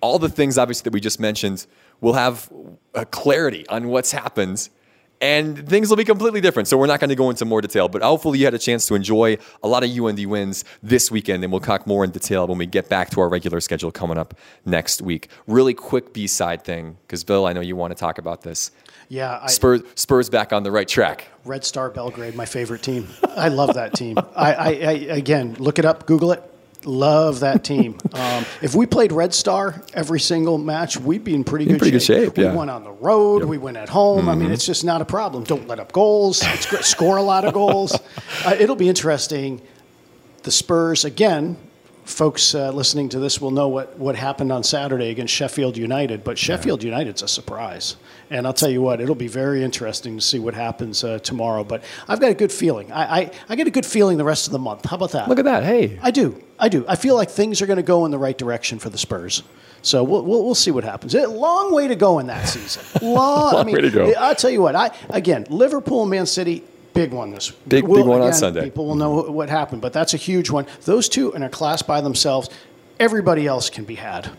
all 0.00 0.18
the 0.18 0.28
things 0.28 0.58
obviously 0.58 0.84
that 0.84 0.92
we 0.92 1.00
just 1.00 1.20
mentioned 1.20 1.66
will 2.00 2.14
have 2.14 2.50
a 2.94 3.06
clarity 3.06 3.66
on 3.68 3.88
what's 3.88 4.12
happened. 4.12 4.68
And 5.22 5.68
things 5.68 5.88
will 5.88 5.96
be 5.96 6.04
completely 6.04 6.40
different. 6.40 6.68
So 6.68 6.76
we're 6.76 6.88
not 6.88 6.98
going 6.98 7.10
to 7.10 7.14
go 7.14 7.30
into 7.30 7.44
more 7.44 7.60
detail, 7.60 7.88
but 7.88 8.02
hopefully 8.02 8.40
you 8.40 8.44
had 8.44 8.54
a 8.54 8.58
chance 8.58 8.86
to 8.88 8.96
enjoy 8.96 9.38
a 9.62 9.68
lot 9.68 9.84
of 9.84 9.90
UND 9.96 10.26
wins 10.26 10.64
this 10.82 11.12
weekend, 11.12 11.44
and 11.44 11.52
we'll 11.52 11.60
talk 11.60 11.86
more 11.86 12.02
in 12.02 12.10
detail 12.10 12.48
when 12.48 12.58
we 12.58 12.66
get 12.66 12.88
back 12.88 13.08
to 13.10 13.20
our 13.20 13.28
regular 13.28 13.60
schedule 13.60 13.92
coming 13.92 14.18
up 14.18 14.34
next 14.66 15.00
week. 15.00 15.28
Really 15.46 15.74
quick 15.74 16.12
B 16.12 16.26
side 16.26 16.64
thing, 16.64 16.98
because 17.06 17.22
Bill, 17.22 17.46
I 17.46 17.52
know 17.52 17.60
you 17.60 17.76
want 17.76 17.92
to 17.92 17.94
talk 17.94 18.18
about 18.18 18.42
this. 18.42 18.72
Yeah, 19.08 19.38
I, 19.42 19.46
Spurs, 19.46 19.82
Spurs 19.94 20.28
back 20.28 20.52
on 20.52 20.64
the 20.64 20.72
right 20.72 20.88
track. 20.88 21.28
Red 21.44 21.64
Star 21.64 21.88
Belgrade, 21.88 22.34
my 22.34 22.46
favorite 22.46 22.82
team. 22.82 23.06
I 23.36 23.46
love 23.46 23.74
that 23.74 23.94
team. 23.94 24.18
I, 24.18 24.54
I, 24.54 24.68
I 24.68 24.92
again 25.16 25.54
look 25.60 25.78
it 25.78 25.84
up, 25.84 26.06
Google 26.06 26.32
it. 26.32 26.51
Love 26.84 27.40
that 27.40 27.64
team. 27.64 27.98
Um, 28.14 28.44
if 28.60 28.74
we 28.74 28.84
played 28.86 29.10
Red 29.10 29.32
Star 29.32 29.82
every 29.94 30.20
single 30.20 30.58
match, 30.58 30.98
we'd 30.98 31.24
be 31.24 31.34
in 31.34 31.44
pretty 31.44 31.64
good 31.64 31.78
pretty 31.78 31.92
good 31.92 32.02
shape. 32.02 32.24
shape, 32.24 32.36
We 32.36 32.42
yeah. 32.44 32.50
Mm-hmm. 32.50 32.58
went 32.58 32.70
on 32.70 32.84
the 32.84 32.90
road. 32.92 33.44
We 33.44 33.56
went 33.56 33.78
at 33.78 33.88
home. 33.88 34.28
I 34.28 34.34
mean, 34.34 34.50
it's 34.52 34.66
just 34.66 34.84
not 34.84 35.00
a 35.00 35.04
problem. 35.06 35.44
Don't 35.44 35.66
let 35.66 35.80
up 35.80 35.92
goals. 35.92 36.42
It's 36.44 36.66
great. 36.66 36.84
Score 36.84 37.16
a 37.16 37.22
lot 37.22 37.44
of 37.44 37.54
goals. 37.54 37.98
Uh, 38.44 38.56
it'll 38.58 38.76
be 38.76 38.88
interesting. 38.88 39.60
The 40.42 40.50
Spurs 40.50 41.04
again. 41.04 41.56
Folks 42.04 42.54
uh, 42.56 42.70
listening 42.72 43.08
to 43.10 43.20
this 43.20 43.40
will 43.40 43.52
know 43.52 43.68
what, 43.68 43.96
what 43.98 44.16
happened 44.16 44.50
on 44.50 44.64
Saturday 44.64 45.10
against 45.10 45.32
Sheffield 45.32 45.76
United, 45.76 46.24
but 46.24 46.36
Sheffield 46.36 46.82
United's 46.82 47.22
a 47.22 47.28
surprise. 47.28 47.94
And 48.32 48.46
I'll 48.46 48.54
tell 48.54 48.70
you 48.70 48.80
what, 48.80 48.98
it'll 49.02 49.14
be 49.14 49.28
very 49.28 49.62
interesting 49.62 50.16
to 50.16 50.22
see 50.22 50.38
what 50.38 50.54
happens 50.54 51.04
uh, 51.04 51.18
tomorrow. 51.18 51.64
But 51.64 51.84
I've 52.08 52.18
got 52.18 52.30
a 52.30 52.34
good 52.34 52.50
feeling. 52.50 52.90
I, 52.90 53.20
I, 53.20 53.30
I 53.50 53.56
get 53.56 53.66
a 53.66 53.70
good 53.70 53.84
feeling 53.84 54.16
the 54.16 54.24
rest 54.24 54.46
of 54.46 54.52
the 54.52 54.58
month. 54.58 54.86
How 54.86 54.96
about 54.96 55.10
that? 55.12 55.28
Look 55.28 55.38
at 55.38 55.44
that. 55.44 55.64
Hey, 55.64 55.98
I 56.02 56.10
do. 56.10 56.42
I 56.58 56.70
do. 56.70 56.86
I 56.88 56.96
feel 56.96 57.14
like 57.14 57.28
things 57.28 57.60
are 57.60 57.66
going 57.66 57.76
to 57.76 57.82
go 57.82 58.06
in 58.06 58.10
the 58.10 58.16
right 58.18 58.36
direction 58.38 58.78
for 58.78 58.88
the 58.88 58.96
Spurs. 58.96 59.42
So 59.82 60.02
we'll, 60.02 60.24
we'll, 60.24 60.44
we'll 60.44 60.54
see 60.54 60.70
what 60.70 60.82
happens. 60.82 61.14
A 61.14 61.26
long 61.28 61.74
way 61.74 61.88
to 61.88 61.94
go 61.94 62.20
in 62.20 62.28
that 62.28 62.48
season. 62.48 62.82
Long, 63.06 63.54
I 63.54 63.64
mean, 63.64 63.74
way 63.74 63.82
to 63.82 63.90
go. 63.90 64.12
I'll 64.14 64.34
tell 64.34 64.48
you 64.50 64.62
what. 64.62 64.74
I 64.74 64.92
again, 65.10 65.44
Liverpool, 65.50 66.00
and 66.02 66.10
Man 66.10 66.24
City, 66.24 66.64
big 66.94 67.12
one 67.12 67.32
this. 67.32 67.50
Big- 67.50 67.84
we'll- 67.84 68.00
big 68.02 68.06
one 68.06 68.22
on 68.22 68.32
Sunday. 68.32 68.62
People 68.64 68.86
will 68.86 68.94
know 68.94 69.22
what 69.30 69.50
happened, 69.50 69.82
but 69.82 69.92
that's 69.92 70.14
a 70.14 70.18
huge 70.18 70.48
one. 70.48 70.64
Those 70.86 71.08
two 71.10 71.32
in 71.32 71.42
a 71.42 71.50
class 71.50 71.82
by 71.82 72.00
themselves. 72.00 72.48
Everybody 72.98 73.46
else 73.46 73.68
can 73.68 73.84
be 73.84 73.96
had. 73.96 74.30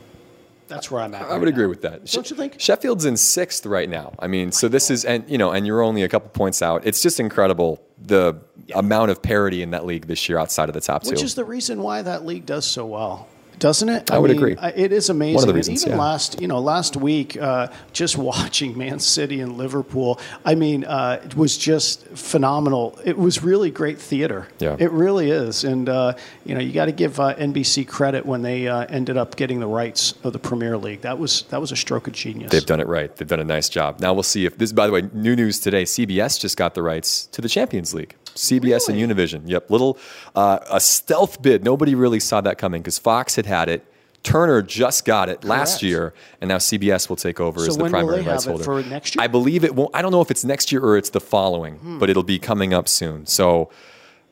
That's 0.73 0.89
where 0.89 1.01
I'm 1.01 1.13
at. 1.13 1.23
I 1.29 1.37
would 1.37 1.47
agree 1.47 1.67
with 1.67 1.81
that. 1.83 2.05
Don't 2.05 2.29
you 2.29 2.35
think? 2.35 2.59
Sheffield's 2.59 3.05
in 3.05 3.15
sixth 3.15 3.65
right 3.65 3.87
now. 3.87 4.13
I 4.19 4.27
mean, 4.27 4.51
so 4.51 4.67
this 4.67 4.89
is, 4.89 5.05
and 5.05 5.23
you 5.29 5.37
know, 5.37 5.51
and 5.51 5.67
you're 5.67 5.81
only 5.81 6.03
a 6.03 6.09
couple 6.09 6.29
points 6.29 6.61
out. 6.61 6.85
It's 6.85 7.01
just 7.01 7.19
incredible 7.19 7.81
the 7.99 8.41
amount 8.73 9.11
of 9.11 9.21
parity 9.21 9.61
in 9.61 9.71
that 9.71 9.85
league 9.85 10.07
this 10.07 10.27
year 10.27 10.37
outside 10.37 10.69
of 10.69 10.73
the 10.73 10.81
top 10.81 11.05
Which 11.05 11.19
two. 11.19 11.25
is 11.25 11.35
the 11.35 11.45
reason 11.45 11.81
why 11.81 12.01
that 12.01 12.25
league 12.25 12.45
does 12.45 12.65
so 12.65 12.85
well, 12.85 13.27
doesn't 13.59 13.89
it? 13.89 14.11
I 14.11 14.17
would 14.19 14.31
agree. 14.31 14.55
I- 14.57 14.69
It 14.69 14.91
is 14.91 15.09
amazing. 15.09 15.35
One 15.35 15.43
of 15.43 15.47
the 15.47 15.51
And 15.51 15.57
reasons, 15.57 15.83
even 15.85 15.97
yeah. 15.97 16.03
last, 16.03 16.41
you 16.41 16.47
know, 16.47 16.59
last 16.59 16.95
week, 16.97 17.37
uh, 17.37 17.67
just 17.93 18.17
watching 18.29 18.77
Man 18.77 18.99
City 18.99 19.39
and 19.41 19.57
Liverpool. 19.57 20.19
I 20.45 20.55
mean, 20.55 20.83
uh, 20.85 21.21
it 21.23 21.35
was 21.35 21.57
just 21.57 22.05
phenomenal. 22.09 22.97
It 23.05 23.17
was 23.17 23.43
really 23.43 23.71
great 23.71 23.99
theater. 23.99 24.47
Yeah. 24.59 24.75
It 24.79 24.91
really 24.91 25.29
is, 25.31 25.63
and 25.63 25.87
uh, 25.89 26.13
you 26.45 26.55
know, 26.55 26.61
you 26.61 26.71
got 26.73 26.85
to 26.85 26.91
give 26.91 27.19
uh, 27.19 27.35
NBC 27.35 27.87
credit 27.87 28.25
when 28.25 28.41
they 28.41 28.67
uh, 28.67 28.85
ended 28.89 29.17
up 29.17 29.35
getting 29.35 29.59
the 29.59 29.67
rights 29.67 30.13
of 30.23 30.33
the 30.33 30.39
Premier 30.39 30.77
League. 30.77 31.01
That 31.01 31.19
was 31.19 31.43
that 31.49 31.61
was 31.61 31.71
a 31.71 31.75
stroke 31.75 32.07
of 32.07 32.13
genius. 32.13 32.51
They've 32.51 32.65
done 32.65 32.79
it 32.79 32.87
right. 32.87 33.15
They've 33.15 33.27
done 33.27 33.39
a 33.39 33.43
nice 33.45 33.69
job. 33.69 33.99
Now 33.99 34.13
we'll 34.13 34.23
see 34.23 34.45
if 34.45 34.57
this. 34.57 34.71
By 34.71 34.87
the 34.87 34.93
way, 34.93 35.03
new 35.13 35.35
news 35.35 35.59
today: 35.59 35.83
CBS 35.83 36.39
just 36.39 36.57
got 36.57 36.73
the 36.73 36.81
rights 36.83 37.27
to 37.27 37.41
the 37.41 37.49
Champions 37.49 37.93
League. 37.93 38.15
CBS 38.35 38.89
and 38.89 38.97
Univision. 38.97 39.43
Yep, 39.45 39.69
little 39.71 39.97
uh, 40.35 40.59
a 40.69 40.79
stealth 40.79 41.41
bid. 41.41 41.63
Nobody 41.63 41.95
really 41.95 42.19
saw 42.19 42.41
that 42.41 42.57
coming 42.57 42.81
because 42.81 42.97
Fox 42.99 43.35
had 43.35 43.45
had 43.45 43.69
it. 43.69 43.85
Turner 44.23 44.61
just 44.61 45.03
got 45.03 45.27
it 45.27 45.43
last 45.43 45.71
Correct. 45.81 45.83
year, 45.83 46.13
and 46.39 46.47
now 46.47 46.55
CBS 46.57 47.09
will 47.09 47.17
take 47.17 47.41
over 47.41 47.59
So 47.59 47.67
as 47.67 47.75
the 47.77 47.83
when 47.83 47.91
will 47.91 47.99
primary 47.99 48.23
they 48.23 48.29
rights 48.29 48.45
have 48.45 48.55
it 48.55 48.65
holder. 48.65 48.83
for 48.83 48.89
next 48.89 49.15
year? 49.15 49.21
Hmm. 49.21 49.25
I 49.25 49.27
believe 49.27 49.63
it 49.65 49.75
won't. 49.75 49.91
I 49.93 50.01
don't 50.01 50.11
know 50.13 50.21
if 50.21 50.31
it's 50.31 50.45
next 50.45 50.71
year 50.71 50.81
or 50.81 50.97
it's 50.97 51.09
the 51.09 51.19
following, 51.19 51.97
but 51.99 52.09
it'll 52.09 52.23
be 52.23 52.39
coming 52.39 52.73
up 52.73 52.87
soon. 52.87 53.25
So 53.25 53.69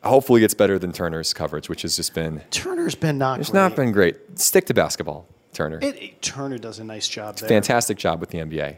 hopefully, 0.02 0.44
it's 0.44 0.54
better 0.54 0.78
than 0.78 0.92
Turner's 0.92 1.34
coverage, 1.34 1.68
which 1.68 1.82
has 1.82 1.94
just 1.96 2.14
been. 2.14 2.40
Turner's 2.50 2.94
been 2.94 3.18
not. 3.18 3.40
It's 3.40 3.50
great. 3.50 3.60
not 3.60 3.76
been 3.76 3.92
great. 3.92 4.16
Stick 4.38 4.64
to 4.66 4.74
basketball, 4.74 5.26
Turner. 5.52 5.78
It, 5.82 6.02
it- 6.02 6.22
Turner 6.22 6.56
does 6.56 6.78
a 6.78 6.84
nice 6.84 7.06
job 7.06 7.36
there. 7.36 7.48
Fantastic 7.50 7.98
job 7.98 8.18
with 8.20 8.30
the 8.30 8.38
NBA. 8.38 8.76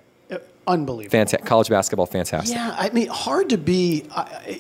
Unbelievable. 0.67 1.11
Fantastic 1.11 1.45
college 1.47 1.69
basketball. 1.69 2.07
Fantastic. 2.07 2.57
Yeah, 2.57 2.75
I 2.79 2.89
mean, 2.89 3.09
hard 3.09 3.51
to 3.51 3.59
be. 3.59 4.05
I- 4.11 4.57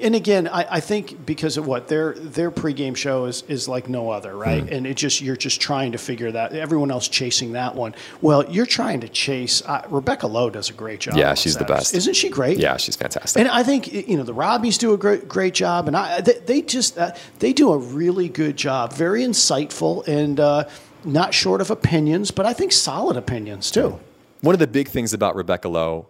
And 0.00 0.14
again, 0.14 0.46
I, 0.46 0.76
I 0.76 0.80
think 0.80 1.26
because 1.26 1.56
of 1.56 1.66
what 1.66 1.88
their 1.88 2.12
their 2.14 2.50
pregame 2.52 2.96
show 2.96 3.24
is 3.26 3.42
is 3.48 3.68
like 3.68 3.88
no 3.88 4.10
other, 4.10 4.34
right? 4.34 4.62
Hmm. 4.62 4.72
And 4.72 4.86
it 4.86 4.96
just 4.96 5.20
you're 5.20 5.36
just 5.36 5.60
trying 5.60 5.90
to 5.92 5.98
figure 5.98 6.30
that. 6.32 6.52
Everyone 6.54 6.90
else 6.92 7.08
chasing 7.08 7.52
that 7.54 7.74
one. 7.74 7.94
Well, 8.22 8.48
you're 8.48 8.64
trying 8.64 9.00
to 9.00 9.08
chase. 9.08 9.60
Uh, 9.66 9.82
Rebecca 9.90 10.28
Lowe 10.28 10.50
does 10.50 10.70
a 10.70 10.72
great 10.72 11.00
job. 11.00 11.16
Yeah, 11.16 11.34
she's 11.34 11.56
the 11.56 11.64
best. 11.64 11.94
Isn't 11.94 12.14
she 12.14 12.28
great? 12.30 12.58
Yeah, 12.58 12.76
she's 12.78 12.94
fantastic. 12.96 13.40
And 13.40 13.50
I 13.50 13.64
think 13.64 13.92
you 13.92 14.16
know 14.16 14.22
the 14.22 14.34
Robbies 14.34 14.78
do 14.78 14.94
a 14.94 14.96
great 14.96 15.28
great 15.28 15.52
job, 15.52 15.88
and 15.88 15.96
I 15.96 16.20
they, 16.22 16.38
they 16.46 16.62
just 16.62 16.96
uh, 16.96 17.10
they 17.40 17.52
do 17.52 17.72
a 17.72 17.76
really 17.76 18.28
good 18.28 18.56
job. 18.56 18.92
Very 18.94 19.24
insightful 19.24 20.06
and 20.06 20.38
uh, 20.38 20.68
not 21.04 21.34
short 21.34 21.60
of 21.60 21.70
opinions, 21.72 22.30
but 22.30 22.46
I 22.46 22.52
think 22.54 22.70
solid 22.72 23.16
opinions 23.16 23.70
too. 23.72 23.98
One 24.40 24.54
of 24.54 24.58
the 24.58 24.66
big 24.66 24.88
things 24.88 25.12
about 25.12 25.34
Rebecca 25.34 25.68
Lowe, 25.68 26.08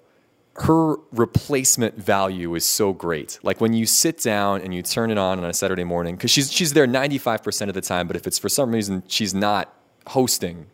her 0.57 0.97
replacement 1.13 1.97
value 1.97 2.55
is 2.55 2.65
so 2.65 2.93
great. 2.93 3.39
Like 3.43 3.61
when 3.61 3.73
you 3.73 3.87
sit 3.87 4.19
down 4.21 4.61
and 4.61 4.75
you 4.75 4.83
turn 4.83 5.11
it 5.11 5.19
on 5.19 5.39
on 5.39 5.45
a 5.45 5.55
Saturday 5.55 5.85
morning, 5.85 6.17
because 6.17 6.31
she's 6.31 6.53
she's 6.53 6.73
there 6.73 6.87
95% 6.87 7.69
of 7.69 7.75
the 7.75 7.81
time, 7.81 8.07
but 8.07 8.17
if 8.17 8.27
it's 8.27 8.39
for 8.39 8.49
some 8.49 8.73
reason 8.73 9.03
she's 9.07 9.35
not 9.35 9.73
hosting, 10.09 10.67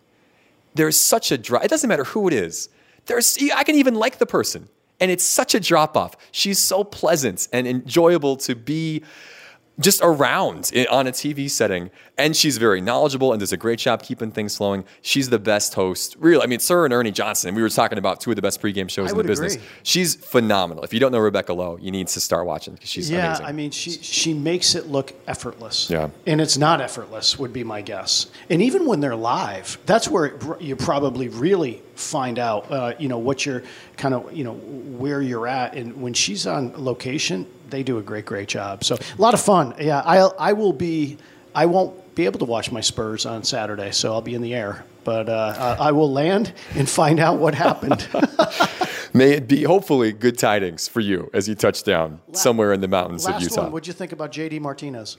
there's 0.75 0.97
such 0.97 1.31
a 1.31 1.39
drop. 1.39 1.65
It 1.65 1.69
doesn't 1.69 1.89
matter 1.89 2.05
who 2.05 2.27
it 2.29 2.35
is. 2.35 2.69
There's 3.07 3.39
I 3.55 3.63
can 3.63 3.77
even 3.77 3.95
like 3.95 4.19
the 4.19 4.27
person, 4.27 4.69
and 4.99 5.11
it's 5.11 5.25
such 5.25 5.55
a 5.55 5.61
drop 5.61 5.97
off. 5.97 6.17
She's 6.33 6.59
so 6.59 6.83
pleasant 6.83 7.47
and 7.53 7.67
enjoyable 7.67 8.37
to 8.39 8.55
be 8.55 9.03
just 9.81 10.01
around 10.03 10.71
on 10.91 11.07
a 11.07 11.13
TV 11.13 11.51
setting. 11.51 11.91
And 12.17 12.37
she's 12.37 12.59
very 12.59 12.81
knowledgeable 12.81 13.33
and 13.33 13.41
does 13.41 13.53
a 13.53 13.57
great 13.57 13.81
job 13.81 14.03
keeping 14.03 14.31
things 14.31 14.57
flowing. 14.57 14.85
She's 15.03 15.31
the 15.31 15.39
best 15.39 15.75
host. 15.75 16.15
Really, 16.21 16.45
I 16.45 16.47
mean, 16.47 16.61
Sir 16.61 16.85
and 16.85 16.95
Ernie 16.95 17.11
Johnson, 17.11 17.55
we 17.57 17.63
were 17.63 17.69
talking 17.69 17.99
about 17.99 18.21
two 18.21 18.31
of 18.31 18.37
the 18.37 18.43
best 18.43 18.63
pregame 18.63 18.89
shows 18.89 19.09
I 19.09 19.13
in 19.13 19.19
the 19.19 19.25
business. 19.25 19.57
agree. 19.57 19.67
She's 19.83 20.15
phenomenal. 20.15 20.85
If 20.85 20.95
you 20.95 21.01
don't 21.01 21.11
know 21.11 21.19
Rebecca 21.19 21.53
Lowe, 21.53 21.77
you 21.79 21.91
need 21.91 22.07
to 22.09 22.21
start 22.21 22.47
watching 22.47 22.75
because 22.75 22.89
she's 22.89 23.11
yeah, 23.11 23.27
amazing. 23.27 23.47
I 23.47 23.53
mean, 23.53 23.71
she 23.73 23.91
she 23.91 24.33
makes 24.33 24.77
it 24.77 24.87
look 24.87 25.13
effortless. 25.27 25.91
Yeah. 25.91 26.11
and 26.27 26.41
it's 26.41 26.57
not 26.57 26.81
effortless, 26.81 27.39
would 27.39 27.53
be 27.53 27.65
my 27.65 27.83
guess. 27.83 28.27
And 28.49 28.63
even 28.63 28.87
when 28.87 29.01
they're 29.01 29.17
live, 29.17 29.79
that's 29.87 30.09
where 30.09 30.27
it, 30.27 30.61
you 30.61 30.77
probably 30.77 31.29
really 31.29 31.83
find 31.97 32.39
out, 32.39 32.71
uh, 32.71 32.95
you 32.99 33.09
know, 33.09 33.19
what 33.19 33.45
you're 33.45 33.63
kind 33.97 34.15
of, 34.15 34.33
you 34.33 34.45
know, 34.45 34.55
where 34.55 35.21
you're 35.21 35.47
at. 35.49 35.75
And 35.75 36.01
when 36.01 36.15
she's 36.15 36.47
on 36.47 36.73
location, 36.77 37.47
they 37.75 37.83
do 37.83 37.99
a 37.99 38.03
great, 38.03 38.25
great 38.25 38.49
job. 38.49 38.85
So 38.85 38.95
a 38.97 39.21
lot 39.21 39.35
of 39.35 39.41
fun. 39.41 39.75
Yeah, 39.79 40.01
I 40.01 40.19
I 40.51 40.53
will 40.53 40.73
be. 40.73 41.19
I 41.55 41.67
won't 41.67 42.15
be 42.15 42.25
able 42.27 42.39
to 42.39 42.45
watch 42.45 42.71
my 42.73 42.81
Spurs 42.81 43.27
on 43.27 43.43
Saturday, 43.45 43.91
so 43.93 44.13
I'll 44.13 44.23
be 44.23 44.35
in 44.35 44.43
the 44.43 44.55
air. 44.55 44.85
But 45.05 45.29
uh, 45.29 45.77
I 45.79 45.93
will 45.93 46.11
land 46.11 46.53
and 46.75 46.89
find 46.89 47.21
out 47.21 47.39
what 47.39 47.55
happened. 47.55 48.09
May 49.13 49.33
it 49.33 49.47
be 49.47 49.63
hopefully 49.65 50.13
good 50.13 50.39
tidings 50.39 50.89
for 50.89 51.01
you 51.01 51.31
as 51.35 51.47
you 51.49 51.55
touch 51.55 51.83
down 51.85 52.21
somewhere 52.33 52.73
in 52.73 52.81
the 52.81 52.89
mountains 52.89 53.25
Last 53.27 53.37
of 53.37 53.43
Utah. 53.43 53.63
one, 53.65 53.73
what'd 53.73 53.87
you 53.87 53.93
think 53.93 54.13
about 54.13 54.33
JD 54.33 54.61
Martinez? 54.61 55.19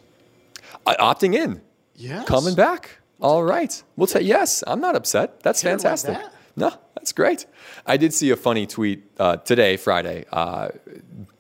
Uh, 0.85 0.95
opting 0.99 1.35
in, 1.35 1.61
Yes. 1.95 2.25
coming 2.27 2.55
back. 2.55 2.97
All 3.21 3.43
right, 3.43 3.81
we'll 3.95 4.07
take. 4.07 4.25
Yes, 4.27 4.63
I'm 4.67 4.81
not 4.81 4.95
upset. 4.95 5.39
That's 5.41 5.61
Cared 5.61 5.75
like 5.75 5.81
fantastic. 5.83 6.13
that? 6.15 6.33
No, 6.57 6.73
that's 6.95 7.13
great. 7.13 7.45
I 7.85 7.95
did 7.97 8.13
see 8.13 8.31
a 8.31 8.35
funny 8.35 8.65
tweet 8.65 9.03
uh, 9.19 9.37
today, 9.37 9.77
Friday. 9.77 10.25
Uh, 10.31 10.69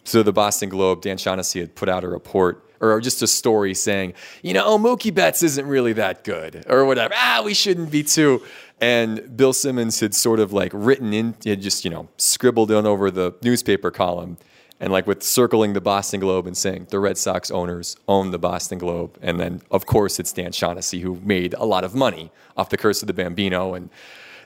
so 0.05 0.23
the 0.23 0.31
Boston 0.31 0.69
Globe, 0.69 1.01
Dan 1.01 1.17
Shaughnessy 1.17 1.59
had 1.59 1.75
put 1.75 1.89
out 1.89 2.03
a 2.03 2.07
report 2.07 2.63
or 2.79 3.01
just 3.01 3.21
a 3.21 3.27
story 3.27 3.73
saying, 3.73 4.13
you 4.41 4.53
know, 4.53 4.63
oh, 4.65 4.77
Mookie 4.77 5.13
Betts 5.13 5.43
isn't 5.43 5.65
really 5.65 5.93
that 5.93 6.23
good 6.23 6.63
or 6.69 6.85
whatever. 6.85 7.13
Ah, 7.17 7.41
we 7.43 7.53
shouldn't 7.53 7.91
be 7.91 8.03
too. 8.03 8.41
And 8.79 9.35
Bill 9.35 9.53
Simmons 9.53 9.99
had 9.99 10.13
sort 10.13 10.39
of 10.39 10.53
like 10.53 10.71
written 10.73 11.13
in, 11.13 11.35
had 11.45 11.61
just, 11.61 11.85
you 11.85 11.91
know, 11.91 12.07
scribbled 12.17 12.71
in 12.71 12.85
over 12.85 13.09
the 13.09 13.33
newspaper 13.41 13.89
column 13.91 14.37
and 14.79 14.91
like 14.91 15.07
with 15.07 15.23
circling 15.23 15.73
the 15.73 15.81
Boston 15.81 16.19
Globe 16.19 16.45
and 16.45 16.55
saying 16.55 16.87
the 16.89 16.99
Red 16.99 17.17
Sox 17.17 17.49
owners 17.49 17.95
own 18.07 18.31
the 18.31 18.37
Boston 18.37 18.77
Globe. 18.77 19.17
And 19.21 19.39
then, 19.39 19.61
of 19.71 19.85
course, 19.85 20.19
it's 20.19 20.33
Dan 20.33 20.51
Shaughnessy 20.51 20.99
who 20.99 21.19
made 21.23 21.53
a 21.55 21.65
lot 21.65 21.83
of 21.83 21.95
money 21.95 22.31
off 22.57 22.69
the 22.69 22.77
curse 22.77 23.01
of 23.01 23.07
the 23.07 23.13
Bambino. 23.13 23.73
And 23.73 23.89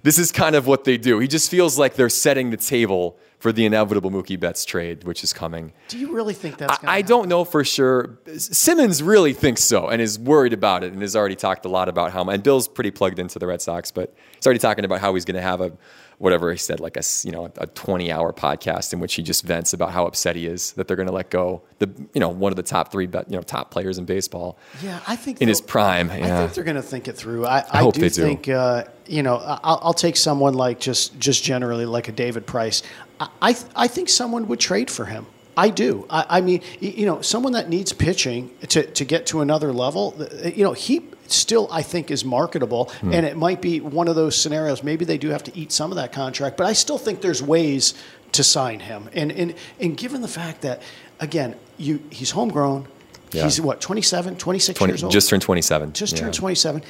this 0.04 0.19
is 0.19 0.32
kind 0.32 0.56
of 0.56 0.67
what 0.67 0.84
they 0.84 0.98
do. 0.98 1.19
He 1.19 1.28
just 1.28 1.50
feels 1.50 1.80
like 1.80 1.95
they're 1.95 2.10
setting 2.10 2.52
the 2.52 2.58
table 2.58 3.17
for 3.39 3.54
the 3.54 3.65
inevitable 3.65 4.12
Mookie 4.12 4.39
Betts 4.39 4.65
trade, 4.65 5.06
which 5.06 5.23
is 5.23 5.32
coming. 5.32 5.71
Do 5.88 5.97
you 5.97 6.13
really 6.13 6.34
think 6.34 6.58
that's 6.58 6.78
going 6.78 6.88
to 6.88 6.91
I, 6.91 6.97
I 6.97 7.02
don't 7.02 7.30
know 7.30 7.45
for 7.45 7.63
sure. 7.63 8.19
Simmons 8.38 9.02
really 9.02 9.34
thinks 9.34 9.63
so 9.63 9.88
and 9.88 10.02
is 10.02 10.19
worried 10.19 10.54
about 10.54 10.84
it 10.84 10.91
and 10.91 11.02
has 11.02 11.15
already 11.15 11.36
talked 11.36 11.65
a 11.65 11.69
lot 11.69 11.88
about 11.89 12.12
how. 12.12 12.23
And 12.25 12.43
Bill's 12.43 12.67
pretty 12.67 12.91
plugged 12.91 13.17
into 13.17 13.39
the 13.39 13.47
Red 13.47 13.62
Sox, 13.62 13.91
but 13.91 14.13
he's 14.36 14.45
already 14.45 14.60
talking 14.60 14.86
about 14.86 14.99
how 14.99 15.13
he's 15.13 15.25
going 15.25 15.36
to 15.36 15.41
have 15.41 15.62
a 15.62 15.71
whatever 16.19 16.52
he 16.52 16.58
said, 16.58 16.80
like 16.80 16.97
a 16.97 17.04
you 17.23 17.32
know 17.32 17.49
a 17.58 17.65
twenty 17.67 18.12
hour 18.12 18.32
podcast 18.32 18.93
in 18.93 18.99
which 18.99 19.15
he 19.15 19.23
just 19.23 19.43
vents 19.43 19.73
about 19.73 19.91
how 19.91 20.06
upset 20.06 20.36
he 20.36 20.45
is 20.45 20.73
that 20.73 20.88
they're 20.88 20.97
going 20.97 21.08
to 21.08 21.13
let 21.13 21.30
go 21.30 21.63
the 21.80 21.89
you 22.13 22.19
know 22.19 22.30
one 22.30 22.52
of 22.52 22.58
the 22.58 22.63
top 22.63 22.91
three 22.91 23.06
you 23.06 23.23
know 23.30 23.41
top 23.41 23.71
players 23.71 23.97
in 23.97 24.06
baseball. 24.06 24.60
Yeah, 24.84 24.99
I 25.08 25.15
think 25.15 25.41
in 25.41 25.47
his 25.47 25.62
prime. 25.62 26.12
I 26.12 26.19
think 26.19 26.54
they're 26.54 26.63
going 26.63 26.75
to 26.75 26.84
think 26.84 27.08
it 27.08 27.13
through. 27.13 27.45
I, 27.45 27.63
I, 27.71 27.80
hope 27.80 27.95
do, 27.95 28.02
they 28.02 28.10
do. 28.10 28.21
think 28.21 28.49
uh, 28.49 28.84
you 29.08 29.23
know 29.23 29.38
I'll, 29.38 29.80
I'll 29.82 29.93
take 29.93 30.17
someone 30.17 30.54
like 30.54 30.80
just 30.80 31.17
just 31.19 31.43
generally 31.43 31.86
like 31.86 32.08
a 32.10 32.12
David 32.12 32.45
Price. 32.45 32.84
I 33.19 33.29
I, 33.41 33.53
th- 33.53 33.65
I 33.75 33.88
think 33.88 34.10
someone 34.10 34.47
would 34.47 34.60
trade 34.60 34.89
for 34.89 35.05
him. 35.05 35.25
I 35.58 35.69
do. 35.71 36.05
I, 36.10 36.25
I 36.38 36.41
mean, 36.41 36.62
you 36.79 37.05
know, 37.05 37.21
someone 37.21 37.51
that 37.53 37.67
needs 37.67 37.91
pitching 37.91 38.49
to, 38.69 38.84
to 38.84 39.03
get 39.03 39.25
to 39.27 39.41
another 39.41 39.73
level. 39.73 40.15
You 40.45 40.63
know, 40.63 40.71
he 40.73 41.01
still 41.27 41.67
I 41.69 41.82
think 41.82 42.12
is 42.12 42.23
marketable, 42.23 42.86
Hmm. 43.01 43.13
and 43.13 43.25
it 43.25 43.36
might 43.36 43.62
be 43.62 43.82
one 43.82 44.08
of 44.08 44.15
those 44.15 44.38
scenarios. 44.38 44.84
Maybe 44.84 45.03
they 45.03 45.17
do 45.17 45.29
have 45.29 45.43
to 45.43 45.58
eat 45.58 45.71
some 45.73 45.91
of 45.91 45.97
that 45.97 46.13
contract, 46.13 46.55
but 46.55 46.65
I 46.65 46.73
still 46.73 46.97
think 46.97 47.19
there's 47.21 47.43
ways 47.43 47.93
to 48.32 48.43
sign 48.43 48.79
him. 48.79 49.10
And 49.13 49.32
and 49.34 49.53
and 49.82 49.97
given 49.97 50.21
the 50.21 50.27
fact 50.29 50.62
that 50.62 50.82
again, 51.19 51.55
you 51.77 51.99
he's 52.10 52.32
homegrown. 52.32 52.88
Yeah. 53.32 53.43
He's 53.43 53.62
what 53.62 53.79
27, 53.82 54.38
26 54.38 54.77
20, 54.79 54.91
years 54.91 55.03
old 55.03 55.12
just 55.13 55.29
turned 55.29 55.43
twenty 55.43 55.62
seven. 55.62 55.93
just 55.93 56.17
turned 56.17 56.34
27 56.34 56.82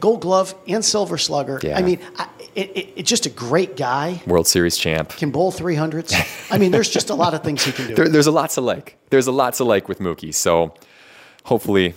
gold 0.00 0.20
glove 0.20 0.54
and 0.68 0.84
silver 0.84 1.18
slugger 1.18 1.60
Yeah. 1.62 1.78
i 1.78 1.82
mean 1.82 1.98
I, 2.16 2.28
it, 2.54 2.70
it, 2.76 2.92
it's 2.96 3.08
just 3.08 3.26
a 3.26 3.30
great 3.30 3.76
guy 3.76 4.22
World 4.26 4.46
Series 4.46 4.76
champ. 4.76 5.10
can 5.10 5.30
bowl 5.30 5.52
300s 5.52 6.12
i 6.52 6.58
mean 6.58 6.70
there's 6.72 6.90
just 6.90 7.10
a 7.10 7.14
lot 7.14 7.34
of 7.34 7.42
things 7.42 7.64
he 7.64 7.72
can 7.72 7.86
do 7.88 7.94
There, 7.94 8.08
there's 8.08 8.26
a 8.26 8.32
lot 8.32 8.50
to 8.50 8.60
like. 8.60 8.96
There's 9.10 9.26
a 9.26 9.32
lot 9.32 9.54
to 9.54 9.64
like 9.64 9.88
with 9.88 9.98
Mookie. 10.00 10.34
So 10.34 10.74
hopefully, 11.44 11.94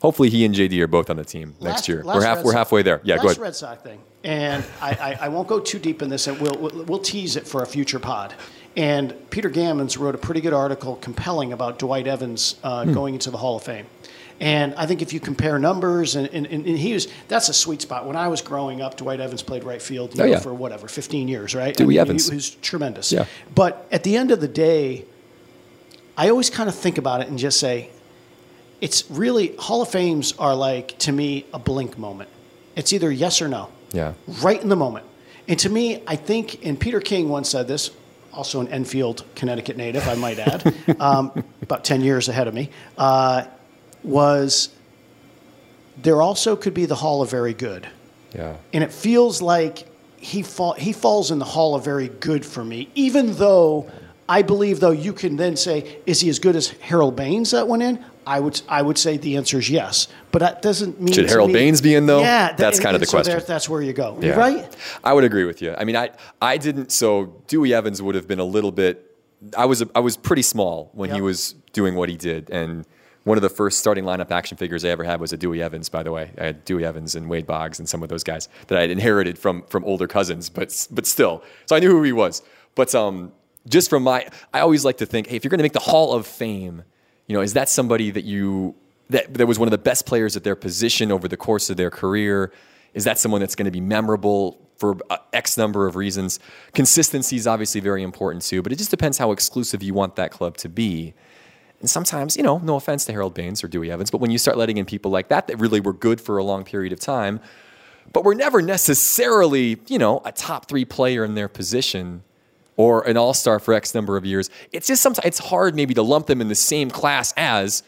hopefully 0.00 0.28
he 0.30 0.44
and 0.44 0.54
JD 0.54 0.80
are 0.80 0.86
both 0.88 1.10
on 1.10 1.16
the 1.16 1.24
team 1.24 1.54
next 1.60 1.88
year. 1.88 2.02
we're 2.04 2.22
half, 2.22 2.38
Red 2.38 2.44
we're 2.44 2.52
halfway 2.52 2.82
there. 2.82 3.00
Yeah, 3.04 3.16
go 3.16 3.24
last 3.24 3.32
ahead. 3.36 3.42
red 3.42 3.54
sox 3.56 3.82
thing 3.82 4.00
and 4.24 4.64
I, 4.80 4.90
I, 4.90 5.26
I 5.26 5.28
won't 5.28 5.48
go 5.48 5.60
too 5.60 5.78
deep 5.78 6.00
in 6.02 6.08
this 6.08 6.26
and 6.26 6.40
we'll, 6.40 6.56
we'll, 6.58 6.84
we'll 6.84 6.98
tease 6.98 7.36
it 7.36 7.46
for 7.46 7.62
a 7.62 7.66
future 7.66 7.98
pod 7.98 8.34
and 8.76 9.14
peter 9.30 9.50
gammons 9.50 9.98
wrote 9.98 10.14
a 10.14 10.18
pretty 10.18 10.40
good 10.40 10.52
article 10.54 10.96
compelling 10.96 11.52
about 11.52 11.78
dwight 11.78 12.06
evans 12.06 12.56
uh, 12.64 12.84
Hmm. 12.84 12.92
going 12.94 13.14
into 13.14 13.30
the 13.30 13.36
hall 13.38 13.56
of 13.56 13.62
fame 13.62 13.86
and 14.40 14.74
I 14.74 14.86
think 14.86 15.00
if 15.02 15.12
you 15.12 15.20
compare 15.20 15.58
numbers, 15.58 16.16
and, 16.16 16.28
and, 16.28 16.46
and 16.46 16.66
he 16.66 16.92
was, 16.92 17.08
that's 17.28 17.48
a 17.48 17.54
sweet 17.54 17.82
spot. 17.82 18.06
When 18.06 18.16
I 18.16 18.28
was 18.28 18.42
growing 18.42 18.80
up, 18.82 18.96
Dwight 18.96 19.20
Evans 19.20 19.42
played 19.42 19.64
right 19.64 19.80
field 19.80 20.10
Oh, 20.14 20.18
know, 20.18 20.24
yeah. 20.24 20.38
for 20.40 20.52
whatever, 20.52 20.88
15 20.88 21.28
years, 21.28 21.54
right? 21.54 21.74
Dewey 21.76 21.86
mean, 21.94 21.98
Evans. 21.98 22.28
He 22.28 22.34
was 22.34 22.50
tremendous. 22.50 23.12
Yeah. 23.12 23.26
But 23.54 23.86
at 23.92 24.02
the 24.02 24.16
end 24.16 24.30
of 24.32 24.40
the 24.40 24.48
day, 24.48 25.04
I 26.16 26.30
always 26.30 26.50
kind 26.50 26.68
of 26.68 26.74
think 26.74 26.98
about 26.98 27.20
it 27.20 27.28
and 27.28 27.38
just 27.38 27.58
say, 27.60 27.90
it's 28.80 29.08
really, 29.10 29.54
Hall 29.56 29.82
of 29.82 29.88
Fames 29.88 30.32
are 30.38 30.54
like, 30.54 30.98
to 30.98 31.12
me, 31.12 31.46
a 31.54 31.58
blink 31.58 31.96
moment. 31.98 32.28
It's 32.76 32.92
either 32.92 33.10
yes 33.10 33.40
or 33.40 33.48
no 33.48 33.68
Yeah. 33.92 34.14
right 34.42 34.60
in 34.60 34.68
the 34.68 34.76
moment. 34.76 35.06
And 35.48 35.58
to 35.60 35.68
me, 35.70 36.02
I 36.06 36.16
think, 36.16 36.64
and 36.66 36.78
Peter 36.78 37.00
King 37.00 37.28
once 37.28 37.48
said 37.50 37.68
this, 37.68 37.90
also 38.32 38.60
an 38.60 38.68
Enfield, 38.68 39.24
Connecticut 39.36 39.76
native, 39.76 40.06
I 40.08 40.14
might 40.16 40.38
add, 40.40 40.74
um, 41.00 41.44
about 41.62 41.84
10 41.84 42.00
years 42.00 42.28
ahead 42.28 42.48
of 42.48 42.54
me, 42.54 42.70
uh, 42.98 43.44
was 44.04 44.68
there 46.00 46.20
also 46.20 46.56
could 46.56 46.74
be 46.74 46.86
the 46.86 46.94
Hall 46.96 47.22
of 47.22 47.30
Very 47.30 47.54
Good. 47.54 47.88
Yeah. 48.34 48.56
And 48.72 48.82
it 48.84 48.92
feels 48.92 49.40
like 49.40 49.86
he, 50.18 50.42
fall, 50.42 50.72
he 50.74 50.92
falls 50.92 51.30
in 51.30 51.38
the 51.38 51.44
Hall 51.44 51.74
of 51.74 51.84
Very 51.84 52.08
Good 52.08 52.44
for 52.44 52.64
me, 52.64 52.88
even 52.94 53.34
though 53.34 53.90
I 54.28 54.42
believe, 54.42 54.80
though, 54.80 54.90
you 54.90 55.12
can 55.12 55.36
then 55.36 55.56
say, 55.56 55.98
is 56.06 56.20
he 56.20 56.28
as 56.30 56.38
good 56.38 56.56
as 56.56 56.68
Harold 56.68 57.14
Baines 57.14 57.50
that 57.52 57.68
went 57.68 57.82
in? 57.82 58.02
I 58.26 58.40
would, 58.40 58.58
I 58.70 58.80
would 58.80 58.96
say 58.96 59.18
the 59.18 59.36
answer 59.36 59.58
is 59.58 59.68
yes. 59.68 60.08
But 60.32 60.38
that 60.38 60.62
doesn't 60.62 60.98
mean. 60.98 61.12
Should 61.12 61.28
Harold 61.28 61.48
me- 61.48 61.54
Baines 61.54 61.82
be 61.82 61.94
in, 61.94 62.06
though? 62.06 62.20
Yeah. 62.22 62.48
that- 62.48 62.56
That's 62.56 62.78
and- 62.78 62.84
kind 62.84 62.94
of 62.96 63.00
the 63.00 63.06
so 63.06 63.18
there- 63.22 63.34
question. 63.34 63.46
that's 63.46 63.68
where 63.68 63.82
you 63.82 63.92
go. 63.92 64.16
Yeah. 64.22 64.30
Right? 64.30 64.76
I 65.04 65.12
would 65.12 65.24
agree 65.24 65.44
with 65.44 65.60
you. 65.60 65.74
I 65.76 65.84
mean, 65.84 65.94
I 65.96 66.10
I 66.40 66.56
didn't. 66.56 66.90
So 66.90 67.34
Dewey 67.48 67.74
Evans 67.74 68.00
would 68.00 68.14
have 68.14 68.26
been 68.26 68.38
a 68.40 68.44
little 68.44 68.72
bit. 68.72 69.14
I 69.56 69.66
was 69.66 69.84
I 69.94 70.00
was 70.00 70.16
pretty 70.16 70.40
small 70.42 70.88
when 70.94 71.10
he 71.10 71.20
was 71.20 71.54
doing 71.74 71.94
what 71.96 72.08
he 72.08 72.16
did, 72.16 72.48
and 72.48 72.86
one 73.24 73.38
of 73.38 73.42
the 73.42 73.48
first 73.48 73.78
starting 73.78 74.04
lineup 74.04 74.30
action 74.30 74.56
figures 74.56 74.84
I 74.84 74.88
ever 74.88 75.02
had 75.02 75.20
was 75.20 75.32
a 75.32 75.36
Dewey 75.36 75.62
Evans. 75.62 75.88
By 75.88 76.02
the 76.02 76.12
way, 76.12 76.30
I 76.38 76.44
had 76.44 76.64
Dewey 76.64 76.84
Evans 76.84 77.14
and 77.14 77.28
Wade 77.28 77.46
Boggs 77.46 77.78
and 77.78 77.88
some 77.88 78.02
of 78.02 78.10
those 78.10 78.22
guys 78.22 78.48
that 78.68 78.78
I 78.78 78.82
had 78.82 78.90
inherited 78.90 79.38
from 79.38 79.62
from 79.62 79.84
older 79.84 80.06
cousins, 80.06 80.48
but 80.50 80.86
but 80.90 81.06
still, 81.06 81.42
so 81.66 81.74
I 81.74 81.80
knew 81.80 81.90
who 81.90 82.02
he 82.02 82.12
was. 82.12 82.42
But 82.74 82.94
um, 82.94 83.32
just 83.68 83.88
from 83.88 84.02
my, 84.02 84.28
I 84.52 84.60
always 84.60 84.84
like 84.84 84.98
to 84.98 85.06
think, 85.06 85.28
hey, 85.28 85.36
if 85.36 85.44
you're 85.44 85.50
going 85.50 85.58
to 85.58 85.64
make 85.64 85.72
the 85.72 85.80
Hall 85.80 86.12
of 86.12 86.26
Fame, 86.26 86.82
you 87.26 87.34
know, 87.34 87.40
is 87.40 87.54
that 87.54 87.68
somebody 87.68 88.10
that 88.10 88.24
you 88.24 88.74
that 89.10 89.34
that 89.34 89.46
was 89.46 89.58
one 89.58 89.68
of 89.68 89.72
the 89.72 89.78
best 89.78 90.06
players 90.06 90.36
at 90.36 90.44
their 90.44 90.56
position 90.56 91.10
over 91.10 91.26
the 91.26 91.36
course 91.36 91.70
of 91.70 91.76
their 91.76 91.90
career? 91.90 92.52
Is 92.92 93.04
that 93.04 93.18
someone 93.18 93.40
that's 93.40 93.56
going 93.56 93.64
to 93.64 93.72
be 93.72 93.80
memorable 93.80 94.60
for 94.76 94.96
X 95.32 95.56
number 95.56 95.86
of 95.86 95.96
reasons? 95.96 96.38
Consistency 96.74 97.36
is 97.36 97.46
obviously 97.46 97.80
very 97.80 98.02
important 98.02 98.42
too, 98.44 98.62
but 98.62 98.70
it 98.70 98.76
just 98.76 98.90
depends 98.90 99.18
how 99.18 99.32
exclusive 99.32 99.82
you 99.82 99.94
want 99.94 100.14
that 100.16 100.30
club 100.30 100.56
to 100.58 100.68
be. 100.68 101.14
And 101.84 101.90
sometimes, 101.90 102.34
you 102.34 102.42
know, 102.42 102.56
no 102.60 102.76
offense 102.76 103.04
to 103.04 103.12
Harold 103.12 103.34
Baines 103.34 103.62
or 103.62 103.68
Dewey 103.68 103.90
Evans, 103.90 104.10
but 104.10 104.16
when 104.16 104.30
you 104.30 104.38
start 104.38 104.56
letting 104.56 104.78
in 104.78 104.86
people 104.86 105.10
like 105.10 105.28
that 105.28 105.48
that 105.48 105.58
really 105.58 105.80
were 105.80 105.92
good 105.92 106.18
for 106.18 106.38
a 106.38 106.42
long 106.42 106.64
period 106.64 106.94
of 106.94 106.98
time, 106.98 107.40
but 108.10 108.24
were 108.24 108.34
never 108.34 108.62
necessarily, 108.62 109.78
you 109.86 109.98
know, 109.98 110.22
a 110.24 110.32
top 110.32 110.66
three 110.66 110.86
player 110.86 111.26
in 111.26 111.34
their 111.34 111.46
position 111.46 112.22
or 112.78 113.06
an 113.06 113.18
all 113.18 113.34
star 113.34 113.60
for 113.60 113.74
X 113.74 113.94
number 113.94 114.16
of 114.16 114.24
years, 114.24 114.48
it's 114.72 114.86
just 114.86 115.02
sometimes 115.02 115.26
it's 115.26 115.38
hard 115.38 115.74
maybe 115.74 115.92
to 115.92 116.00
lump 116.00 116.26
them 116.26 116.40
in 116.40 116.48
the 116.48 116.54
same 116.54 116.90
class 116.90 117.34
as, 117.36 117.82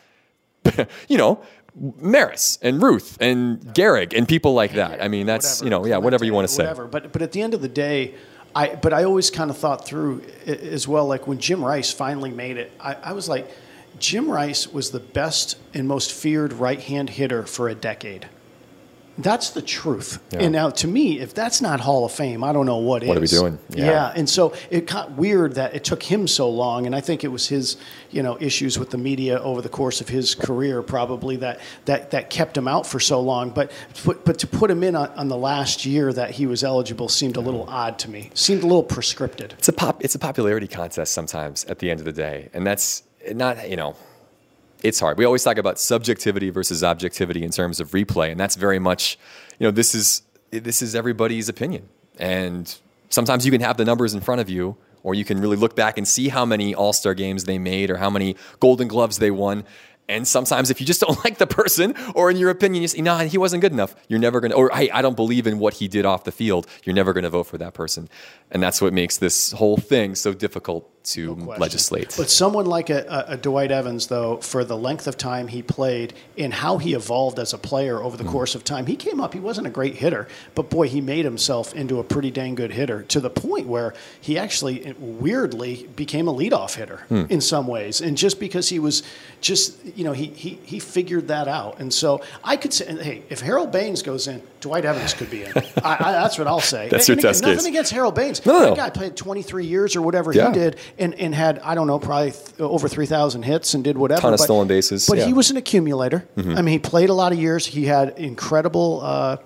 you 1.09 1.17
know, 1.17 1.43
Maris 1.75 2.59
and 2.61 2.83
Ruth 2.83 3.17
and 3.19 3.63
Gehrig 3.63 4.13
and 4.15 4.29
people 4.29 4.53
like 4.53 4.75
that. 4.75 5.03
I 5.03 5.09
mean, 5.09 5.25
that's, 5.25 5.63
you 5.63 5.71
know, 5.71 5.87
yeah, 5.87 5.97
whatever 5.97 6.27
you 6.27 6.35
want 6.35 6.47
to 6.47 6.53
say. 6.53 6.65
Whatever. 6.65 6.87
But 6.87 7.15
but 7.15 7.23
at 7.23 7.33
the 7.33 7.41
end 7.41 7.55
of 7.55 7.63
the 7.63 7.69
day, 7.69 8.15
I 8.55 8.75
but 8.75 8.93
I 8.93 9.05
always 9.05 9.31
kind 9.31 9.49
of 9.49 9.57
thought 9.57 9.87
through 9.87 10.21
as 10.45 10.87
well. 10.87 11.07
Like 11.07 11.27
when 11.27 11.39
Jim 11.39 11.65
Rice 11.65 11.91
finally 11.91 12.31
made 12.31 12.59
it, 12.59 12.73
I, 12.79 12.93
I 12.97 13.13
was 13.15 13.27
like, 13.27 13.49
Jim 13.99 14.31
Rice 14.31 14.73
was 14.73 14.91
the 14.91 15.01
best 15.01 15.59
and 15.75 15.89
most 15.89 16.13
feared 16.13 16.53
right 16.53 16.81
hand 16.81 17.11
hitter 17.11 17.45
for 17.45 17.69
a 17.69 17.75
decade. 17.75 18.29
That's 19.19 19.51
the 19.51 19.63
truth. 19.63 20.23
Yeah. 20.31 20.41
And 20.41 20.53
now, 20.53 20.71
to 20.71 20.87
me, 20.87 21.21
if 21.21 21.33
that's 21.33 21.63
not 21.63 21.81
Hall 21.81 22.05
of 22.05 22.13
Fame, 22.13 22.45
I 22.45 22.53
don't 22.53 22.67
know 22.67 22.77
what 22.77 23.03
is. 23.03 23.09
What 23.09 23.17
are 23.17 23.21
we 23.21 23.27
doing? 23.27 23.59
Yeah. 23.71 23.87
Yeah. 23.87 24.13
And 24.15 24.29
so 24.29 24.53
it 24.69 24.87
got 24.87 25.13
weird 25.13 25.55
that 25.55 25.75
it 25.75 25.85
took 25.85 26.03
him 26.03 26.29
so 26.29 26.51
long, 26.51 26.85
and 26.85 26.95
I 26.95 27.01
think 27.01 27.25
it 27.25 27.29
was 27.29 27.49
his, 27.49 27.79
you 28.11 28.23
know, 28.23 28.37
issues 28.41 28.79
with 28.79 28.91
the 28.91 28.99
media 28.99 29.41
over 29.41 29.63
the 29.63 29.71
course 29.71 30.03
of 30.03 30.09
his 30.09 30.35
career 30.35 30.83
probably 30.83 31.37
that 31.37 31.61
that, 31.87 32.11
that 32.11 32.29
kept 32.29 32.57
him 32.57 32.69
out 32.69 32.87
for 32.87 33.01
so 33.01 33.21
long. 33.21 33.51
But 33.51 33.73
but, 34.05 34.25
but 34.27 34.39
to 34.41 34.47
put 34.47 34.71
him 34.71 34.83
in 34.83 34.95
on, 34.95 35.09
on 35.11 35.29
the 35.29 35.39
last 35.39 35.87
year 35.87 36.13
that 36.13 36.33
he 36.33 36.47
was 36.47 36.63
eligible 36.63 37.09
seemed 37.09 37.37
a 37.37 37.41
little 37.41 37.65
odd 37.69 37.99
to 38.01 38.11
me. 38.11 38.31
Seemed 38.35 38.63
a 38.63 38.67
little 38.67 38.85
prescripted. 38.85 39.53
it's 39.53 39.69
a 39.69 39.73
pop 39.73 40.05
it's 40.05 40.15
a 40.15 40.19
popularity 40.19 40.69
contest 40.69 41.13
sometimes 41.15 41.65
at 41.65 41.79
the 41.79 41.91
end 41.91 42.01
of 42.01 42.05
the 42.05 42.13
day 42.13 42.51
and 42.53 42.67
that's 42.67 43.03
not 43.35 43.69
you 43.69 43.77
know 43.77 43.97
it's 44.83 45.01
hard. 45.01 45.19
We 45.19 45.25
always 45.25 45.43
talk 45.43 45.57
about 45.57 45.79
subjectivity 45.79 46.51
versus 46.51 46.85
objectivity 46.85 47.43
in 47.43 47.51
terms 47.51 47.81
of 47.81 47.91
replay 47.91 48.31
and 48.31 48.39
that's 48.39 48.57
very 48.57 48.79
much 48.79 49.19
you 49.59 49.67
know 49.67 49.71
this 49.71 49.95
is 49.95 50.23
this 50.51 50.83
is 50.83 50.95
everybody's 50.95 51.49
opinion. 51.49 51.89
And 52.19 52.75
sometimes 53.09 53.45
you 53.45 53.53
can 53.53 53.61
have 53.61 53.77
the 53.77 53.85
numbers 53.85 54.15
in 54.15 54.21
front 54.21 54.41
of 54.41 54.49
you 54.49 54.77
or 55.03 55.15
you 55.15 55.25
can 55.25 55.41
really 55.41 55.57
look 55.57 55.77
back 55.77 55.99
and 55.99 56.07
see 56.07 56.29
how 56.29 56.45
many 56.45 56.75
all-star 56.75 57.15
games 57.15 57.45
they 57.45 57.59
made 57.59 57.91
or 57.91 57.97
how 57.97 58.11
many 58.11 58.37
golden 58.59 58.89
gloves 58.89 59.19
they 59.19 59.31
won 59.31 59.65
And 60.09 60.27
sometimes, 60.27 60.71
if 60.71 60.81
you 60.81 60.87
just 60.87 61.01
don't 61.07 61.23
like 61.25 61.39
the 61.39 61.47
person, 61.47 61.95
or 62.15 62.31
in 62.31 62.37
your 62.37 62.51
opinion, 62.51 62.83
you 62.83 62.89
say, 62.89 63.01
"No, 63.03 63.19
he 63.19 63.39
wasn't 63.39 63.61
good 63.61 63.73
enough," 63.73 63.95
you're 64.09 64.21
never 64.21 64.41
going 64.41 64.51
to, 64.53 64.57
or 64.57 64.71
"Hey, 64.73 64.89
I 64.91 65.03
don't 65.03 65.17
believe 65.17 65.47
in 65.47 65.59
what 65.59 65.75
he 65.75 65.89
did 65.89 66.05
off 66.07 66.25
the 66.25 66.33
field." 66.33 66.67
You're 66.85 66.95
never 66.95 67.13
going 67.13 67.25
to 67.25 67.31
vote 67.31 67.45
for 67.49 67.59
that 67.59 67.75
person, 67.75 68.09
and 68.51 68.63
that's 68.63 68.81
what 68.81 68.93
makes 68.93 69.17
this 69.17 69.53
whole 69.53 69.77
thing 69.77 70.15
so 70.15 70.33
difficult 70.33 70.89
to 71.07 71.37
No 71.37 71.55
legislate. 71.57 72.15
But 72.17 72.31
someone 72.31 72.67
like 72.67 72.91
a, 72.91 73.25
a, 73.29 73.37
Dwight 73.37 73.71
Evans, 73.71 74.09
though, 74.09 74.39
for 74.39 74.65
the 74.65 74.77
length 74.77 75.07
of 75.07 75.17
time 75.17 75.47
he 75.47 75.63
played 75.63 76.15
and 76.37 76.53
how 76.53 76.79
he 76.79 76.95
evolved 76.95 77.39
as 77.39 77.53
a 77.53 77.59
player 77.59 78.03
over 78.03 78.17
the 78.17 78.25
Mm. 78.25 78.31
course 78.33 78.57
of 78.57 78.65
time, 78.65 78.87
he 78.87 78.97
came 78.97 79.21
up. 79.21 79.33
He 79.33 79.39
wasn't 79.39 79.69
a 79.69 79.71
great 79.71 79.95
hitter, 79.95 80.27
but 80.57 80.69
boy, 80.69 80.89
he 80.89 81.01
made 81.01 81.25
himself 81.25 81.73
into 81.77 82.01
a 82.01 82.05
pretty 82.05 82.33
dang 82.33 82.57
good 82.57 82.73
hitter 82.73 83.03
to 83.05 83.21
the 83.21 83.31
point 83.31 83.69
where 83.69 83.95
he 84.21 84.37
actually 84.37 84.97
weirdly 84.99 85.89
became 85.95 86.27
a 86.27 86.35
leadoff 86.35 86.75
hitter 86.75 87.05
Hmm. 87.09 87.25
in 87.29 87.41
some 87.41 87.69
ways. 87.69 88.01
And 88.01 88.17
just 88.17 88.41
because 88.41 88.69
he 88.71 88.81
was 88.81 89.05
just, 89.41 89.77
you 89.97 90.05
know, 90.05 90.13
he, 90.13 90.27
he, 90.27 90.59
he 90.63 90.79
figured 90.79 91.29
that 91.29 91.49
out. 91.49 91.81
And 91.81 91.93
so 91.93 92.21
I 92.45 92.57
could 92.57 92.73
say, 92.73 92.85
hey, 93.03 93.23
if 93.31 93.41
Harold 93.41 93.73
Baines 93.73 94.03
goes 94.03 94.29
in, 94.29 94.43
Dwight 94.61 94.85
Evans 94.85 95.15
could 95.15 95.31
be 95.31 95.43
in. 95.45 95.53
I, 95.57 95.97
I, 95.99 96.13
that's 96.13 96.39
what 96.39 96.47
I'll 96.47 96.61
say. 96.61 96.89
That's 96.91 97.09
And 97.09 97.17
your 97.23 97.31
test 97.31 97.43
nothing 97.43 97.57
case. 97.59 97.67
against 97.67 97.93
Harold 97.93 98.15
Baines. 98.15 98.45
No, 98.45 98.53
no, 98.53 98.61
that 98.61 98.71
no. 98.71 98.77
guy 98.77 98.91
played 98.91 99.17
23 99.17 99.65
years 99.67 99.97
or 99.97 100.03
whatever 100.03 100.33
Yeah. 100.33 100.49
he 100.49 100.55
did 100.55 100.77
and, 100.99 101.15
and 101.15 101.35
had, 101.35 101.59
I 101.61 101.75
don't 101.75 101.87
know, 101.87 101.99
probably 101.99 102.33
th- 102.33 102.61
over 102.61 102.89
3,000 102.89 103.43
hits 103.43 103.75
and 103.75 103.83
did 103.83 103.97
whatever. 103.97 104.21
Ton 104.21 104.35
of 104.35 104.39
but, 104.39 104.45
stolen 104.45 104.69
bases, 104.69 105.07
But 105.07 105.17
yeah. 105.17 105.23
Mm-hmm. 105.25 105.29
he 105.29 105.35
was 105.35 105.51
an 105.51 105.57
accumulator. 105.57 106.29
I 106.37 106.43
mean, 106.43 106.67
he 106.67 106.79
played 106.79 107.09
a 107.09 107.15
lot 107.15 107.33
of 107.33 107.39
years. 107.39 107.65
He 107.67 107.87
had 107.87 108.19
incredible, 108.19 109.01
uh, 109.03 109.37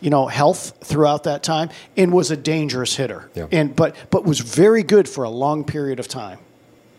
you 0.00 0.10
know, 0.10 0.26
health 0.26 0.78
throughout 0.82 1.24
that 1.24 1.42
time 1.42 1.70
and 1.96 2.12
was 2.12 2.30
a 2.30 2.36
dangerous 2.36 2.96
hitter. 2.96 3.30
Yeah. 3.34 3.46
And 3.52 3.76
but 3.76 3.94
but 4.10 4.24
was 4.24 4.40
very 4.40 4.82
good 4.82 5.08
for 5.08 5.24
a 5.24 5.30
long 5.30 5.62
period 5.64 6.00
of 6.00 6.08
time. 6.08 6.38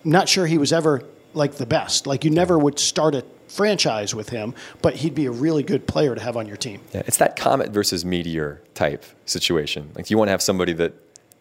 Not 0.04 0.30
sure 0.30 0.46
he 0.46 0.58
was 0.58 0.72
ever 0.72 1.04
like 1.34 1.56
the 1.56 1.66
best. 1.66 2.08
Like 2.08 2.24
you 2.24 2.32
never 2.32 2.58
would 2.58 2.80
start 2.80 3.16
a 3.16 3.26
franchise 3.48 4.16
with 4.16 4.30
him, 4.30 4.54
but 4.82 4.96
he'd 4.96 5.16
be 5.16 5.26
a 5.26 5.32
really 5.32 5.64
good 5.64 5.88
player 5.88 6.16
to 6.16 6.22
have 6.22 6.38
on 6.38 6.48
your 6.48 6.58
team. 6.58 6.82
Yeah, 6.94 7.04
it's 7.06 7.18
that 7.18 7.36
comet 7.36 7.70
versus 7.72 8.06
meteor 8.06 8.62
type 8.74 9.06
situation. 9.26 9.92
Like, 9.96 10.06
do 10.08 10.14
you 10.14 10.18
want 10.18 10.30
to 10.30 10.32
have 10.32 10.42
somebody 10.42 10.74
that 10.74 10.94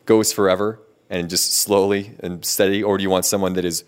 goes 0.07 0.33
forever 0.33 0.81
and 1.09 1.31
just 1.31 1.53
slowly 1.53 2.13
and 2.21 2.45
steady, 2.45 2.83
or 2.83 2.97
do 2.97 3.03
you 3.03 3.11
want 3.11 3.25
someone 3.25 3.55
that 3.55 3.65
is 3.65 3.85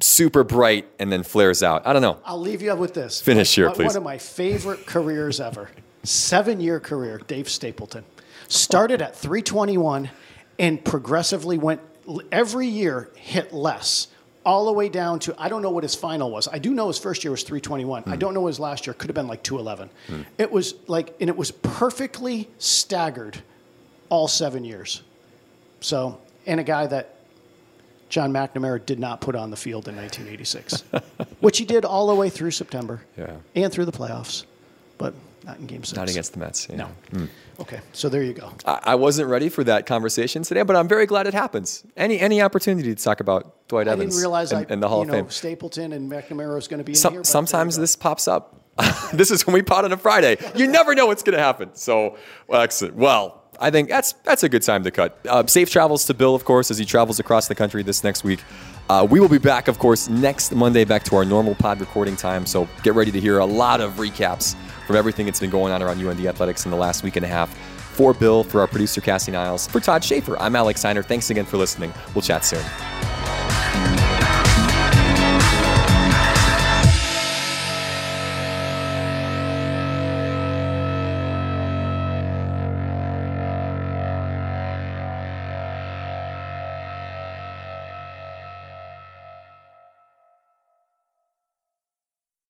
super 0.00 0.44
bright 0.44 0.86
and 0.98 1.10
then 1.10 1.22
flares 1.22 1.62
out? 1.62 1.86
I 1.86 1.92
don't 1.92 2.02
know. 2.02 2.18
I'll 2.24 2.40
leave 2.40 2.62
you 2.62 2.74
with 2.76 2.94
this. 2.94 3.20
Finish 3.20 3.54
here, 3.54 3.70
please. 3.70 3.86
One 3.86 3.96
of 3.96 4.02
my 4.02 4.18
favorite 4.18 4.86
careers 4.86 5.40
ever. 5.40 5.70
Seven 6.02 6.60
year 6.60 6.78
career, 6.78 7.20
Dave 7.26 7.48
Stapleton. 7.48 8.04
Started 8.48 9.02
at 9.02 9.16
321 9.16 10.10
and 10.58 10.84
progressively 10.84 11.58
went 11.58 11.80
every 12.30 12.68
year 12.68 13.10
hit 13.16 13.52
less. 13.52 14.08
All 14.46 14.64
the 14.66 14.72
way 14.72 14.88
down 14.88 15.18
to 15.20 15.34
I 15.36 15.48
don't 15.48 15.60
know 15.60 15.70
what 15.70 15.82
his 15.82 15.96
final 15.96 16.30
was. 16.30 16.46
I 16.46 16.58
do 16.58 16.72
know 16.72 16.86
his 16.86 16.98
first 16.98 17.24
year 17.24 17.32
was 17.32 17.42
321. 17.42 18.04
Hmm. 18.04 18.12
I 18.12 18.16
don't 18.16 18.32
know 18.32 18.46
his 18.46 18.60
last 18.60 18.86
year. 18.86 18.94
Could 18.94 19.08
have 19.10 19.14
been 19.14 19.26
like 19.26 19.42
211. 19.42 20.24
It 20.38 20.50
was 20.52 20.74
like, 20.86 21.14
and 21.20 21.28
it 21.28 21.36
was 21.36 21.50
perfectly 21.50 22.48
staggered 22.58 23.36
all 24.08 24.28
seven 24.28 24.64
years. 24.64 25.02
So, 25.80 26.18
and 26.46 26.60
a 26.60 26.62
guy 26.64 26.86
that 26.86 27.16
John 28.08 28.32
McNamara 28.32 28.86
did 28.86 29.00
not 29.00 29.20
put 29.20 29.34
on 29.34 29.50
the 29.50 29.56
field 29.56 29.88
in 29.88 29.96
1986, 29.96 30.84
which 31.40 31.58
he 31.58 31.64
did 31.64 31.84
all 31.84 32.06
the 32.06 32.14
way 32.14 32.30
through 32.30 32.52
September 32.52 33.02
Yeah. 33.18 33.32
and 33.56 33.72
through 33.72 33.86
the 33.86 33.92
playoffs, 33.92 34.44
but 34.96 35.12
not 35.46 35.58
in 35.58 35.66
game 35.66 35.84
six. 35.84 35.96
Not 35.96 36.10
against 36.10 36.32
the 36.32 36.40
Mets. 36.40 36.66
yeah. 36.68 36.88
No. 37.12 37.28
Okay, 37.60 37.80
so 37.92 38.08
there 38.08 38.22
you 38.22 38.34
go. 38.34 38.52
I, 38.66 38.80
I 38.84 38.94
wasn't 38.96 39.28
ready 39.30 39.48
for 39.48 39.64
that 39.64 39.86
conversation 39.86 40.42
today, 40.42 40.62
but 40.62 40.76
I'm 40.76 40.88
very 40.88 41.06
glad 41.06 41.26
it 41.26 41.32
happens. 41.34 41.84
Any 41.96 42.18
any 42.20 42.42
opportunity 42.42 42.94
to 42.94 43.02
talk 43.02 43.20
about 43.20 43.68
Dwight 43.68 43.88
I 43.88 43.92
Evans 43.92 44.14
didn't 44.14 44.20
realize 44.20 44.52
and, 44.52 44.66
I, 44.68 44.72
and 44.72 44.82
the 44.82 44.88
Hall 44.88 44.98
you 44.98 45.02
of 45.04 45.08
know, 45.08 45.14
Fame. 45.22 45.30
Stapleton 45.30 45.92
and 45.92 46.10
McNamara 46.10 46.58
is 46.58 46.68
going 46.68 46.78
to 46.78 46.84
be 46.84 46.92
in 46.92 46.96
Some- 46.96 47.12
here. 47.14 47.24
sometimes 47.24 47.78
this 47.78 47.96
pops 47.96 48.28
up. 48.28 48.60
this 49.14 49.30
is 49.30 49.46
when 49.46 49.54
we 49.54 49.62
pot 49.62 49.86
on 49.86 49.92
a 49.92 49.96
Friday. 49.96 50.36
You 50.54 50.66
never 50.66 50.94
know 50.94 51.06
what's 51.06 51.22
going 51.22 51.36
to 51.36 51.42
happen. 51.42 51.70
So, 51.74 52.18
well, 52.46 52.60
excellent. 52.60 52.94
Well, 52.96 53.42
I 53.58 53.70
think 53.70 53.88
that's 53.88 54.12
that's 54.24 54.42
a 54.42 54.50
good 54.50 54.62
time 54.62 54.84
to 54.84 54.90
cut. 54.90 55.18
Uh, 55.26 55.46
safe 55.46 55.70
travels 55.70 56.04
to 56.06 56.14
Bill, 56.14 56.34
of 56.34 56.44
course, 56.44 56.70
as 56.70 56.76
he 56.76 56.84
travels 56.84 57.18
across 57.18 57.48
the 57.48 57.54
country 57.54 57.82
this 57.82 58.04
next 58.04 58.22
week. 58.22 58.40
Uh, 58.90 59.06
we 59.08 59.18
will 59.18 59.28
be 59.30 59.38
back, 59.38 59.66
of 59.66 59.78
course, 59.78 60.08
next 60.08 60.54
Monday, 60.54 60.84
back 60.84 61.02
to 61.04 61.16
our 61.16 61.24
normal 61.24 61.54
pod 61.54 61.80
recording 61.80 62.16
time. 62.16 62.44
So 62.44 62.68
get 62.82 62.94
ready 62.94 63.10
to 63.12 63.20
hear 63.20 63.38
a 63.38 63.46
lot 63.46 63.80
of 63.80 63.94
recaps 63.94 64.54
from 64.86 64.96
everything 64.96 65.26
that's 65.26 65.40
been 65.40 65.50
going 65.50 65.72
on 65.72 65.82
around 65.82 66.04
UND 66.04 66.24
athletics 66.26 66.64
in 66.64 66.70
the 66.70 66.76
last 66.76 67.02
week 67.02 67.16
and 67.16 67.24
a 67.24 67.28
half. 67.28 67.54
For 67.96 68.14
Bill, 68.14 68.44
for 68.44 68.60
our 68.60 68.66
producer 68.66 69.00
Cassie 69.00 69.32
Niles, 69.32 69.66
for 69.66 69.80
Todd 69.80 70.04
Schaefer, 70.04 70.38
I'm 70.38 70.54
Alex 70.54 70.80
Seiner. 70.80 71.02
Thanks 71.02 71.30
again 71.30 71.46
for 71.46 71.56
listening. 71.56 71.92
We'll 72.14 72.22
chat 72.22 72.44
soon. 72.44 72.64